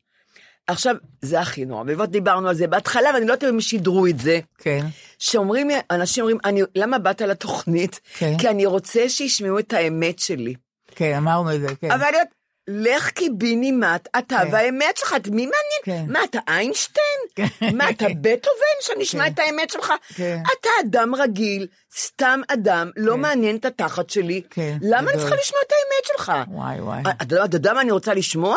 עכשיו, 0.66 0.96
זה 1.22 1.40
הכי 1.40 1.64
נורא, 1.64 1.82
ובאמת 1.82 2.08
דיברנו 2.08 2.48
על 2.48 2.54
זה 2.54 2.66
בהתחלה, 2.66 3.10
ואני 3.14 3.26
לא 3.26 3.32
יודעת 3.32 3.44
אם 3.44 3.54
הם 3.54 3.60
שידרו 3.60 4.06
את 4.06 4.18
זה. 4.18 4.40
כן. 4.58 4.86
שאומרים, 5.18 5.70
אנשים 5.90 6.22
אומרים, 6.22 6.38
אני, 6.44 6.62
למה 6.74 6.98
באת 6.98 7.20
לתוכנית? 7.20 8.00
כן. 8.18 8.38
כי 8.38 8.48
אני 8.48 8.66
רוצה 8.66 9.08
שישמעו 9.08 9.58
את 9.58 9.72
האמת 9.72 10.18
שלי. 10.18 10.54
כן, 10.94 11.14
אמרנו 11.16 11.54
את 11.54 11.60
זה, 11.60 11.66
כן. 11.80 11.90
אבל 11.90 12.02
אני 12.02 12.12
אומרת, 12.16 12.28
לך 12.68 13.10
קיבינימט, 13.10 14.08
אתה 14.18 14.38
כן. 14.42 14.48
והאמת 14.52 14.96
שלך, 14.96 15.14
את 15.16 15.28
מי 15.28 15.46
מעניין? 15.46 15.82
כן. 15.84 16.12
מה, 16.12 16.24
אתה 16.24 16.38
איינשטיין? 16.48 17.04
כן. 17.34 17.46
מה, 17.76 17.90
אתה 17.90 18.06
בטהובן, 18.22 18.76
שנשמע 18.80 19.26
את 19.26 19.38
האמת 19.38 19.70
שלך? 19.70 19.92
כן. 20.14 20.42
אתה 20.60 20.68
אדם 20.84 21.14
רגיל, 21.14 21.66
סתם 21.98 22.40
אדם, 22.48 22.90
לא 22.96 23.16
מעניין 23.16 23.56
את 23.56 23.64
התחת 23.64 24.10
שלי. 24.10 24.42
כן, 24.50 24.76
למה 24.82 24.98
אני 24.98 25.06
גדול. 25.08 25.20
צריכה 25.20 25.36
לשמוע 25.36 25.60
את 25.66 25.72
האמת 25.72 26.04
שלך? 26.06 26.32
וואי, 26.48 26.80
וואי. 26.80 27.00
אתה 27.22 27.44
אתה 27.44 27.56
יודע 27.56 27.72
מה 27.72 27.80
אני 27.80 27.90
רוצה 27.90 28.14
לשמוע? 28.14 28.56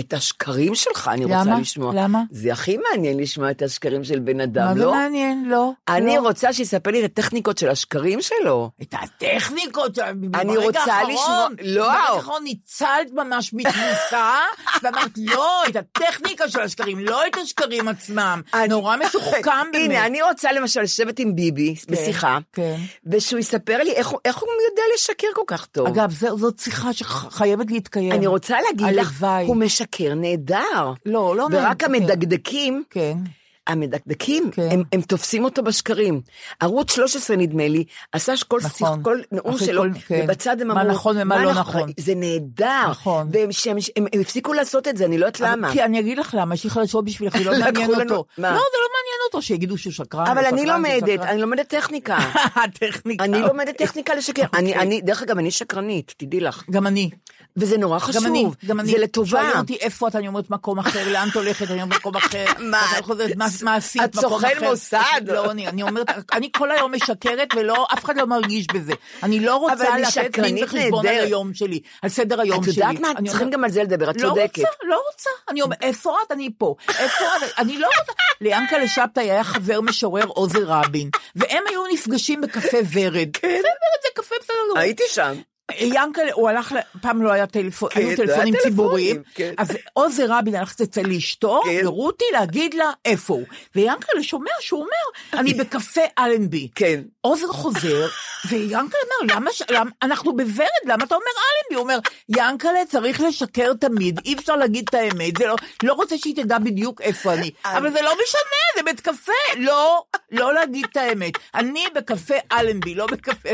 את 0.00 0.12
השקרים 0.12 0.74
שלך 0.74 1.08
אני 1.12 1.24
רוצה 1.24 1.36
למה? 1.44 1.60
לשמוע. 1.60 1.92
למה? 1.94 2.22
זה 2.30 2.52
הכי 2.52 2.76
מעניין 2.90 3.18
לשמוע 3.20 3.50
את 3.50 3.62
השקרים 3.62 4.04
של 4.04 4.18
בן 4.18 4.40
אדם, 4.40 4.66
מה 4.68 4.74
זה 4.74 4.80
לא? 4.84 4.92
מעניין? 4.94 5.44
לא. 5.48 5.70
אני 5.88 6.16
לא. 6.16 6.20
רוצה 6.20 6.52
שיספר 6.52 6.90
לי 6.90 7.04
את 7.04 7.18
הטכניקות 7.18 7.58
של 7.58 7.68
השקרים 7.68 8.18
שלו. 8.22 8.70
את 8.82 8.94
הטכניקות, 9.02 9.98
אני 10.34 10.56
רוצה 10.56 11.02
לשמוע- 11.02 11.48
לא. 11.62 11.82
ברגע 11.88 11.92
האחרון 12.00 12.44
ניצלת 12.44 13.12
ממש 13.12 13.50
מתבוסה, 13.54 14.34
ואמרת, 14.82 15.10
לא, 15.16 15.62
את 15.68 15.76
הטכניקה 15.76 16.48
של 16.48 16.60
השקרים, 16.60 16.98
לא 16.98 17.26
את 17.26 17.36
השקרים 17.42 17.88
עצמם. 17.88 18.40
אני- 18.54 18.68
נורא 18.68 18.96
מתוחכם 18.96 19.40
באמת. 19.72 19.84
הנה, 19.84 20.06
אני 20.06 20.22
רוצה 20.22 20.52
למשל 20.52 20.80
לשבת 20.82 21.18
עם 21.18 21.36
ביבי 21.36 21.74
בשיחה, 21.88 22.38
כן. 22.52 22.76
ושהוא 23.06 23.38
יספר 23.40 23.76
לי 23.82 23.92
איך 23.92 24.12
איך 24.24 24.36
הוא 24.36 24.48
יודע 24.70 24.82
לשקר 24.94 25.26
כל 25.34 25.42
כך 25.46 25.66
טוב. 25.66 25.86
אגב, 25.86 26.10
זו- 26.10 26.38
זאת 26.38 26.58
שיחה 26.58 26.92
שחייבת 26.92 27.70
להתקיים. 27.70 28.12
אני 28.12 28.26
רוצה 28.26 28.56
להגיד 28.60 28.96
לך. 28.96 29.26
הוא 29.46 29.56
משקר 29.56 29.85
נהדר. 30.16 30.92
לא, 31.06 31.36
לא 31.36 31.48
ורק 31.52 31.54
נהדר, 31.54 31.76
כן. 31.78 31.94
המדקדקים, 31.94 32.82
כן. 32.90 33.18
המדקדקים, 33.66 34.50
כן. 34.50 34.68
הם, 34.70 34.82
הם 34.92 35.00
תופסים 35.00 35.44
אותו 35.44 35.62
בשקרים. 35.62 36.20
ערוץ 36.60 36.92
13 36.94 37.36
נדמה 37.36 37.68
לי, 37.68 37.84
עשה 38.12 38.32
כל, 38.48 38.60
נכון. 38.64 38.70
שיח, 38.96 39.04
כל 39.04 39.18
נאום 39.32 39.58
שלו, 39.58 39.82
כל- 39.82 39.90
כן. 40.06 40.20
ובצד 40.24 40.60
הם 40.60 40.68
מה 40.68 40.82
אמרו, 40.82 40.92
נכון 40.92 41.16
ומה 41.20 41.44
לא 41.44 41.52
נכון." 41.54 41.90
זה 42.00 42.14
נהדר, 42.14 42.90
נכון. 42.90 43.28
והם 43.32 43.52
שהם, 43.52 43.76
הם, 43.96 44.06
הם 44.12 44.20
הפסיקו 44.20 44.52
לעשות 44.52 44.88
את 44.88 44.96
זה, 44.96 45.04
אני 45.04 45.18
לא 45.18 45.26
יודעת 45.26 45.40
למה. 45.40 45.72
כי 45.72 45.82
אני 45.82 46.00
אגיד 46.00 46.18
לך 46.18 46.34
למה, 46.38 46.54
יש 46.54 46.64
לי 46.64 46.70
חדשות 46.70 47.04
בשבילך, 47.04 47.36
לא 47.44 47.52
מעניין 47.58 47.90
לנו- 47.90 48.02
אותו. 48.02 48.24
מה? 48.38 48.50
לא, 48.50 48.56
זה 48.56 48.78
לא 48.82 48.88
מעניין 48.96 49.20
אותו, 49.26 49.42
שיגידו 49.42 49.78
שהוא 49.78 49.92
שקרן. 49.92 50.26
אבל 50.26 50.44
אני 50.44 50.66
לומדת. 50.66 51.20
אני 51.20 51.40
לומדת 51.40 51.68
טכניקה. 51.68 52.18
טכניקה. 52.80 53.24
אני 53.24 53.40
לומדת 53.42 53.76
טכניקה 53.76 54.14
לשקר. 54.14 54.42
אני, 54.54 54.68
אוקיי. 54.68 54.82
אני, 54.82 55.00
דרך 55.00 55.22
אגב, 55.22 55.38
אני 55.38 55.50
שקרנית, 55.50 56.14
תדעי 56.16 56.40
לך. 56.40 56.62
גם 56.70 56.86
אני. 56.86 57.10
וזה 57.56 57.78
נורא 57.78 57.98
חשוב. 57.98 58.22
גם 58.22 58.26
אני, 58.26 58.46
גם 58.66 58.80
אני. 58.80 58.90
זה 58.90 58.98
לטובה. 58.98 59.28
שואלים 59.30 59.58
אותי 59.58 59.76
איפה 59.76 60.08
את, 60.08 60.16
אני 60.16 60.28
אומרת 60.28 60.50
מקום 60.50 60.78
אחר, 60.78 61.12
לאן 61.12 61.28
את 61.28 61.34
הולכת, 61.34 61.70
אני 61.70 61.82
אומרת 61.82 61.98
מקום 61.98 62.16
אחר. 62.16 62.44
מה, 62.70 62.82
אני 62.94 63.02
חוזרת, 63.02 63.36
מה 63.36 63.46
מה 63.62 63.74
עשית, 63.74 64.02
את 64.04 64.16
מקום 64.16 64.30
סוכן 64.30 64.56
אחר. 64.56 64.70
מוסד? 64.70 65.20
לא, 65.26 65.50
אני, 65.50 65.68
אני 65.68 65.82
אומרת, 65.82 66.06
אני 66.32 66.48
כל 66.56 66.70
היום 66.70 66.94
משקרת 66.94 67.48
ולא, 67.56 67.86
אף 67.92 68.04
אחד 68.04 68.16
לא 68.16 68.26
מרגיש 68.26 68.66
בזה. 68.74 68.92
אני 69.22 69.40
לא 69.40 69.56
רוצה 69.56 69.98
לתת 69.98 70.10
שקרנית 70.10 70.64
וחשבון 70.64 71.06
על. 71.06 71.14
היום 71.14 71.54
שלי, 71.54 71.80
על 72.02 72.08
סדר 72.10 72.40
היום 72.40 72.64
את 72.64 72.72
שלי. 72.72 72.84
יודעת 72.86 73.00
מה? 73.00 73.08
צריכים 73.30 73.50
גם 73.50 73.64
על 73.64 73.70
זה 73.70 73.82
לדבר, 73.82 74.10
את 74.10 74.20
לא 74.20 74.28
צודקת. 74.28 74.58
רוצה, 74.58 74.70
לא 74.88 75.02
רוצה. 75.12 75.30
אני 75.50 75.62
אומרת, 75.62 75.78
איפה 75.82 76.16
את? 76.26 76.32
אני 76.32 76.50
פה. 76.58 76.74
איפה 76.88 77.24
את? 77.24 77.58
אני 77.58 77.78
לא 77.78 77.86
רוצה. 78.00 78.12
ליענקלה 78.40 78.88
שבתאי 78.88 79.30
היה 79.30 79.44
חבר 79.44 79.80
משורר 79.80 80.24
עוזר 80.26 80.64
רבין, 80.64 81.10
והם 81.36 81.64
היו 81.68 81.86
נפגשים 81.92 82.40
בקפה 82.40 82.78
ורד. 82.92 83.28
קפה 83.32 83.46
ורד 83.46 84.02
זה 84.02 84.08
קפה 84.14 84.34
בסדר 84.40 84.56
גמור. 84.70 84.78
הייתי 84.78 85.02
שם. 85.08 85.32
ינקלה, 85.74 86.32
הוא 86.32 86.48
הלך, 86.48 86.74
פעם 87.00 87.22
לא 87.22 87.32
היה 87.32 87.46
טלפון, 87.46 87.88
כן, 87.92 88.00
היו 88.00 88.10
לא 88.10 88.16
טלפונים 88.16 88.36
טלפונים, 88.36 88.62
ציבוריים, 88.62 89.22
כן. 89.34 89.54
אז 89.58 89.68
עוזר 89.92 90.26
רבין 90.28 90.54
הלך 90.54 90.74
אצל 90.82 91.12
אשתו, 91.12 91.60
כן. 91.64 91.86
ורותי 91.86 92.24
להגיד 92.32 92.74
לה 92.74 92.90
איפה 93.04 93.34
הוא. 93.34 93.44
ויענקלה 93.74 94.22
שומע 94.22 94.50
שהוא 94.60 94.80
אומר, 94.80 95.40
אני 95.40 95.54
בקפה 95.60 96.00
אלנבי. 96.18 96.68
כן. 96.74 97.00
עוזר 97.20 97.46
חוזר, 97.46 98.06
ויענקלה 98.48 99.00
אומר, 99.22 99.34
למה, 99.36 99.52
ש- 99.52 99.62
למה, 99.70 99.90
אנחנו 100.02 100.36
בוורד, 100.36 100.66
למה 100.84 101.04
אתה 101.04 101.14
אומר 101.14 101.24
אלנבי? 101.26 101.74
הוא 101.74 101.82
אומר, 101.82 101.98
יענקלה 102.28 102.84
צריך 102.88 103.20
לשקר 103.20 103.72
תמיד, 103.80 104.20
אי 104.24 104.34
אפשר 104.34 104.56
להגיד 104.56 104.84
את 104.88 104.94
האמת, 104.94 105.36
זה 105.38 105.46
לא, 105.46 105.56
לא 105.82 105.92
רוצה 105.92 106.18
שהיא 106.18 106.36
תדע 106.36 106.58
בדיוק 106.58 107.00
איפה 107.00 107.32
אני. 107.32 107.50
אבל 107.64 107.90
זה 107.92 108.02
לא 108.02 108.12
משנה, 108.24 108.40
זה 108.76 108.82
בית 108.82 109.00
קפה, 109.00 109.32
לא, 109.56 110.02
לא 110.32 110.54
להגיד 110.54 110.86
את 110.92 110.96
האמת. 110.96 111.32
אני 111.54 111.84
בקפה 111.94 112.34
אלנבי, 112.52 112.94
לא 112.94 113.06
בקפה... 113.06 113.48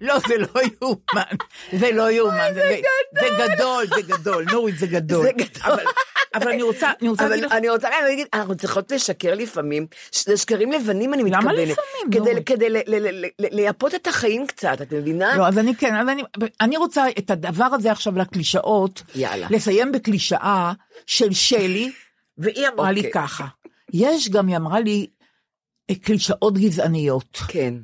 לא, 0.00 0.14
זה 0.28 0.34
לא 0.38 0.60
יאומן, 0.80 1.36
זה 1.80 1.92
לא 1.92 2.10
יאומן, 2.10 2.50
זה 2.54 2.76
זה 3.20 3.28
גדול, 3.38 3.86
זה 3.86 4.02
גדול, 4.02 4.44
נורית, 4.52 4.78
זה 4.78 4.86
גדול. 4.86 5.22
זה 5.26 5.32
גדול. 5.32 5.78
אבל- 6.34 6.48
אני 6.48 6.62
רוצה, 6.62 6.90
אני 7.00 7.08
רוצה 7.08 7.28
להגיד 7.28 7.44
לך... 7.44 7.52
אני 7.52 7.68
רוצה 7.70 7.90
להגיד, 7.90 8.26
אנחנו 8.34 8.54
צריכות 8.56 8.92
לשקר 8.92 9.34
לפעמים, 9.34 9.86
זה 10.12 10.36
שקרים 10.36 10.72
לבנים 10.72 11.14
אני 11.14 11.22
למה 11.22 11.38
מתכוונת. 11.38 11.68
לפעמים, 11.68 12.42
כדי- 12.46 12.82
לייפות 13.38 13.94
את 13.94 14.08
החיים 14.14 14.46
קצת, 14.46 14.78
את 14.82 14.92
מבינה? 14.92 15.36
לא, 15.36 15.48
אז 15.48 15.58
אני 15.58 15.74
כן, 15.76 15.94
אז 15.96 16.08
אני, 16.08 16.22
אני 16.60 16.76
רוצה 16.76 17.04
את 17.18 17.30
הדבר 17.30 17.64
הזה 17.64 17.92
עכשיו 17.92 18.18
לקלישאות, 18.18 19.02
יאללה. 19.14 19.46
לסיים 19.50 19.92
בקלישאה 19.92 20.72
של 21.06 21.32
שלי, 21.32 21.92
והיא 22.38 22.66
אמרה 22.74 22.92
לי 22.92 23.00
אוקיי. 23.00 23.12
ככה, 23.12 23.46
יש 23.92 24.28
גם, 24.28 24.46
היא 24.48 24.56
אמרה 24.56 24.80
לי, 24.80 25.06
אה, 25.90 25.94
קלישאות 25.94 26.58
גזעניות. 26.58 27.36
כן. 27.48 27.74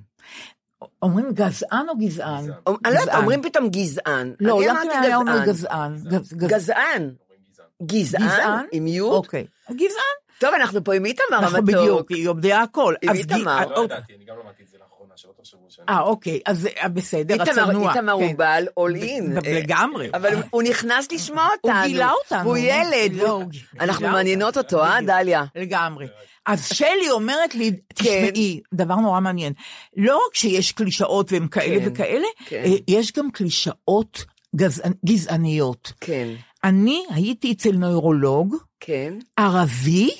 אומרים 1.02 1.30
גזען 1.32 1.88
או 1.88 1.96
גזען? 1.98 2.44
אני 2.84 2.94
לא 2.94 3.00
יודעת. 3.00 3.14
אומרים 3.18 3.42
פתאום 3.42 3.68
גזען. 3.68 4.34
לא, 4.40 4.58
אני 4.58 4.66
למה 4.66 4.82
אמרתי 4.82 4.96
היה 5.06 5.16
אומר 5.16 5.44
גזען. 5.46 5.96
גזען? 5.96 6.10
גז- 6.20 6.34
גז- 6.34 8.14
גזען. 8.20 8.66
עם 8.72 8.86
י'? 8.86 9.00
אוקיי. 9.00 9.46
גזען. 9.70 10.18
טוב, 10.40 10.54
אנחנו 10.54 10.84
פה 10.84 10.94
עם 10.94 11.04
איתמר 11.04 11.24
אנחנו 11.38 11.56
המתוק. 11.58 11.74
בדיוק, 11.80 12.10
היא 12.10 12.24
יודע 12.24 12.60
הכל. 12.62 12.94
עם 13.02 13.14
איתמר. 13.14 13.66
לא 13.68 13.76
אה, 13.78 13.84
ידעתי, 13.84 14.14
אני 14.16 14.24
גם 14.24 14.34
למדתי 14.44 14.62
את 14.62 14.68
זה 14.68 14.77
שלא 15.18 15.32
תחשבו 15.38 15.60
שאני... 15.68 15.86
אה, 15.88 16.00
אוקיי, 16.00 16.40
אז 16.46 16.66
אה, 16.82 16.88
בסדר, 16.88 17.42
הצנוע. 17.42 17.90
איתמר 17.94 18.12
הוא 18.12 18.28
כן. 18.28 18.36
בעל 18.36 18.66
אול 18.76 18.94
אין. 18.96 19.36
לגמרי. 19.44 20.08
אבל 20.14 20.34
הוא 20.50 20.62
נכנס 20.62 21.12
לשמוע 21.12 21.48
אותנו. 21.56 21.78
הוא 21.78 21.86
גילה 21.86 22.10
אותנו. 22.24 22.48
הוא 22.48 22.56
ילד. 22.56 23.12
לא, 23.16 23.30
הוא 23.30 23.44
אנחנו. 23.80 24.08
מעניינות 24.08 24.56
אותו, 24.56 24.84
אה. 24.84 24.98
דליה? 25.06 25.44
לגמרי. 25.54 26.06
אז 26.46 26.66
שלי 26.72 27.10
אומרת 27.10 27.54
לי, 27.54 27.70
כן. 27.94 28.04
תשמעי, 28.04 28.60
דבר 28.74 28.94
נורא 28.96 29.20
מעניין, 29.20 29.52
לא 29.96 30.16
רק 30.28 30.34
שיש 30.34 30.72
קלישאות 30.72 31.32
והן 31.32 31.48
כאלה 31.48 31.80
כן, 31.84 31.88
וכאלה. 31.92 32.26
אה, 32.52 32.64
יש 32.88 33.12
גם 33.12 33.30
קלישאות 33.30 34.24
גזענ- 34.56 34.94
גזעניות. 35.06 35.92
כן, 36.00 36.28
אני 36.64 37.02
הייתי 37.10 37.52
אצל 37.52 37.72
נוירולוג 37.72 38.56
כן. 38.80 39.14
ערבי, 39.36 40.10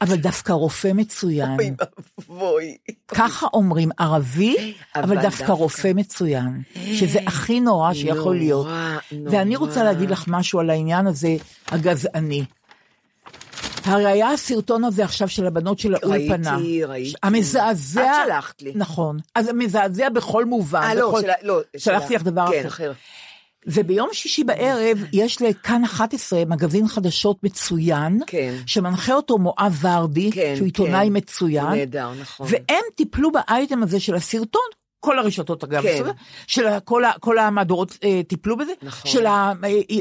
אבל 0.00 0.16
דווקא 0.16 0.52
רופא 0.52 0.90
מצוין. 0.94 1.56
אוי 1.58 1.70
ואבוי. 2.28 2.76
ככה 3.08 3.46
אומרים, 3.52 3.88
ערבי, 3.98 4.74
אבל 4.96 5.22
דווקא. 5.22 5.52
רופא 5.52 5.90
מצוין, 5.94 6.62
שזה 6.94 7.18
הכי 7.26 7.60
נורא 7.60 7.94
שיכול 7.94 8.36
להיות. 8.36 8.66
ואני 9.30 9.56
רוצה 9.56 9.84
להגיד 9.84 10.10
לך 10.10 10.24
משהו 10.28 10.60
על 10.60 10.70
העניין 10.70 11.06
הזה, 11.06 11.36
הגזעני. 11.68 12.44
הרי 13.84 14.06
היה 14.06 14.30
הסרטון 14.30 14.84
הזה 14.84 15.04
עכשיו 15.04 15.28
של 15.28 15.46
הבנות 15.46 15.78
של 15.78 15.94
האולפנה. 15.94 16.56
ראיתי, 16.56 16.84
ראיתי. 16.84 17.12
המזעזע. 17.22 18.02
את 18.02 18.26
שלחת 18.26 18.62
לי. 18.62 18.72
נכון. 18.74 19.18
אז 19.34 19.48
המזעזע 19.48 20.08
בכל 20.08 20.44
מובן. 20.44 20.82
אה, 20.82 20.94
לא, 20.94 21.08
בכל- 21.08 21.20
של 21.20 21.30
ה- 21.30 21.34
לא. 21.42 21.60
שלחתי 21.76 22.14
לך 22.14 22.22
דבר 22.22 22.46
כן, 22.50 22.66
אחר. 22.66 22.92
וביום 23.66 24.08
שישי 24.12 24.44
בערב 24.44 24.98
יש 25.12 25.42
לכאן 25.42 25.84
11 25.84 26.44
מגזין 26.44 26.88
חדשות 26.88 27.36
מצוין, 27.42 28.20
כן. 28.26 28.54
שמנחה 28.66 29.14
אותו 29.14 29.38
מואב 29.38 29.78
ורדי, 29.80 30.30
כן, 30.32 30.52
שהוא 30.56 30.64
עיתונאי 30.66 31.06
כן. 31.06 31.16
מצוין. 31.16 31.66
נהדר, 31.66 32.10
נכון. 32.20 32.46
והם 32.50 32.84
טיפלו 32.94 33.30
באייטם 33.32 33.82
הזה 33.82 34.00
של 34.00 34.14
הסרטון, 34.14 34.62
כל 35.00 35.18
הרשתות 35.18 35.64
אגב, 35.64 35.82
כן. 35.82 36.02
של 36.46 36.66
ה- 36.66 36.80
כל, 36.80 37.04
ה- 37.04 37.12
כל 37.20 37.38
המהדורות 37.38 37.98
אה, 38.04 38.20
טיפלו 38.28 38.56
בזה, 38.56 38.72
נכון. 38.82 39.10
של 39.10 39.24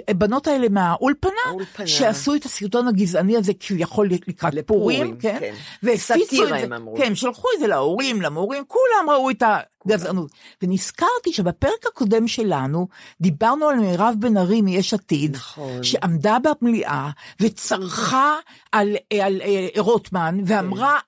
הבנות 0.07 0.47
האלה 0.47 0.69
מהאולפנה, 0.69 1.31
האולפנה. 1.47 1.87
שעשו 1.87 2.35
את 2.35 2.45
הסרטון 2.45 2.87
הגזעני 2.87 3.37
הזה 3.37 3.53
כביכול 3.59 4.09
לקראת 4.27 4.53
לפורים, 4.53 4.99
פורים, 5.05 5.17
כן? 5.19 5.37
כן. 5.39 5.53
והפיצו 5.83 6.43
את 6.43 6.49
זה, 6.49 6.55
הם 6.55 6.73
אמרו. 6.73 6.95
כן, 6.97 7.15
שלחו 7.15 7.47
את 7.55 7.59
זה 7.59 7.67
להורים, 7.67 8.21
למורים, 8.21 8.63
כולם 8.67 9.09
ראו 9.15 9.29
את 9.29 9.43
הגזענות. 9.85 10.31
ונזכרתי 10.61 11.33
שבפרק 11.33 11.85
הקודם 11.87 12.27
שלנו, 12.27 12.87
דיברנו 13.21 13.67
על 13.67 13.79
מירב 13.79 14.15
בן 14.19 14.37
ארי 14.37 14.61
מיש 14.61 14.93
עתיד, 14.93 15.35
נכון. 15.35 15.83
שעמדה 15.83 16.37
במליאה 16.39 17.09
וצרחה 17.39 18.35
על, 18.71 18.95
על, 19.13 19.41
על 19.41 19.41
רוטמן, 19.77 20.37
ואמרה, 20.45 20.99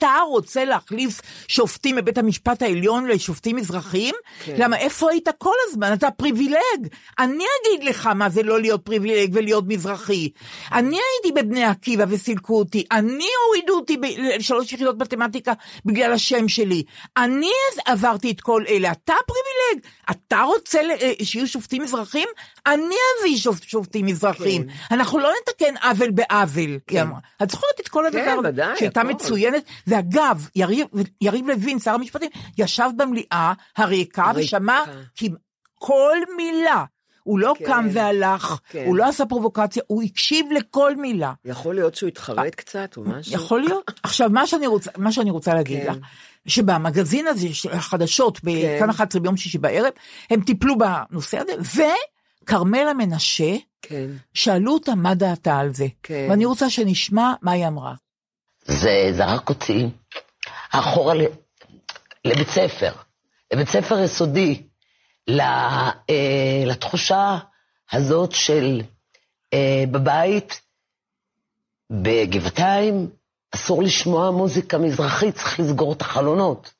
אתה 0.00 0.18
רוצה 0.28 0.64
להחליף 0.64 1.20
שופטים 1.48 1.96
בבית 1.96 2.18
המשפט 2.18 2.62
העליון 2.62 3.06
לשופטים 3.06 3.56
מזרחיים? 3.56 4.14
כן. 4.44 4.54
למה 4.58 4.76
איפה 4.76 5.10
היית 5.10 5.28
כל 5.38 5.54
הזמן? 5.68 5.92
אתה 5.92 6.10
פריבילג. 6.10 6.88
אני 7.18 7.44
אגיד 7.60 7.84
לך 7.84 8.06
מה 8.06 8.28
זה 8.28 8.42
לא 8.42 8.60
להיות 8.60 8.84
פריבילג 8.84 9.30
ולהיות 9.32 9.64
מזרחי. 9.66 10.28
אני 10.72 10.96
הייתי 10.96 11.42
בבני 11.42 11.64
עקיבא 11.64 12.04
וסילקו 12.08 12.58
אותי. 12.58 12.84
אני 12.92 13.28
הורידו 13.46 13.74
אותי 13.74 13.96
לשלוש 14.18 14.72
יחידות 14.72 14.98
מתמטיקה 14.98 15.52
בגלל 15.84 16.12
השם 16.12 16.48
שלי. 16.48 16.82
אני 17.16 17.50
אז 17.86 18.04
עברתי 18.20 18.30
את 18.30 18.40
כל 18.40 18.64
אלה. 18.68 18.92
אתה 18.92 19.12
פריבילג. 19.26 19.86
אתה 20.10 20.42
רוצה 20.42 20.80
אה, 21.00 21.12
שיהיו 21.24 21.46
שופטים 21.46 21.82
מזרחים? 21.82 22.28
אני 22.66 22.94
אביא 23.20 23.36
שופ- 23.36 23.64
שופטים 23.66 24.06
מזרחים. 24.06 24.62
כן. 24.66 24.94
אנחנו 24.94 25.18
לא 25.18 25.30
נתקן 25.42 25.74
עוול 25.82 26.10
בעוול. 26.10 26.78
היא 26.90 27.02
אמרה. 27.02 27.18
את 27.42 27.50
זוכרת 27.50 27.80
את 27.80 27.88
כל 27.88 28.06
הדבר 28.06 28.20
הזה? 28.38 28.48
ודאי, 28.48 28.78
שהייתה. 28.78 29.02
מצוינת. 29.04 29.62
ואגב, 29.86 30.48
יריב, 30.56 30.86
יריב 31.20 31.46
לוין, 31.48 31.78
שר 31.78 31.90
המשפטים, 31.94 32.30
ישב 32.58 32.88
במליאה 32.96 33.52
הריקה. 33.76 34.32
ושמע 34.34 34.84
כל 35.74 36.16
מילה. 36.36 36.84
הוא 37.22 37.38
לא 37.38 37.54
כן, 37.58 37.64
קם 37.64 37.86
והלך, 37.92 38.58
כן. 38.70 38.84
הוא 38.86 38.96
לא 38.96 39.08
עשה 39.08 39.26
פרובוקציה, 39.26 39.82
הוא 39.86 40.02
הקשיב 40.02 40.46
לכל 40.52 40.96
מילה. 40.96 41.32
יכול 41.44 41.74
להיות 41.74 41.94
שהוא 41.94 42.08
התחרט 42.08 42.54
קצת 42.54 42.96
או 42.96 43.02
משהו? 43.02 43.34
יכול 43.34 43.60
להיות. 43.60 43.90
עכשיו, 44.02 44.30
מה 44.30 44.46
שאני 44.46 44.66
רוצה, 44.66 44.90
מה 44.96 45.12
שאני 45.12 45.30
רוצה 45.30 45.54
להגיד 45.54 45.82
כן. 45.82 45.90
לך, 45.90 45.96
שבמגזין 46.46 47.26
הזה 47.26 47.54
של 47.54 47.72
החדשות, 47.72 48.38
כן. 48.38 48.46
בכאן 48.76 48.90
11 48.90 49.20
ביום 49.22 49.36
שישי 49.36 49.58
בערב, 49.58 49.90
הם 50.30 50.40
טיפלו 50.40 50.74
בנושא 50.78 51.38
הזה, 51.38 51.92
וכרמלה 52.42 52.94
מנשה, 52.94 53.56
כן. 53.82 54.06
שאלו 54.34 54.72
אותה 54.74 54.94
מה 54.94 55.14
דעתה 55.14 55.56
על 55.58 55.74
זה. 55.74 55.86
כן. 56.02 56.26
ואני 56.30 56.44
רוצה 56.44 56.70
שנשמע 56.70 57.32
מה 57.42 57.52
היא 57.52 57.66
אמרה. 57.66 57.94
זה 58.64 59.08
זרק 59.12 59.48
אותי 59.48 59.86
אחורה 60.70 61.14
ל- 61.14 61.24
לבית 62.24 62.48
ספר, 62.48 62.92
לבית 63.52 63.68
ספר 63.68 63.98
יסודי, 64.04 64.62
ל- 65.28 65.40
אה, 65.40 66.62
לתחושה 66.66 67.38
הזאת 67.92 68.32
של 68.32 68.82
אה, 69.52 69.84
בבית, 69.90 70.60
בגבעתיים, 71.90 73.10
אסור 73.54 73.82
לשמוע 73.82 74.30
מוזיקה 74.30 74.78
מזרחית, 74.78 75.34
צריך 75.34 75.60
לסגור 75.60 75.92
את 75.92 76.00
החלונות. 76.00 76.72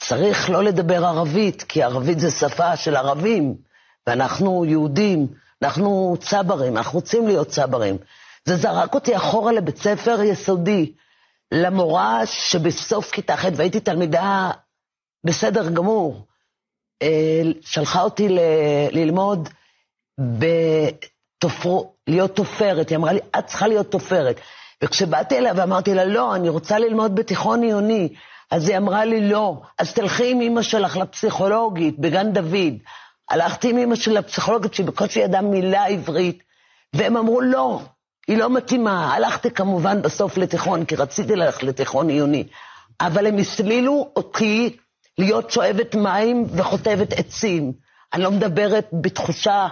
צריך 0.00 0.50
לא 0.50 0.64
לדבר 0.64 1.04
ערבית, 1.04 1.62
כי 1.62 1.82
ערבית 1.82 2.20
זה 2.20 2.30
שפה 2.30 2.76
של 2.76 2.96
ערבים, 2.96 3.54
ואנחנו 4.06 4.64
יהודים, 4.64 5.26
אנחנו 5.62 6.16
צברים, 6.20 6.76
אנחנו 6.76 6.98
רוצים 6.98 7.26
להיות 7.26 7.48
צברים. 7.48 7.96
זה 8.44 8.56
זרק 8.56 8.94
אותי 8.94 9.16
אחורה 9.16 9.52
לבית 9.52 9.76
ספר 9.78 10.22
יסודי. 10.22 10.92
למורה 11.52 12.26
שבסוף 12.26 13.10
כיתה 13.10 13.36
ח', 13.36 13.44
והייתי 13.56 13.80
תלמידה 13.80 14.50
בסדר 15.24 15.70
גמור, 15.70 16.26
אה, 17.02 17.42
שלחה 17.60 18.02
אותי 18.02 18.28
ל- 18.28 18.38
ללמוד 18.90 19.48
בתופר... 20.20 21.78
להיות 22.06 22.36
תופרת. 22.36 22.88
היא 22.88 22.98
אמרה 22.98 23.12
לי, 23.12 23.20
את 23.38 23.46
צריכה 23.46 23.68
להיות 23.68 23.90
תופרת. 23.90 24.40
וכשבאתי 24.82 25.38
אליה 25.38 25.52
ואמרתי 25.56 25.94
לה, 25.94 26.04
לא, 26.04 26.34
אני 26.34 26.48
רוצה 26.48 26.78
ללמוד 26.78 27.14
בתיכון 27.14 27.62
עיוני, 27.62 28.08
אז 28.50 28.68
היא 28.68 28.76
אמרה 28.76 29.04
לי, 29.04 29.28
לא, 29.28 29.62
אז 29.78 29.92
תלכי 29.92 30.30
עם 30.30 30.40
אמא 30.40 30.62
שלך 30.62 30.96
לפסיכולוגית 30.96 31.98
בגן 31.98 32.32
דוד. 32.32 32.74
הלכתי 33.30 33.70
עם 33.70 33.78
אמא 33.78 33.94
שלי 33.94 34.14
לפסיכולוגית, 34.14 34.74
שהיא 34.74 34.86
בקושי 34.86 35.20
ידעה 35.20 35.42
מילה 35.42 35.84
עברית, 35.86 36.42
והם 36.94 37.16
אמרו, 37.16 37.40
לא, 37.40 37.80
היא 38.28 38.38
לא 38.38 38.50
מתאימה. 38.50 39.14
הלכתי 39.14 39.50
כמובן 39.50 40.02
בסוף 40.02 40.36
לתיכון, 40.36 40.84
כי 40.84 40.96
רציתי 40.96 41.36
ללכת 41.36 41.62
לתיכון 41.62 42.08
עיוני. 42.08 42.44
אבל 43.00 43.26
הם 43.26 43.38
הסלילו 43.38 44.10
אותי 44.16 44.76
להיות 45.18 45.50
שואבת 45.50 45.94
מים 45.94 46.46
וחוטבת 46.56 47.12
עצים. 47.12 47.72
אני 48.14 48.22
לא 48.22 48.30
מדברת 48.30 48.88
בתחושה 48.92 49.68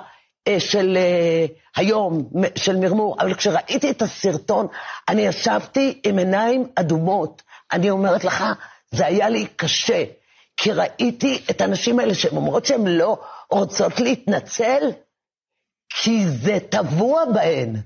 של 0.58 0.96
אה, 0.96 1.46
היום, 1.76 2.30
של 2.56 2.76
מרמור, 2.76 3.16
אבל 3.20 3.34
כשראיתי 3.34 3.90
את 3.90 4.02
הסרטון, 4.02 4.66
אני 5.08 5.22
ישבתי 5.22 6.00
עם 6.06 6.18
עיניים 6.18 6.66
אדומות. 6.74 7.42
אני 7.72 7.90
אומרת 7.90 8.24
לך, 8.24 8.44
זה 8.90 9.06
היה 9.06 9.28
לי 9.28 9.46
קשה, 9.56 10.04
כי 10.56 10.72
ראיתי 10.72 11.42
את 11.50 11.60
הנשים 11.60 11.98
האלה 11.98 12.14
שהן 12.14 12.36
אומרות 12.36 12.66
שהן 12.66 12.86
לא 12.86 13.18
רוצות 13.50 14.00
להתנצל, 14.00 14.90
כי 15.88 16.28
זה 16.28 16.58
טבוע 16.68 17.24
בהן. 17.24 17.76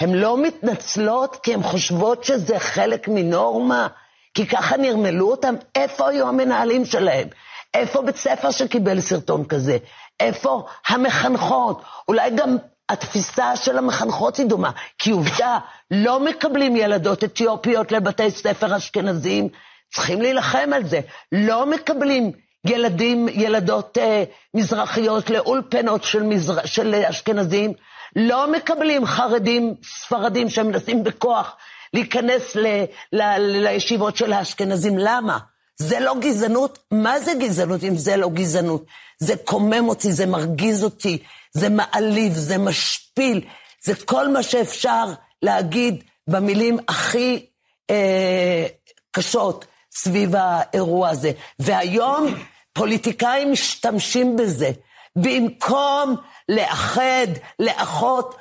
הן 0.00 0.14
לא 0.14 0.42
מתנצלות 0.42 1.36
כי 1.36 1.54
הן 1.54 1.62
חושבות 1.62 2.24
שזה 2.24 2.58
חלק 2.58 3.08
מנורמה, 3.08 3.86
כי 4.34 4.46
ככה 4.46 4.76
נרמלו 4.76 5.30
אותם. 5.30 5.54
איפה 5.74 6.08
היו 6.08 6.28
המנהלים 6.28 6.84
שלהם? 6.84 7.28
איפה 7.74 8.02
בית 8.02 8.16
ספר 8.16 8.50
שקיבל 8.50 9.00
סרטון 9.00 9.44
כזה? 9.44 9.78
איפה 10.20 10.66
המחנכות? 10.88 11.82
אולי 12.08 12.30
גם 12.30 12.56
התפיסה 12.88 13.56
של 13.56 13.78
המחנכות 13.78 14.36
היא 14.36 14.46
דומה, 14.46 14.70
כי 14.98 15.10
עובדה, 15.10 15.58
לא 15.90 16.20
מקבלים 16.20 16.76
ילדות 16.76 17.24
אתיופיות 17.24 17.92
לבתי 17.92 18.30
ספר 18.30 18.76
אשכנזיים, 18.76 19.48
צריכים 19.94 20.22
להילחם 20.22 20.70
על 20.74 20.84
זה. 20.84 21.00
לא 21.32 21.66
מקבלים 21.66 22.32
ילדים, 22.66 23.28
ילדות 23.28 23.98
אה, 23.98 24.24
מזרחיות 24.54 25.30
לאולפנות 25.30 26.04
של, 26.04 26.22
מזר... 26.22 26.66
של 26.66 26.94
אשכנזים, 26.94 27.72
לא 28.16 28.52
מקבלים 28.52 29.06
חרדים 29.06 29.74
ספרדים 29.82 30.48
שמנסים 30.48 31.04
בכוח 31.04 31.56
להיכנס 31.94 32.56
ל... 32.56 32.66
ל... 33.12 33.22
לישיבות 33.38 34.16
של 34.16 34.32
האשכנזים. 34.32 34.98
למה? 34.98 35.38
זה 35.76 36.00
לא 36.00 36.14
גזענות? 36.20 36.78
מה 36.90 37.20
זה 37.20 37.32
גזענות 37.40 37.84
אם 37.84 37.96
זה 37.96 38.16
לא 38.16 38.28
גזענות? 38.28 38.84
זה 39.18 39.36
קומם 39.44 39.88
אותי, 39.88 40.12
זה 40.12 40.26
מרגיז 40.26 40.84
אותי, 40.84 41.18
זה 41.52 41.68
מעליב, 41.68 42.32
זה 42.32 42.58
משפיל, 42.58 43.40
זה 43.84 43.94
כל 43.94 44.28
מה 44.28 44.42
שאפשר 44.42 45.04
להגיד 45.42 46.04
במילים 46.28 46.78
הכי 46.88 47.46
אה, 47.90 48.66
קשות 49.10 49.64
סביב 49.92 50.34
האירוע 50.38 51.08
הזה. 51.08 51.32
והיום 51.58 52.34
פוליטיקאים 52.72 53.52
משתמשים 53.52 54.36
בזה. 54.36 54.70
במקום 55.16 56.16
לאחד, 56.48 57.26
לאחות, 57.58 58.34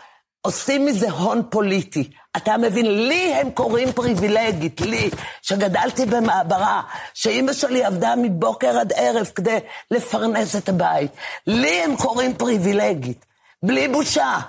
עושים 0.45 0.85
מזה 0.85 1.11
הון 1.11 1.41
פוליטי. 1.49 2.09
אתה 2.37 2.57
מבין, 2.57 3.07
לי 3.07 3.33
הם 3.33 3.51
קוראים 3.51 3.93
פריבילגית, 3.93 4.81
לי, 4.81 5.09
שגדלתי 5.41 6.05
במעברה, 6.05 6.81
שאימא 7.13 7.53
שלי 7.53 7.83
עבדה 7.83 8.13
מבוקר 8.17 8.79
עד 8.79 8.93
ערב 8.95 9.31
כדי 9.35 9.57
לפרנס 9.91 10.55
את 10.55 10.69
הבית. 10.69 11.11
לי 11.47 11.83
הם 11.83 11.95
קוראים 11.95 12.33
פריבילגית, 12.33 13.25
בלי 13.63 13.87
בושה. 13.87 14.39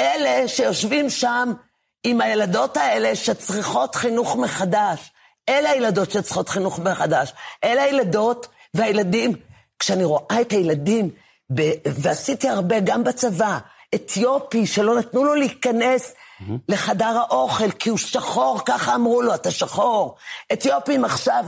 אלה 0.00 0.48
שיושבים 0.48 1.10
שם 1.10 1.52
עם 2.04 2.20
הילדות 2.20 2.76
האלה 2.76 3.16
שצריכות 3.16 3.94
חינוך 3.94 4.36
מחדש. 4.36 5.10
אלה 5.48 5.70
הילדות 5.70 6.10
שצריכות 6.10 6.48
חינוך 6.48 6.78
מחדש. 6.78 7.32
אלה 7.64 7.82
הילדות 7.82 8.46
והילדים, 8.74 9.32
כשאני 9.78 10.04
רואה 10.04 10.40
את 10.40 10.52
הילדים, 10.52 11.10
ב- 11.54 11.72
ועשיתי 11.86 12.48
הרבה 12.48 12.80
גם 12.80 13.04
בצבא, 13.04 13.58
אתיופי 13.96 14.66
שלא 14.66 14.98
נתנו 14.98 15.24
לו 15.24 15.34
להיכנס 15.34 16.14
לחדר 16.68 17.18
האוכל, 17.18 17.70
כי 17.70 17.88
הוא 17.88 17.98
שחור, 17.98 18.60
ככה 18.64 18.94
אמרו 18.94 19.22
לו, 19.22 19.34
אתה 19.34 19.50
שחור. 19.50 20.16
אתיופים 20.52 21.04
עכשיו, 21.04 21.44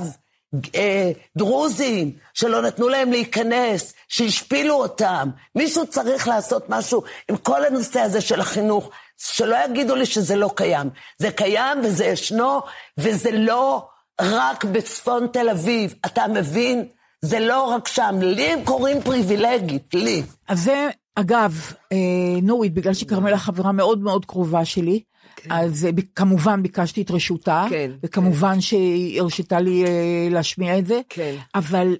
אה, 0.74 1.10
דרוזים, 1.36 2.12
שלא 2.34 2.62
נתנו 2.62 2.88
להם 2.88 3.12
להיכנס, 3.12 3.94
שהשפילו 4.08 4.74
אותם. 4.74 5.30
מישהו 5.54 5.86
צריך 5.86 6.28
לעשות 6.28 6.68
משהו 6.68 7.02
עם 7.28 7.36
כל 7.36 7.64
הנושא 7.64 8.00
הזה 8.00 8.20
של 8.20 8.40
החינוך, 8.40 8.90
שלא 9.18 9.56
יגידו 9.64 9.94
לי 9.94 10.06
שזה 10.06 10.36
לא 10.36 10.50
קיים. 10.54 10.90
זה 11.18 11.30
קיים 11.30 11.78
וזה 11.84 12.04
ישנו, 12.04 12.60
וזה 12.98 13.30
לא 13.30 13.88
רק 14.20 14.64
בצפון 14.64 15.26
תל 15.32 15.48
אביב. 15.48 15.94
אתה 16.06 16.26
מבין? 16.26 16.88
זה 17.22 17.40
לא 17.40 17.62
רק 17.62 17.88
שם. 17.88 18.18
לי 18.22 18.52
הם 18.52 18.64
קוראים 18.64 19.02
פריבילגית, 19.02 19.94
לי. 19.94 20.22
אז 20.48 20.60
זה, 20.64 20.88
אגב, 21.20 21.72
אה, 21.92 21.96
נורית, 22.42 22.74
בגלל 22.74 22.94
שכרמלה 22.94 23.38
חברה 23.38 23.72
מאוד 23.72 24.00
מאוד 24.00 24.24
קרובה 24.24 24.64
שלי, 24.64 25.02
אז 25.50 25.84
אה, 25.84 25.90
כמובן 26.14 26.62
ביקשתי 26.62 27.02
את 27.02 27.10
רשותה, 27.10 27.66
כן, 27.70 27.90
וכמובן 28.02 28.60
שהיא 28.60 29.20
הרשתה 29.20 29.60
לי 29.60 29.84
אה, 29.84 30.28
להשמיע 30.30 30.78
את 30.78 30.86
זה, 30.86 31.00
כן. 31.08 31.34
אבל 31.54 31.96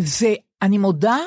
זה, 0.00 0.34
אני 0.62 0.78
מודה, 0.78 1.18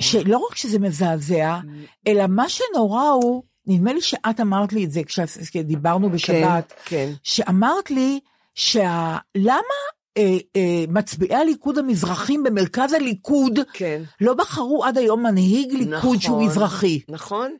שלא 0.00 0.38
רק 0.50 0.56
שזה 0.56 0.78
מזעזע, 0.78 1.58
אלא 2.06 2.26
מה 2.28 2.48
שנורא 2.48 3.08
הוא, 3.08 3.42
נדמה 3.66 3.92
לי 3.92 4.00
שאת 4.00 4.40
אמרת 4.40 4.72
לי 4.72 4.84
את 4.84 4.90
זה 4.90 5.00
כשדיברנו 5.04 6.10
בשבת, 6.10 6.72
כן. 6.84 7.12
שאמרת 7.22 7.90
לי 7.90 8.20
שלמה 8.54 9.84
אה, 10.18 10.36
אה, 10.56 10.84
מצביעי 10.88 11.34
הליכוד 11.34 11.78
המזרחים 11.78 12.42
במרכז 12.42 12.92
הליכוד 12.92 13.58
כן. 13.72 14.02
לא 14.20 14.34
בחרו 14.34 14.84
עד 14.84 14.98
היום 14.98 15.22
מנהיג 15.22 15.72
ליכוד 15.72 16.20
שהוא 16.20 16.36
נכון, 16.36 16.46
מזרחי. 16.46 17.00
נכון. 17.08 17.56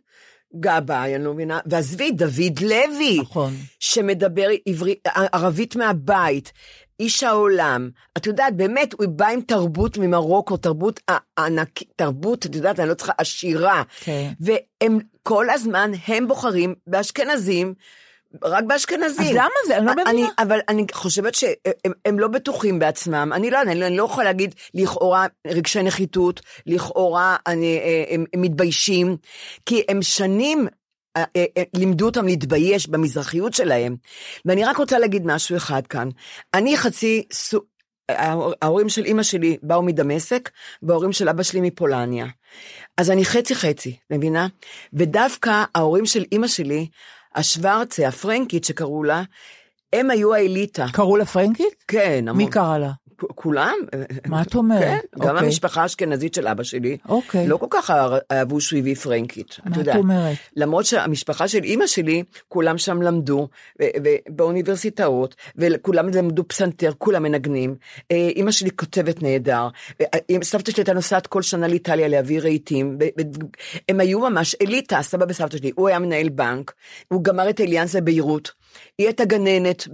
גבאי, 0.60 1.14
אני 1.14 1.24
לא 1.24 1.34
מבינה, 1.34 1.58
ועזבי, 1.66 2.10
דוד 2.10 2.60
לוי, 2.60 3.18
נכון. 3.20 3.54
שמדבר 3.80 4.48
עברית, 4.66 5.08
ערבית 5.32 5.76
מהבית, 5.76 6.52
איש 7.00 7.22
העולם. 7.22 7.90
את 8.16 8.26
יודעת, 8.26 8.56
באמת, 8.56 8.92
הוא 8.92 9.06
בא 9.08 9.28
עם 9.28 9.40
תרבות 9.40 9.98
ממרוקו, 9.98 10.56
תרבות 10.56 11.00
ענקית, 11.38 11.88
תרבות, 11.96 12.46
את 12.46 12.54
יודעת, 12.54 12.80
אני 12.80 12.88
לא 12.88 12.94
צריכה, 12.94 13.12
עשירה. 13.18 13.82
כן. 14.00 14.32
והם 14.40 14.98
כל 15.22 15.50
הזמן, 15.50 15.90
הם 16.06 16.28
בוחרים 16.28 16.74
באשכנזים, 16.86 17.74
רק 18.42 18.64
באשכנזים. 18.64 19.26
אז 19.26 19.32
למה 19.32 19.48
זה? 19.66 19.76
אני 19.76 19.86
לא 19.86 19.92
מבינה. 19.92 20.10
אני, 20.10 20.24
אבל 20.38 20.58
אני 20.68 20.86
חושבת 20.92 21.34
שהם 21.34 21.92
הם 22.04 22.18
לא 22.18 22.28
בטוחים 22.28 22.78
בעצמם. 22.78 23.30
אני 23.34 23.50
לא, 23.50 23.62
אני, 23.62 23.80
לא- 23.80 23.86
אני 23.86 23.96
לא 23.96 24.04
יכולה 24.04 24.24
להגיד, 24.24 24.54
לכאורה 24.74 25.26
רגשי 25.46 25.82
נחיתות, 25.82 26.40
לכאורה 26.66 27.36
אני, 27.46 27.78
אה, 27.78 28.04
הם, 28.14 28.24
הם 28.34 28.42
מתביישים, 28.42 29.16
כי 29.66 29.82
הם 29.88 30.02
שנים 30.02 30.68
אה, 31.16 31.24
אה, 31.36 31.62
לימדו 31.76 32.06
אותם 32.06 32.26
להתבייש 32.26 32.88
במזרחיות 32.88 33.54
שלהם. 33.54 33.96
ואני 34.44 34.64
רק 34.64 34.76
רוצה 34.76 34.98
להגיד 34.98 35.22
משהו 35.26 35.56
אחד 35.56 35.86
כאן. 35.86 36.08
אני 36.54 36.76
חצי, 36.76 37.22
ההורים 38.62 38.88
של 38.88 39.04
אימא 39.04 39.22
שלי 39.22 39.56
באו 39.62 39.82
מדמשק, 39.82 40.50
וההורים 40.82 41.12
של 41.12 41.28
אבא 41.28 41.42
שלי 41.42 41.60
מפולניה. 41.60 42.26
אז 42.96 43.10
אני 43.10 43.24
חצי 43.24 43.54
חצי, 43.54 43.96
מבינה? 44.10 44.46
ודווקא 44.92 45.64
ההורים 45.74 46.06
של 46.06 46.24
אימא 46.32 46.46
שלי, 46.46 46.86
השוורצה, 47.34 48.08
הפרנקית 48.08 48.64
שקראו 48.64 49.04
לה, 49.04 49.22
הם 49.92 50.10
היו 50.10 50.34
האליטה. 50.34 50.86
קראו 50.92 51.16
לה 51.16 51.24
פרנקית? 51.24 51.84
כן, 51.88 52.24
מי 52.34 52.50
קרא 52.50 52.78
לה? 52.78 52.90
כולם. 53.34 53.74
מה 54.26 54.42
את 54.42 54.54
אומרת? 54.54 54.80
כן, 54.80 54.98
גם 55.20 55.28
אוקיי. 55.28 55.46
המשפחה 55.46 55.82
האשכנזית 55.82 56.34
של 56.34 56.46
אבא 56.48 56.62
שלי, 56.62 56.96
אוקיי. 57.08 57.46
לא 57.46 57.56
כל 57.56 57.66
כך 57.70 57.92
אהבו 58.32 58.60
שהוא 58.60 58.78
הביא 58.78 58.94
פרנקית. 58.94 59.56
מה 59.64 59.80
את 59.80 59.96
אומרת? 59.96 60.36
למרות 60.56 60.84
שהמשפחה 60.84 61.48
של 61.48 61.64
אימא 61.64 61.86
שלי, 61.86 62.22
כולם 62.48 62.78
שם 62.78 63.02
למדו, 63.02 63.48
באוניברסיטאות, 64.28 65.34
וכולם 65.56 66.08
למדו 66.08 66.48
פסנתר, 66.48 66.92
כולם 66.98 67.22
מנגנים. 67.22 67.74
אה, 68.12 68.28
אימא 68.36 68.50
שלי 68.50 68.70
כותבת 68.70 69.22
נהדר. 69.22 69.68
אה, 70.00 70.18
סבתא 70.42 70.70
שלי 70.70 70.80
הייתה 70.80 70.92
נוסעת 70.92 71.26
כל 71.26 71.42
שנה 71.42 71.68
לאיטליה 71.68 72.08
להביא 72.08 72.40
רהיטים. 72.40 72.98
הם 73.88 74.00
היו 74.00 74.20
ממש 74.20 74.56
אליטה, 74.62 75.02
סבא 75.02 75.26
וסבתא 75.28 75.56
שלי. 75.56 75.72
הוא 75.74 75.88
היה 75.88 75.98
מנהל 75.98 76.28
בנק, 76.28 76.72
הוא 77.08 77.24
גמר 77.24 77.50
את 77.50 77.60
אליאנס 77.60 77.96
בביירות. 77.96 78.63
היא 78.98 79.06
הייתה 79.06 79.24
גננת 79.24 79.88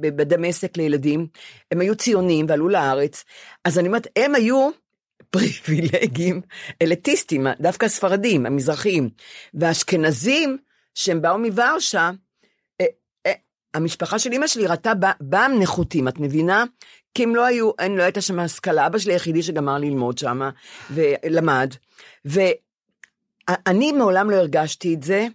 בדמשק 0.00 0.76
לילדים, 0.76 1.26
הם 1.70 1.80
היו 1.80 1.96
ציונים 1.96 2.46
ועלו 2.48 2.68
לארץ, 2.68 3.24
אז 3.64 3.78
אני 3.78 3.88
אומרת, 3.88 4.06
הם 4.16 4.34
היו 4.34 4.70
פריבילגים, 5.30 6.40
אליטיסטים, 6.82 7.46
דווקא 7.60 7.86
הספרדים, 7.86 8.46
המזרחיים, 8.46 9.08
והאשכנזים, 9.54 10.58
שהם 10.94 11.22
באו 11.22 11.38
מוורשה, 11.38 12.10
אה, 12.80 12.86
אה, 13.26 13.32
המשפחה 13.74 14.18
של 14.18 14.32
אימא 14.32 14.46
שלי 14.46 14.66
ראתה 14.66 14.92
בם 15.20 15.52
נחותים, 15.60 16.08
את 16.08 16.18
מבינה? 16.18 16.64
כי 17.14 17.22
הם 17.22 17.36
לא 17.36 17.44
היו, 17.44 17.70
אין, 17.78 17.96
לא 17.96 18.02
הייתה 18.02 18.20
שם 18.20 18.38
השכלה, 18.38 18.86
אבא 18.86 18.98
שלי 18.98 19.12
היחידי 19.12 19.42
שגמר 19.42 19.78
ללמוד 19.78 20.18
שם, 20.18 20.40
ולמד. 20.90 21.74
ואני 22.24 23.92
מעולם 23.92 24.30
לא 24.30 24.36
הרגשתי 24.36 24.94
את 24.94 25.02
זה, 25.02 25.26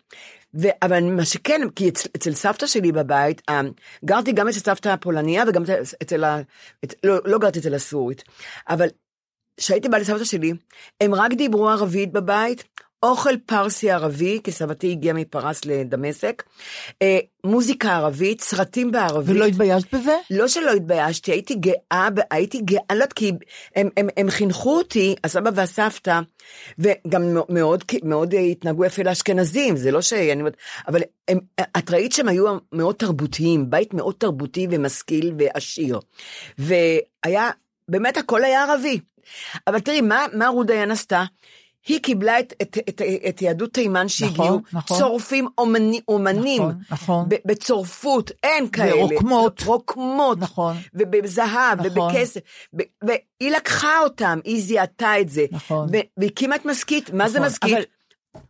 ו... 0.54 0.68
אבל 0.82 1.04
מה 1.04 1.26
שכן, 1.26 1.62
כי 1.76 1.90
אצל, 1.90 2.10
אצל 2.16 2.34
סבתא 2.34 2.68
שלי 2.68 2.92
בבית, 2.92 3.42
אה, 3.50 3.62
גרתי 4.06 4.32
גם 4.32 4.48
אצל 4.48 4.60
סבתא 4.60 4.90
הפולניה 4.90 5.44
וגם 5.48 5.64
אצל- 6.04 6.24
ה... 6.24 6.42
את, 6.84 6.94
לא, 7.04 7.20
לא 7.26 7.38
גרתי 7.38 7.60
אצל 7.60 7.74
הסורית, 7.74 8.24
אבל 8.70 8.88
כשהייתי 9.58 9.90
באה 9.90 10.00
לסבתא 10.00 10.24
שלי, 10.24 10.54
הם 11.02 11.16
רק 11.16 11.34
דיברו 11.34 11.70
ערבית 11.70 12.12
בבית, 12.12 12.64
אוכל 13.04 13.38
פרסי 13.46 13.92
ערבי, 13.92 14.40
כי 14.44 14.52
סבתי 14.52 14.92
הגיעה 14.92 15.16
מפרס 15.16 15.66
לדמשק, 15.66 16.44
אה, 17.02 17.20
מוזיקה 17.44 17.96
ערבית, 17.96 18.42
סרטים 18.42 18.92
בערבית. 18.92 19.36
ולא 19.36 19.46
התביישת 19.46 19.94
בזה? 19.96 20.16
לא 20.30 20.48
שלא 20.48 20.72
התביישתי, 20.72 21.32
הייתי 21.32 21.56
גאה, 21.56 22.08
הייתי 22.32 22.62
גאה, 22.62 22.80
אני 22.90 22.98
לא 23.00 23.04
יודעת, 23.04 23.14
כי 23.14 23.32
הם, 23.76 23.90
הם, 23.98 24.08
הם 24.18 24.30
חינכו 24.30 24.78
אותי, 24.78 25.16
הסבא 25.24 25.50
והסבתא, 25.56 26.20
וגם 26.80 27.22
מאוד, 27.50 27.84
מאוד 28.04 28.34
התנהגו 28.52 28.86
יפה 28.86 29.04
לאשכנזים, 29.04 29.76
זה 29.76 29.92
לא 29.92 30.02
שאני 30.02 30.40
אומרת, 30.40 30.58
אבל 30.88 31.02
הם, 31.28 31.40
את 31.78 31.92
ראית 31.92 32.12
שהם 32.12 32.28
היו 32.28 32.58
מאוד 32.72 32.96
תרבותיים, 32.96 33.70
בית 33.70 33.94
מאוד 33.94 34.16
תרבותי 34.18 34.68
ומשכיל 34.72 35.34
ועשיר. 35.38 36.00
והיה, 36.58 37.50
באמת 37.90 38.18
הכל 38.18 38.44
היה 38.44 38.64
ערבי. 38.64 39.00
אבל 39.68 39.80
תראי, 39.80 40.02
מה, 40.02 40.26
מה 40.34 40.48
רות 40.48 40.68
דיין 40.68 40.92
עשתה? 40.92 41.24
היא 41.88 42.00
קיבלה 42.00 42.40
את, 42.40 42.54
את, 42.62 42.78
את, 42.90 43.02
את 43.30 43.42
יהדות 43.42 43.74
תימן 43.74 44.08
שהגיעו, 44.08 44.62
נכון. 44.74 44.98
צורפים 44.98 45.48
אומני, 45.58 46.02
אומנים, 46.08 46.62
נכון, 46.62 46.76
נכון. 46.92 47.26
בצורפות, 47.46 48.32
אין 48.44 48.70
כאלה. 48.70 48.96
ורוקמות. 48.96 49.62
רוקמות. 49.66 50.38
נכון. 50.40 50.78
ובזהב, 50.94 51.80
נכון. 51.86 52.02
ובכסף. 52.02 52.40
ב- 52.76 52.82
והיא 53.06 53.52
לקחה 53.52 54.00
אותם, 54.04 54.40
היא 54.44 54.62
זיהתה 54.62 55.20
את 55.20 55.30
זה. 55.30 55.46
נכון. 55.52 55.90
ו- 55.92 55.98
והקימה 56.18 56.56
את 56.56 56.66
משכית, 56.66 57.14
מה 57.14 57.30
זה 57.30 57.40
נכון, 57.40 57.50
משכית? 57.50 57.74
אבל- 57.74 57.84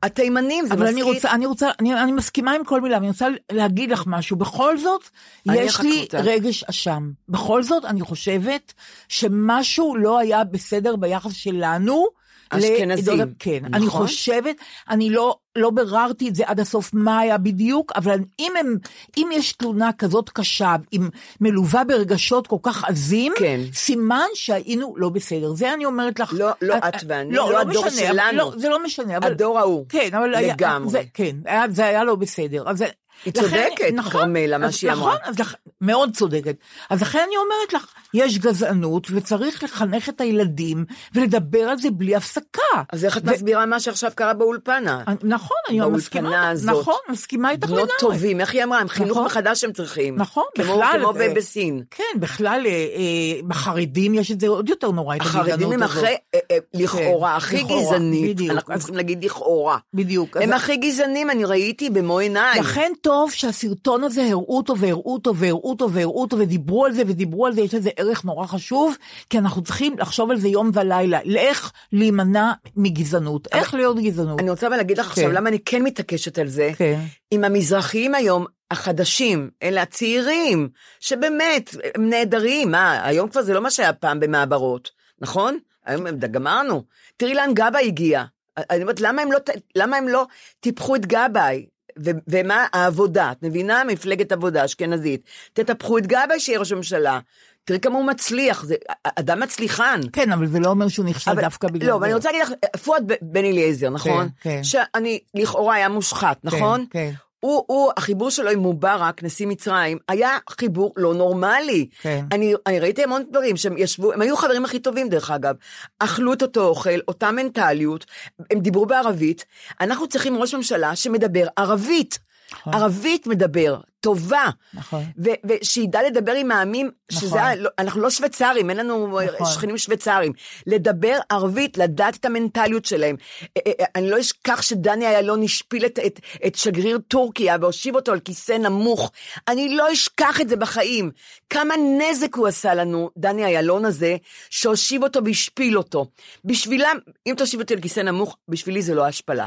התימנים 0.04 0.66
זה 0.68 0.74
אבל 0.74 0.84
משכית. 0.84 0.96
אני 0.96 1.14
רוצה, 1.14 1.32
אני 1.32 1.46
רוצה, 1.46 1.70
אני, 1.80 1.94
אני 2.04 2.12
מסכימה 2.12 2.52
עם 2.52 2.64
כל 2.64 2.82
מילה, 2.82 2.98
אני 2.98 3.08
רוצה 3.08 3.28
להגיד 3.52 3.92
לך 3.92 4.04
משהו. 4.08 4.38
בכל 4.38 4.78
זאת, 4.78 5.02
יש 5.46 5.80
לי 5.80 6.02
אותה. 6.02 6.20
רגש 6.20 6.64
אשם. 6.64 7.12
בכל 7.30 7.64
זאת, 7.64 7.86
אני 7.86 8.02
חושבת 8.02 8.74
שמשהו 9.10 9.96
לא 9.96 10.20
היה 10.20 10.44
בסדר 10.44 10.96
ביחס 10.96 11.34
שלנו. 11.34 12.21
אשכנזים. 12.60 13.14
לדוד- 13.20 13.34
כן, 13.40 13.58
נכון. 13.62 13.74
אני 13.74 13.88
חושבת, 13.88 14.56
אני 14.90 15.10
לא, 15.10 15.36
לא 15.56 15.70
ביררתי 15.70 16.28
את 16.30 16.36
זה 16.36 16.44
עד 16.48 16.60
הסוף 16.60 16.90
מה 16.94 17.20
היה 17.20 17.38
בדיוק, 17.38 17.92
אבל 17.96 18.20
אם, 18.40 18.52
הם, 18.60 18.78
אם 19.18 19.30
יש 19.34 19.54
תלונה 19.54 19.90
כזאת 19.98 20.30
קשה, 20.30 20.76
עם 20.92 21.10
מלווה 21.42 21.84
ברגשות 21.84 22.48
כל 22.48 22.58
כך 22.64 22.84
עזים, 22.84 23.34
כן. 23.38 23.60
סימן 23.74 24.28
שהיינו 24.34 24.94
לא 24.98 25.10
בסדר. 25.10 25.54
זה 25.54 25.74
אני 25.74 25.86
אומרת 25.86 26.20
לך. 26.20 26.34
לא, 26.38 26.50
לא 26.62 26.74
אה, 26.74 26.90
את 26.90 26.94
ואני, 27.08 27.32
לא, 27.36 27.46
לא 27.46 27.52
לא 27.54 27.60
הדור 27.60 27.86
משנה, 27.86 28.08
שלנו. 28.08 28.38
לא, 28.38 28.52
זה 28.58 28.70
לא 28.70 28.84
משנה. 28.84 29.18
אבל, 29.18 29.32
הדור 29.32 29.60
ההוא. 29.60 29.86
כן, 29.90 30.10
אבל 30.12 30.36
היה, 30.36 30.54
לגמרי. 30.54 30.90
זה, 30.90 31.02
כן, 31.14 31.36
היה, 31.46 31.64
זה 31.70 31.86
היה 31.86 32.04
לא 32.04 32.16
בסדר. 32.16 32.64
אז 32.70 32.84
היא 33.26 33.34
לכן- 33.38 33.42
צודקת, 33.70 33.94
נכון, 33.94 34.12
כרמלה, 34.12 34.58
מה 34.58 34.66
אז 34.68 34.76
שהיא 34.76 34.92
נכון, 34.92 35.04
אמרה. 35.12 35.18
אז 35.24 35.40
לכ- 35.40 35.56
מאוד 35.82 36.16
צודקת. 36.16 36.56
אז 36.90 37.02
לכן 37.02 37.20
אני 37.28 37.38
אומרת 37.38 37.74
לך, 37.74 37.86
יש 38.14 38.38
גזענות 38.38 39.08
וצריך 39.12 39.64
לחנך 39.64 40.10
את 40.10 40.22
הילדים 40.22 40.86
ולדבר 41.16 41.60
על 41.60 41.78
זה 41.78 41.92
בלי 41.92 42.16
הפסקה. 42.16 42.62
אז 42.94 43.06
איך 43.06 43.18
את 43.18 43.22
ו- 43.26 43.32
מסבירה 43.32 43.66
מה 43.66 43.80
שעכשיו 43.80 44.12
קרה 44.16 44.34
באולפנה? 44.34 45.04
נכון, 45.24 45.58
אני 45.70 45.80
באולפנה 45.80 45.98
מסכימה, 45.98 46.50
הזאת. 46.50 46.70
נכון, 46.82 46.96
מסכימה 47.10 47.52
איתך 47.52 47.64
לגמרי. 47.68 47.82
בנות 47.84 47.92
טובים, 48.00 48.40
איך 48.42 48.54
היא 48.54 48.64
אמרה? 48.64 48.80
הם 48.80 48.88
חינוך 48.90 49.12
נכון. 49.12 49.26
מחדש 49.26 49.64
הם 49.64 49.74
צריכים. 49.74 50.16
נכון, 50.16 50.44
כמו, 50.56 50.64
בכלל. 50.64 51.00
כמו 51.00 51.22
אה, 51.22 51.34
בסין. 51.36 51.84
כן, 51.92 52.04
בכלל, 52.20 52.62
אה, 52.66 52.72
אה, 52.72 53.42
בחרדים 53.48 54.14
יש 54.14 54.32
את 54.32 54.40
זה 54.40 54.48
עוד 54.48 54.70
יותר 54.70 54.92
נורא, 54.92 55.16
את 55.16 55.22
הגזענות 55.22 55.48
הזאת. 55.48 55.54
החרדים 55.60 55.72
הם 55.72 55.84
הכי, 55.84 56.06
אה, 56.06 56.40
אה, 56.52 56.58
לכאורה, 56.74 57.36
הכי 57.36 57.64
לכאורה, 57.64 57.82
גזענית. 57.84 58.36
בדיוק. 58.36 58.52
אנחנו 58.52 58.74
אז- 58.74 58.80
צריכים 58.80 58.96
להגיד 58.96 59.24
לכאורה. 59.26 59.78
בדיוק. 59.94 60.38
אז- 60.38 60.44
הם 60.44 60.54
הכי 60.54 60.78
גזענים, 60.78 61.30
אני 61.30 61.46
ראיתי 61.46 61.90
במו 61.90 62.20
עיניי. 62.20 62.60
לכן 62.60 62.92
טוב 63.02 63.32
שהסרטון 63.32 64.04
הזה 64.04 64.24
הראו 64.24 64.58
אותו 64.58 64.78
והראו 64.78 65.14
אותו 65.14 65.36
והראו 65.36 65.70
אותו 65.70 65.92
והראו 65.92 66.22
אותו 66.22 66.38
ודיברו 66.38 66.86
על 66.86 66.94
זה 66.94 67.04
ודיברו 67.08 67.46
על 67.46 67.54
זה, 67.54 67.62
יש 67.62 67.74
לזה 67.74 67.90
ערך 67.96 68.26
נורא 68.26 68.48
חשוב, 68.48 68.96
כי 69.30 69.38
אנחנו 69.38 69.64
צריכים 69.64 69.98
לחשוב 70.00 70.32
על 70.32 70.38
זה 70.38 70.48
יום 70.48 70.72
ולילה, 70.74 71.20
לאיך 71.26 71.72
להימנע 71.94 72.52
מגזענות, 72.76 73.48
איך 73.54 73.74
להיות 73.74 74.00
גזענות. 74.00 74.40
אני 74.40 74.50
רוצה 74.50 74.68
אבל 74.68 74.78
להגיד 74.78 74.98
לך 74.98 75.08
עכשיו 75.08 75.30
כן. 75.30 75.36
למה 75.36 75.50
אני 75.50 75.60
כן 75.60 75.84
מתעקשת 75.84 76.38
על 76.40 76.48
זה. 76.48 76.72
כן. 76.78 77.00
עם 77.32 77.44
המזרחיים 77.44 78.16
היום, 78.16 78.46
החדשים, 78.72 79.50
אלה 79.64 79.82
הצעירים, 79.82 80.70
שבאמת, 81.00 81.76
הם 81.96 82.10
נהדרים, 82.10 82.72
מה, 82.72 83.06
היום 83.06 83.30
כבר 83.30 83.42
זה 83.42 83.54
לא 83.54 83.62
מה 83.62 83.72
שהיה 83.72 83.94
פעם 83.94 84.20
במעברות, 84.20 84.90
נכון? 85.22 85.58
היום 85.86 86.08
הם- 86.08 86.20
גמרנו. 86.20 86.84
תראי 87.18 87.34
לאן 87.34 87.54
גבאי 87.54 87.86
הגיע. 87.88 88.24
אני 88.58 88.82
אומרת, 88.82 89.00
למה 89.00 89.22
הם 89.22 89.32
לא, 89.32 89.40
למה 89.76 89.98
הם 89.98 90.08
לא 90.08 90.26
טיפחו 90.60 90.96
את 90.96 91.06
גבאי? 91.06 91.66
ו- 92.00 92.12
ומה 92.28 92.66
העבודה, 92.74 93.32
את 93.32 93.44
מבינה? 93.44 93.84
מפלגת 93.84 94.32
עבודה 94.32 94.66
אשכנזית. 94.66 95.22
תטפחו 95.54 95.98
את 95.98 96.08
גבאי 96.08 96.40
שיהיה 96.40 96.60
ראש 96.60 96.72
הממשלה. 96.72 97.20
תראי 97.66 97.80
כמה 97.80 97.96
הוא 97.96 98.06
מצליח, 98.06 98.64
זה 98.64 98.76
אדם 99.16 99.40
מצליחן. 99.40 100.02
כן, 100.14 100.32
אבל 100.32 100.48
זה 100.48 100.60
לא 100.60 100.70
אומר 100.70 100.88
שהוא 100.88 101.06
נכשל 101.06 101.34
דווקא 101.36 101.68
בגלל 101.68 101.88
לא, 101.88 101.94
זה. 101.94 101.98
אבל 101.98 102.06
אני 102.06 102.14
רוצה 102.14 102.32
להגיד 102.32 102.48
לך, 102.48 102.80
פואד 102.84 103.12
בן 103.22 103.46
אליעזר, 103.46 103.90
נכון? 103.90 104.30
כן. 104.42 104.64
שאני, 104.64 105.20
לכאורה 105.34 105.76
היה 105.76 105.90
מושחת, 105.90 106.38
נכון? 106.44 106.86
כן. 106.90 107.12
הוא, 107.42 107.64
הוא, 107.68 107.92
החיבור 107.98 108.30
שלו 108.30 108.50
עם 108.50 108.60
מובארק, 108.60 109.24
נשיא 109.24 109.48
מצרים, 109.48 109.98
היה 110.08 110.38
חיבור 110.50 110.94
לא 110.98 111.14
נורמלי. 111.14 111.88
כן. 112.02 112.26
אני, 112.32 112.54
אני 112.68 112.80
ראיתי 112.80 113.04
המון 113.04 113.24
דברים 113.30 113.58
שהם 113.58 113.78
ישבו, 113.78 114.14
הם 114.14 114.22
היו 114.22 114.38
חברים 114.38 114.66
הכי 114.66 114.80
טובים 114.80 115.10
דרך 115.10 115.32
אגב. 115.32 115.56
אכלו 116.00 116.34
את 116.34 116.42
אותו 116.42 116.68
אוכל, 116.68 117.00
אותה 117.08 117.32
מנטליות, 117.32 118.06
הם 118.52 118.60
דיברו 118.60 118.86
בערבית. 118.86 119.46
אנחנו 119.82 120.08
צריכים 120.08 120.38
ראש 120.38 120.54
ממשלה 120.54 120.96
שמדבר 120.96 121.48
ערבית. 121.56 122.20
ערבית 122.66 123.28
מדבר, 123.28 123.80
טובה. 124.02 124.46
נכון. 124.74 125.04
ו- 125.24 125.30
ושידע 125.48 126.00
לדבר 126.04 126.32
עם 126.32 126.52
העמים, 126.52 126.92
שזה, 127.12 127.26
נכון. 127.28 127.40
ה- 127.40 127.56
לא- 127.56 127.70
אנחנו 127.80 128.02
לא 128.02 128.10
שוויצרים, 128.10 128.70
אין 128.70 128.78
לנו 128.78 129.08
נכון. 129.38 129.48
שכנים 129.54 129.78
שוויצרים. 129.78 130.32
לדבר 130.68 131.18
ערבית, 131.30 131.78
לדעת 131.78 132.16
את 132.16 132.26
המנטליות 132.26 132.86
שלהם. 132.86 133.16
אה, 133.58 133.62
אה, 133.80 133.86
אני 133.96 134.10
לא 134.10 134.20
אשכח 134.20 134.62
שדני 134.62 135.18
אילון 135.18 135.44
השפיל 135.44 135.86
את, 135.86 136.00
את, 136.06 136.20
את 136.48 136.56
שגריר 136.56 136.98
טורקיה 137.08 137.58
והושיב 137.62 137.96
אותו 137.96 138.12
על 138.12 138.20
כיסא 138.20 138.52
נמוך. 138.54 139.12
אני 139.48 139.76
לא 139.76 139.94
אשכח 139.94 140.42
את 140.42 140.50
זה 140.50 140.56
בחיים. 140.56 141.12
כמה 141.50 141.74
נזק 142.00 142.36
הוא 142.36 142.48
עשה 142.48 142.74
לנו, 142.74 143.10
דני 143.18 143.46
אילון 143.58 143.86
הזה, 143.86 144.16
שהושיב 144.50 145.04
אותו 145.04 145.20
והשפיל 145.26 145.78
אותו. 145.78 146.06
בשבילם, 146.46 146.98
אם 147.28 147.34
תושיב 147.38 147.60
אותי 147.60 147.74
על 147.74 147.82
כיסא 147.82 148.00
נמוך, 148.00 148.38
בשבילי 148.48 148.82
זה 148.82 148.96
לא 148.96 149.06
השפלה. 149.06 149.46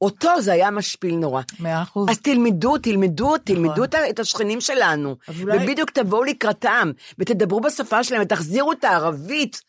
אותו 0.00 0.40
זה 0.40 0.52
היה 0.52 0.70
משפיל 0.70 1.14
נורא. 1.14 1.42
מאה 1.60 1.82
אחוז. 1.82 2.10
אז 2.10 2.18
תלמדו, 2.18 2.78
תלמדו, 2.78 3.38
תלמדו 3.38 3.84
את 3.84 3.93
ה- 3.93 3.93
את 4.10 4.18
השכנים 4.18 4.60
שלנו. 4.60 5.16
אולי- 5.42 5.56
ובדיוק 5.56 5.90
תבואו 5.90 6.24
לקראתם, 6.24 6.90
ותדברו 7.18 7.60
בשפה 7.60 8.04
שלהם, 8.04 8.22
ותחזירו 8.22 8.72
את 8.72 8.84
הערבית. 8.84 9.60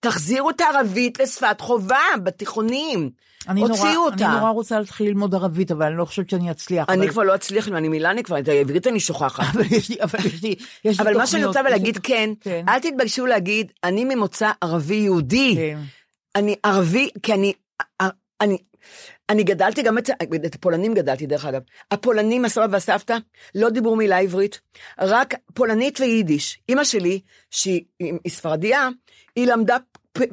תחזירו 0.00 0.50
את 0.50 0.60
הערבית 0.60 1.20
לשפת 1.20 1.60
חובה 1.60 1.98
בתיכונים. 2.22 3.10
אני 3.48 3.60
נורא, 3.60 3.70
הוציאו 3.72 4.04
אותה. 4.04 4.26
אני 4.26 4.34
נורא 4.40 4.50
רוצה 4.50 4.78
להתחיל 4.78 5.06
ללמוד 5.08 5.34
ערבית, 5.34 5.70
אבל 5.70 5.86
אני 5.86 5.96
לא 5.96 6.04
חושבת 6.04 6.30
שאני 6.30 6.50
אצליח. 6.50 6.86
אני 6.88 7.00
אבל- 7.04 7.10
כבר 7.10 7.22
לא 7.22 7.34
אצליח, 7.34 7.68
אני 7.68 7.88
מילני 7.88 8.22
כבר, 8.22 8.38
את 8.38 8.48
העברית 8.48 8.86
אני 8.86 9.00
שוכחת. 9.00 9.44
אבל 9.54 9.64
יש 9.70 9.88
לי, 9.88 9.96
אבל 10.02 10.18
יש 10.26 10.42
לי, 10.42 10.54
יש 10.84 11.00
לי 11.00 11.04
אבל 11.06 11.16
מה 11.16 11.26
שאני. 11.26 11.44
רוצה 11.44 11.60
יש 11.60 11.66
להגיד 11.70 11.98
כן, 12.02 12.30
כן. 12.40 12.64
אל 12.68 12.78
תתביישו 12.78 13.26
להגיד, 13.26 13.72
אני 13.84 14.04
ממוצא 14.04 14.50
ערבי 14.60 14.94
יהודי. 14.94 15.54
כן. 15.56 15.78
אני 16.36 16.54
ערבי, 16.62 17.08
כי 17.22 17.34
אני, 17.34 17.52
אני, 18.40 18.58
אני 19.30 19.42
גדלתי 19.42 19.82
גם 19.82 19.98
אצל, 19.98 20.12
את 20.46 20.54
הפולנים 20.54 20.94
גדלתי 20.94 21.26
דרך 21.26 21.44
אגב. 21.44 21.60
הפולנים, 21.90 22.44
הסבא 22.44 22.66
והסבתא, 22.70 23.16
לא 23.54 23.70
דיברו 23.70 23.96
מילה 23.96 24.18
עברית, 24.18 24.60
רק 25.00 25.34
פולנית 25.54 26.00
ויידיש. 26.00 26.58
אימא 26.68 26.84
שלי, 26.84 27.20
שהיא 27.50 27.80
היא 28.00 28.12
ספרדיה, 28.28 28.88
היא 29.36 29.46
למדה 29.46 29.76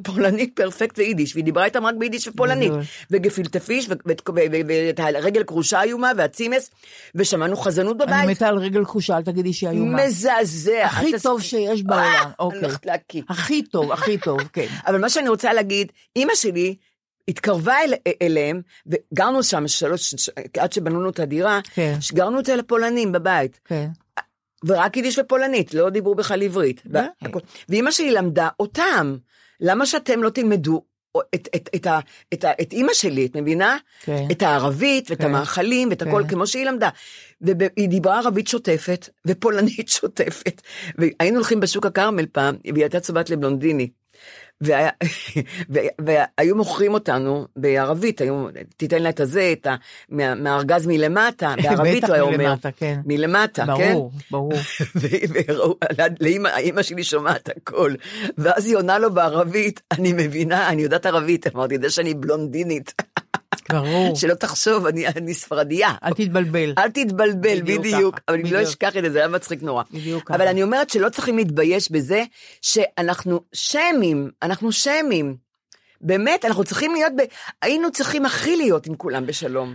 פולנית 0.02 0.56
פרפקט 0.56 0.98
ויידיש, 0.98 1.34
והיא 1.34 1.44
דיברה 1.44 1.64
איתם 1.64 1.86
רק 1.86 1.94
ביידיש 1.98 2.28
ופולנית. 2.28 2.70
גדול. 2.70 2.82
וגפילטע 3.10 3.58
פיש, 3.58 3.88
ואת- 3.88 5.00
הרגל 5.00 5.44
כרושה 5.44 5.82
איומה, 5.82 6.10
והצימס, 6.16 6.70
ושמענו 7.14 7.56
חזנות 7.56 7.96
בבית. 7.96 8.14
אני 8.14 8.32
מתה 8.32 8.48
על 8.48 8.58
רגל 8.58 8.84
כחושה, 8.84 9.16
אל 9.16 9.22
תגידי 9.22 9.52
שהיא 9.52 9.70
איומה. 9.70 10.04
מזעזע. 10.06 10.84
הכי 10.84 11.10
טוב 11.22 11.42
שיש 11.42 11.80
אה, 11.80 11.84
בעולם. 11.86 12.22
אני 12.22 12.32
אוקיי. 12.38 13.22
הכי 13.28 13.62
טוב, 13.62 13.92
הכי 13.92 14.18
טוב, 14.18 14.40
כן. 14.52 14.66
אבל 14.86 15.00
מה 15.00 15.08
שאני 15.08 15.28
רוצה 15.28 15.52
להגיד, 15.52 15.92
אימא 16.16 16.34
שלי 16.34 16.74
התקרבה 17.28 17.74
אל, 17.84 17.94
אליהם, 18.22 18.60
וגרנו 18.86 19.42
שם 19.42 19.68
שלוש, 19.68 20.14
עד 20.58 20.72
שבנו 20.72 21.10
את 21.10 21.20
הדירה, 21.20 21.60
כן. 21.74 21.94
גרנו 22.12 22.40
אצל 22.40 22.60
הפולנים 22.60 23.12
בבית. 23.12 23.60
כן. 23.64 23.88
ורק 24.66 24.96
יידיש 24.96 25.18
ופולנית, 25.18 25.74
לא 25.74 25.90
דיברו 25.90 26.14
בכלל 26.14 26.42
עברית. 26.42 26.82
והכל. 26.86 27.38
ואימא 27.68 27.90
שלי 27.90 28.10
למדה 28.10 28.48
אותם. 28.60 29.16
למה 29.60 29.86
שאתם 29.86 30.22
לא 30.22 30.30
תלמדו 30.30 30.82
את, 31.34 31.48
את, 31.54 31.68
את, 31.74 31.86
את, 32.34 32.44
ה- 32.44 32.52
את 32.62 32.72
אימא 32.72 32.92
שלי, 32.94 33.26
את 33.26 33.36
מבינה? 33.36 33.76
כן. 34.00 34.26
את 34.30 34.42
הערבית 34.42 35.10
ואת 35.10 35.18
כן. 35.18 35.24
המאכלים 35.24 35.88
ואת 35.90 36.02
הכל 36.02 36.22
כן. 36.22 36.28
כמו 36.28 36.46
שהיא 36.46 36.64
למדה. 36.66 36.88
והיא 37.40 37.88
דיברה 37.88 38.18
ערבית 38.18 38.48
שוטפת 38.48 39.08
ופולנית 39.26 39.88
שוטפת. 39.98 40.62
והיינו 40.98 41.36
הולכים 41.36 41.60
בשוק 41.60 41.86
הכרמל 41.86 42.26
פעם, 42.32 42.56
והיא 42.72 42.84
הייתה 42.84 43.00
צובעת 43.00 43.30
לבלונדיני. 43.30 43.88
והיה, 44.60 44.90
והיו 46.04 46.56
מוכרים 46.56 46.94
אותנו 46.94 47.46
בערבית, 47.56 48.20
היו, 48.20 48.46
תיתן 48.76 49.02
לה 49.02 49.08
את 49.08 49.20
הזה, 49.20 49.52
את 49.52 49.66
ה, 49.66 49.74
מה, 50.08 50.34
מהארגז 50.34 50.86
מלמטה, 50.86 51.54
בערבית 51.62 51.96
בטח 51.96 52.08
הוא 52.08 52.14
היה 52.14 52.22
אומר. 52.22 52.36
מלמטה, 52.36 52.70
כן. 52.72 53.00
מלמטה, 53.04 53.64
כן? 53.76 53.92
ברור, 53.92 54.12
ברור. 54.30 54.52
האמא 56.46 56.82
שלי 56.82 57.04
שומעת 57.04 57.48
הכל, 57.56 57.94
ואז 58.38 58.66
היא 58.66 58.76
עונה 58.76 58.98
לו 58.98 59.14
בערבית, 59.14 59.80
אני 59.90 60.12
מבינה, 60.12 60.68
אני 60.68 60.82
יודעת 60.82 61.06
ערבית, 61.06 61.46
אמרתי, 61.54 61.74
יודע 61.74 61.90
שאני 61.90 62.14
בלונדינית. 62.14 62.94
ברור. 63.72 64.16
שלא 64.16 64.34
תחשוב, 64.34 64.86
אני, 64.86 65.08
אני 65.08 65.34
ספרדיה. 65.34 65.94
אל 66.04 66.12
תתבלבל. 66.12 66.72
אל 66.78 66.90
תתבלבל, 66.90 67.60
בדיוק 67.60 67.84
בדיוק. 67.84 68.14
ככה, 68.14 68.24
אבל 68.28 68.34
אני 68.34 68.50
לא 68.50 68.58
בדיוק. 68.58 68.68
אשכח 68.68 68.96
את 68.96 69.02
זה, 69.02 69.10
זה 69.10 69.18
היה 69.18 69.28
מצחיק 69.28 69.62
נורא. 69.62 69.82
בדיוק 69.92 70.30
אבל 70.30 70.40
ככה. 70.40 70.50
אני 70.50 70.62
אומרת 70.62 70.90
שלא 70.90 71.08
צריכים 71.08 71.36
להתבייש 71.36 71.90
בזה 71.90 72.24
שאנחנו 72.62 73.40
שמים, 73.52 74.30
אנחנו 74.42 74.72
שמים. 74.72 75.36
באמת, 76.00 76.44
אנחנו 76.44 76.64
צריכים 76.64 76.92
להיות, 76.92 77.12
ב... 77.18 77.20
היינו 77.62 77.92
צריכים 77.92 78.26
הכי 78.26 78.56
להיות 78.56 78.86
עם 78.86 78.94
כולם 78.94 79.26
בשלום. 79.26 79.74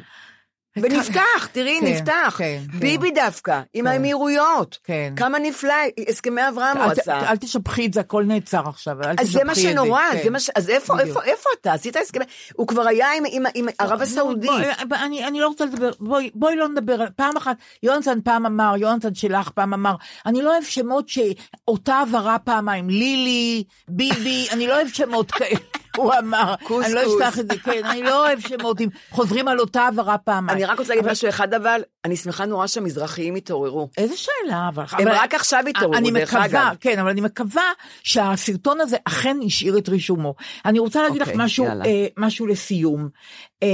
ונפתח, 0.77 1.47
תראי, 1.51 1.79
כן, 1.81 1.87
נפתח. 1.87 2.35
כן, 2.37 2.59
כן. 2.71 2.79
ביבי 2.79 3.11
דווקא, 3.11 3.61
עם 3.73 3.87
האמירויות. 3.87 4.77
כן. 4.83 5.13
כמה 5.15 5.39
נפלא, 5.39 5.73
הסכמי 6.09 6.47
אברהם 6.49 6.77
הוא 6.77 6.91
עשה. 6.91 7.29
אל 7.29 7.37
תשפכי 7.37 7.85
את 7.85 7.93
זה, 7.93 7.99
הכל 7.99 8.23
נעצר 8.23 8.69
עכשיו. 8.69 9.03
אל 9.03 9.15
אז 9.19 9.31
זה 9.31 9.43
מה 9.43 9.53
תשפכי 9.53 9.67
את 9.67 9.73
שנורא, 9.73 10.01
כן. 10.11 10.23
זה 10.23 10.29
מה 10.29 10.39
ש... 10.39 10.49
אז 10.55 10.69
איפה, 10.69 10.95
בדיוק. 10.95 11.17
איפה, 11.17 11.23
איפה 11.23 11.49
אתה? 11.61 11.73
עשית 11.73 11.95
הסכמי... 11.95 12.25
הוא 12.55 12.67
כבר 12.67 12.87
היה 12.87 13.07
עם, 13.17 13.23
עם, 13.31 13.43
עם 13.53 13.65
ערב 13.79 14.01
הסעודית. 14.01 14.49
בואי, 14.49 14.65
בואי, 14.87 14.99
אני, 14.99 15.27
אני 15.27 15.39
לא 15.39 15.47
רוצה 15.47 15.65
לדבר, 15.65 15.91
בואי, 15.99 16.29
בואי 16.35 16.55
לא 16.55 16.67
נדבר, 16.67 17.05
פעם 17.15 17.37
אחת, 17.37 17.57
יונתן 17.83 18.21
פעם 18.21 18.45
אמר, 18.45 18.73
יונתן 18.77 19.15
שלך 19.15 19.49
פעם 19.49 19.73
אמר, 19.73 19.95
אני 20.25 20.41
לא 20.41 20.51
אוהב 20.51 20.63
שמות 20.63 21.09
שאותה 21.09 21.95
הבהרה 21.95 22.39
פעמיים, 22.39 22.89
לילי, 22.89 23.63
ביבי, 23.87 24.47
אני 24.51 24.67
לא 24.67 24.73
אוהב 24.75 24.87
שמות 24.87 25.31
כאלה, 25.31 25.59
הוא 25.97 26.13
אמר. 26.19 26.55
אני 26.85 26.93
לא 26.93 27.01
אשכח 27.01 27.39
את 27.39 27.51
זה, 27.51 27.57
כן, 27.63 27.85
אני 27.85 28.03
לא 28.03 28.27
אוהב 28.27 28.39
שמות 28.39 28.77
חוזרים 29.11 29.47
על 29.47 29.59
אותה 29.59 29.81
הבהרה 29.81 30.17
פעמיים. 30.17 30.62
אני 30.63 30.71
רק 30.71 30.79
רוצה 30.79 30.95
להגיד 30.95 31.11
משהו 31.11 31.29
אחד 31.29 31.53
אבל, 31.53 31.81
אני 32.05 32.15
שמחה 32.15 32.45
נורא 32.45 32.67
שהמזרחיים 32.67 33.35
התעוררו. 33.35 33.89
איזה 33.97 34.13
שאלה, 34.17 34.69
אבל... 34.73 34.83
הם 34.91 35.07
אבל- 35.07 35.17
רק 35.17 35.33
עכשיו 35.35 35.63
התעוררו, 35.69 35.95
אני 35.97 36.11
דרך 36.11 36.33
מקווה, 36.33 36.45
אגב. 36.45 36.75
כן, 36.81 36.99
אבל 36.99 37.09
אני 37.09 37.21
מקווה 37.21 37.63
שהסרטון 38.03 38.81
הזה 38.81 38.97
אכן 39.05 39.37
השאיר 39.45 39.77
את 39.77 39.89
רישומו. 39.89 40.35
אני 40.65 40.79
רוצה 40.79 41.03
להגיד 41.03 41.21
לך 41.21 41.27
אוקיי, 41.27 41.45
משהו, 41.45 41.65
יאללה. 41.65 41.85
אה, 41.85 42.07
משהו 42.17 42.47
לסיום. 42.47 43.09
אה, 43.63 43.67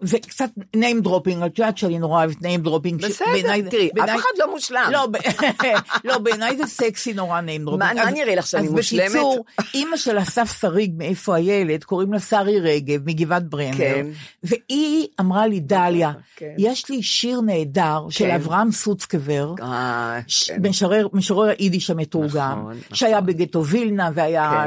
זה 0.00 0.18
קצת 0.18 0.50
name 0.76 1.04
dropping, 1.06 1.46
את 1.46 1.58
יודעת 1.58 1.78
שאני 1.78 1.98
נורא 1.98 2.18
אוהבת 2.24 2.36
name 2.36 2.66
dropping. 2.66 2.96
בסדר, 2.96 3.26
שבעיניי- 3.26 3.62
תראי, 3.70 3.88
אף 3.88 3.92
בעיניי- 3.94 4.16
אחד 4.16 4.28
לא 4.38 4.50
מושלם. 4.50 4.88
לא, 4.92 5.06
ב- 5.06 5.16
לא, 6.08 6.18
בעיניי 6.18 6.56
זה 6.56 6.66
סקסי 6.66 7.12
נורא 7.12 7.40
name 7.40 7.68
dropping. 7.68 7.76
מה- 7.76 7.94
מה 7.94 8.02
אז- 8.02 8.14
נראה 8.14 8.34
לך, 8.34 8.46
שאני 8.46 8.66
אז 8.66 8.72
מושלמת? 8.72 9.04
בקיצור, 9.10 9.44
אימא 9.74 9.96
של 9.96 10.18
אסף 10.18 10.60
שריג, 10.60 10.92
מאיפה 10.98 11.36
הילד, 11.36 11.84
קוראים 11.84 12.12
לה 12.12 12.20
שרי 12.20 12.60
רגב, 12.60 13.00
מגבעת 13.04 13.48
ברנר. 13.48 13.76
כן. 13.76 14.06
והיא 14.42 15.06
אמרה 15.20 15.46
לי, 15.46 15.60
דליה, 15.60 16.12
כן. 16.36 16.54
יש 16.58 16.88
לי 16.90 17.02
שיר 17.02 17.39
נהדר 17.42 18.06
של 18.10 18.24
כן. 18.24 18.34
אברהם 18.34 18.70
סוצקבר. 18.72 19.54
אה, 19.62 20.20
ש- 20.26 20.50
כן. 20.50 20.66
משורר, 20.68 21.06
משורר 21.12 21.48
היידיש 21.58 21.90
המתורגם, 21.90 22.58
נכון, 22.60 22.76
נכון. 22.84 22.96
שהיה 22.96 23.20
בגטו 23.20 23.64
וילנה 23.64 24.10
והיה 24.14 24.64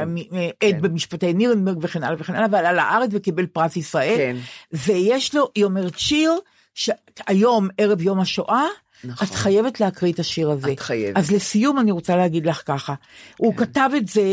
כן, 0.60 0.66
עד 0.76 0.82
במשפטי 0.82 1.32
נירנברג 1.32 1.78
וכן 1.80 2.02
הלאה 2.04 2.16
וכן 2.20 2.34
הלאה, 2.34 2.46
ועלה 2.50 2.72
לארץ 2.72 3.10
וקיבל 3.12 3.46
פרס 3.46 3.76
ישראל. 3.76 4.16
כן. 4.16 4.36
ויש 4.72 5.34
לו, 5.34 5.48
היא 5.54 5.64
אומרת 5.64 5.98
שיר, 5.98 6.32
שהיום, 6.74 7.68
ערב 7.78 8.00
יום 8.02 8.20
השואה, 8.20 8.64
נכון. 9.04 9.28
את 9.28 9.34
חייבת 9.34 9.80
להקריא 9.80 10.12
את 10.12 10.18
השיר 10.18 10.50
הזה. 10.50 10.72
את 10.72 10.80
חייבת. 10.80 11.16
אז 11.16 11.30
לסיום 11.30 11.78
אני 11.78 11.90
רוצה 11.90 12.16
להגיד 12.16 12.46
לך 12.46 12.62
ככה, 12.66 12.94
הוא 13.36 13.54
כתב 13.56 13.90
את 13.96 14.08
זה 14.08 14.32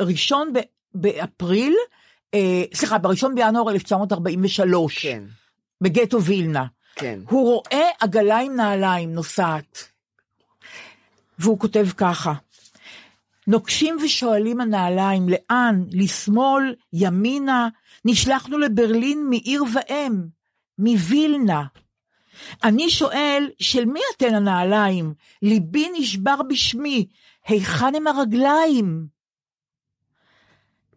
בראשון 0.00 0.52
ב- 0.52 0.58
באפריל, 0.94 1.74
אה, 2.34 2.62
סליחה, 2.74 2.98
בראשון 2.98 3.34
בינואר 3.34 3.70
1943, 3.70 4.98
כן, 5.02 5.22
בגטו 5.80 6.22
וילנה. 6.22 6.64
כן. 6.96 7.20
הוא 7.28 7.44
רואה 7.44 7.88
עגלה 8.00 8.38
עם 8.38 8.56
נעליים 8.56 9.12
נוסעת, 9.12 9.88
והוא 11.38 11.58
כותב 11.58 11.86
ככה: 11.96 12.32
נוקשים 13.46 13.96
ושואלים 14.04 14.60
הנעליים, 14.60 15.28
לאן? 15.28 15.84
לשמאל? 15.92 16.74
ימינה? 16.92 17.68
נשלחנו 18.04 18.58
לברלין 18.58 19.26
מעיר 19.30 19.64
ואם, 19.74 20.12
מווילנה. 20.78 21.64
אני 22.64 22.90
שואל, 22.90 23.50
של 23.58 23.84
מי 23.84 24.00
אתן 24.16 24.34
הנעליים? 24.34 25.14
ליבי 25.42 25.88
נשבר 25.98 26.42
בשמי, 26.48 27.06
היכן 27.46 27.94
הם 27.94 28.06
הרגליים? 28.06 29.06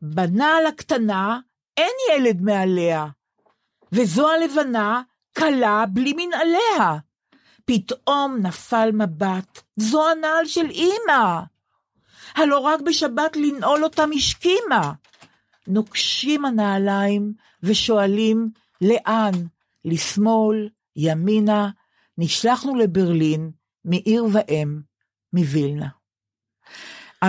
בנעל 0.02 0.66
הקטנה 0.66 1.40
אין 1.78 1.92
ילד 2.12 2.42
מעליה, 2.42 3.08
וזו 3.92 4.30
הלבנה 4.30 5.02
כלה 5.38 5.86
בלי 5.90 6.14
מנעליה. 6.18 6.98
פתאום 7.66 8.38
נפל 8.42 8.90
מבט, 8.94 9.62
זו 9.76 10.10
הנעל 10.10 10.46
של 10.46 10.66
אמא. 10.72 11.42
הלא 12.36 12.60
רק 12.60 12.82
בשבת 12.82 13.36
לנעול 13.36 13.84
אותם 13.84 14.10
השכימה. 14.16 14.94
נוקשים 15.68 16.46
הנעליים 16.46 17.34
ושואלים 17.64 18.50
לאן, 18.82 19.32
לשמאל, 19.86 20.70
ימינה, 20.96 21.70
נשלחנו 22.18 22.76
לברלין, 22.76 23.52
מעיר 23.86 24.26
ואם, 24.34 24.80
מווילנה. 25.34 25.88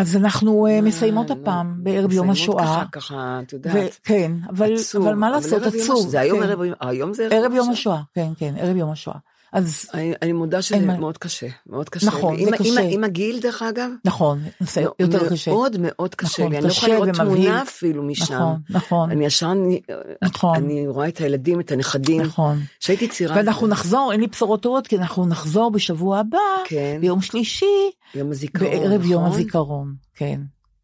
אז 0.00 0.16
אנחנו 0.16 0.66
אה, 0.66 0.80
מסיימות 0.80 1.30
אה, 1.30 1.36
הפעם 1.42 1.74
לא, 1.78 1.84
בערב 1.84 2.12
יום 2.12 2.30
מסיימות 2.30 2.60
השואה. 2.60 2.64
ככה, 2.64 2.84
ככה, 2.92 3.40
את 3.42 3.52
יודעת. 3.52 3.98
כן, 4.04 4.32
אבל, 4.50 4.74
עצוב. 4.74 5.06
אבל 5.06 5.14
מה 5.14 5.30
לעשות, 5.30 5.62
עצוב. 5.62 6.08
זה 6.08 6.20
היום 6.20 6.38
כן. 6.38 6.44
ערב 6.48 6.62
יום- 6.64 6.74
היום 6.80 7.14
זה 7.14 7.28
ערב 7.30 7.52
יום 7.54 7.70
השואה, 7.70 8.00
כן, 8.14 8.28
כן, 8.38 8.54
ערב 8.58 8.76
יום 8.76 8.90
השואה. 8.90 9.16
אז 9.56 9.90
אני, 9.94 10.12
אני 10.22 10.32
מודה 10.32 10.62
שזה 10.62 10.74
אין 10.74 11.00
מאוד 11.00 11.18
קשה, 11.18 11.46
מאוד 11.66 11.88
קשה. 11.88 12.06
נכון, 12.06 12.36
לי. 12.36 12.44
זה 12.44 12.50
עם, 12.50 12.56
קשה. 12.56 12.80
עם, 12.80 12.88
עם 12.90 13.04
הגיל, 13.04 13.40
דרך 13.40 13.62
אגב, 13.62 13.90
נכון, 14.04 14.42
זה 14.60 14.80
יותר 14.80 15.18
מאוד, 15.18 15.32
קשה. 15.32 15.50
מאוד 15.50 15.76
מאוד 15.80 16.14
קשה 16.14 16.42
נכון, 16.42 16.52
לי, 16.52 16.58
אני 16.58 16.66
לא 16.66 16.72
יכולה 16.72 16.94
לראות 16.94 17.08
ומבהיל. 17.08 17.44
תמונה 17.44 17.62
אפילו 17.62 18.02
משם. 18.02 18.34
נכון, 18.34 18.56
נכון. 18.70 19.10
אני 19.10 19.26
ישר, 19.26 19.52
אני, 19.52 19.80
נכון. 20.22 20.56
אני 20.56 20.88
רואה 20.88 21.08
את 21.08 21.18
הילדים, 21.18 21.60
את 21.60 21.72
הנכדים. 21.72 22.20
נכון. 22.20 22.60
שהייתי 22.80 23.08
צעירה. 23.08 23.36
ואנחנו 23.36 23.66
נחזור, 23.66 24.12
אין 24.12 24.20
לי 24.20 24.26
בשורות 24.26 24.62
טובות, 24.62 24.86
כי 24.86 24.96
אנחנו 24.96 25.26
נחזור 25.26 25.70
בשבוע 25.70 26.18
הבא, 26.18 26.38
כן. 26.64 26.98
ביום 27.00 27.20
שלישי, 27.20 27.90
יום 28.14 28.30
הזיכרון, 28.30 28.70
בערב 28.70 29.04
יום 29.04 29.24
נכון? 29.24 29.34
הזיכרון. 29.34 29.94
כן, 30.14 30.40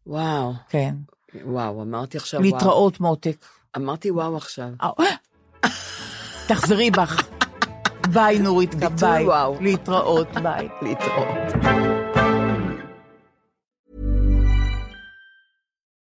וואו, 0.07 0.53
כן. 0.69 0.95
וואו, 1.45 1.81
אמרתי 1.81 2.17
עכשיו 2.17 2.39
וואו. 2.41 2.53
להתראות 2.53 2.99
מותק. 2.99 3.45
אמרתי 3.77 4.11
וואו 4.11 4.37
עכשיו. 4.37 4.69
אה, 4.81 4.89
תחזרי 6.47 6.91
בך. 6.91 7.42
ביי 8.07 8.39
ביי. 8.99 9.25
וואו. 9.25 9.57
להתראות, 9.61 10.27
ביי. 10.43 10.67
להתראות. 10.81 12.12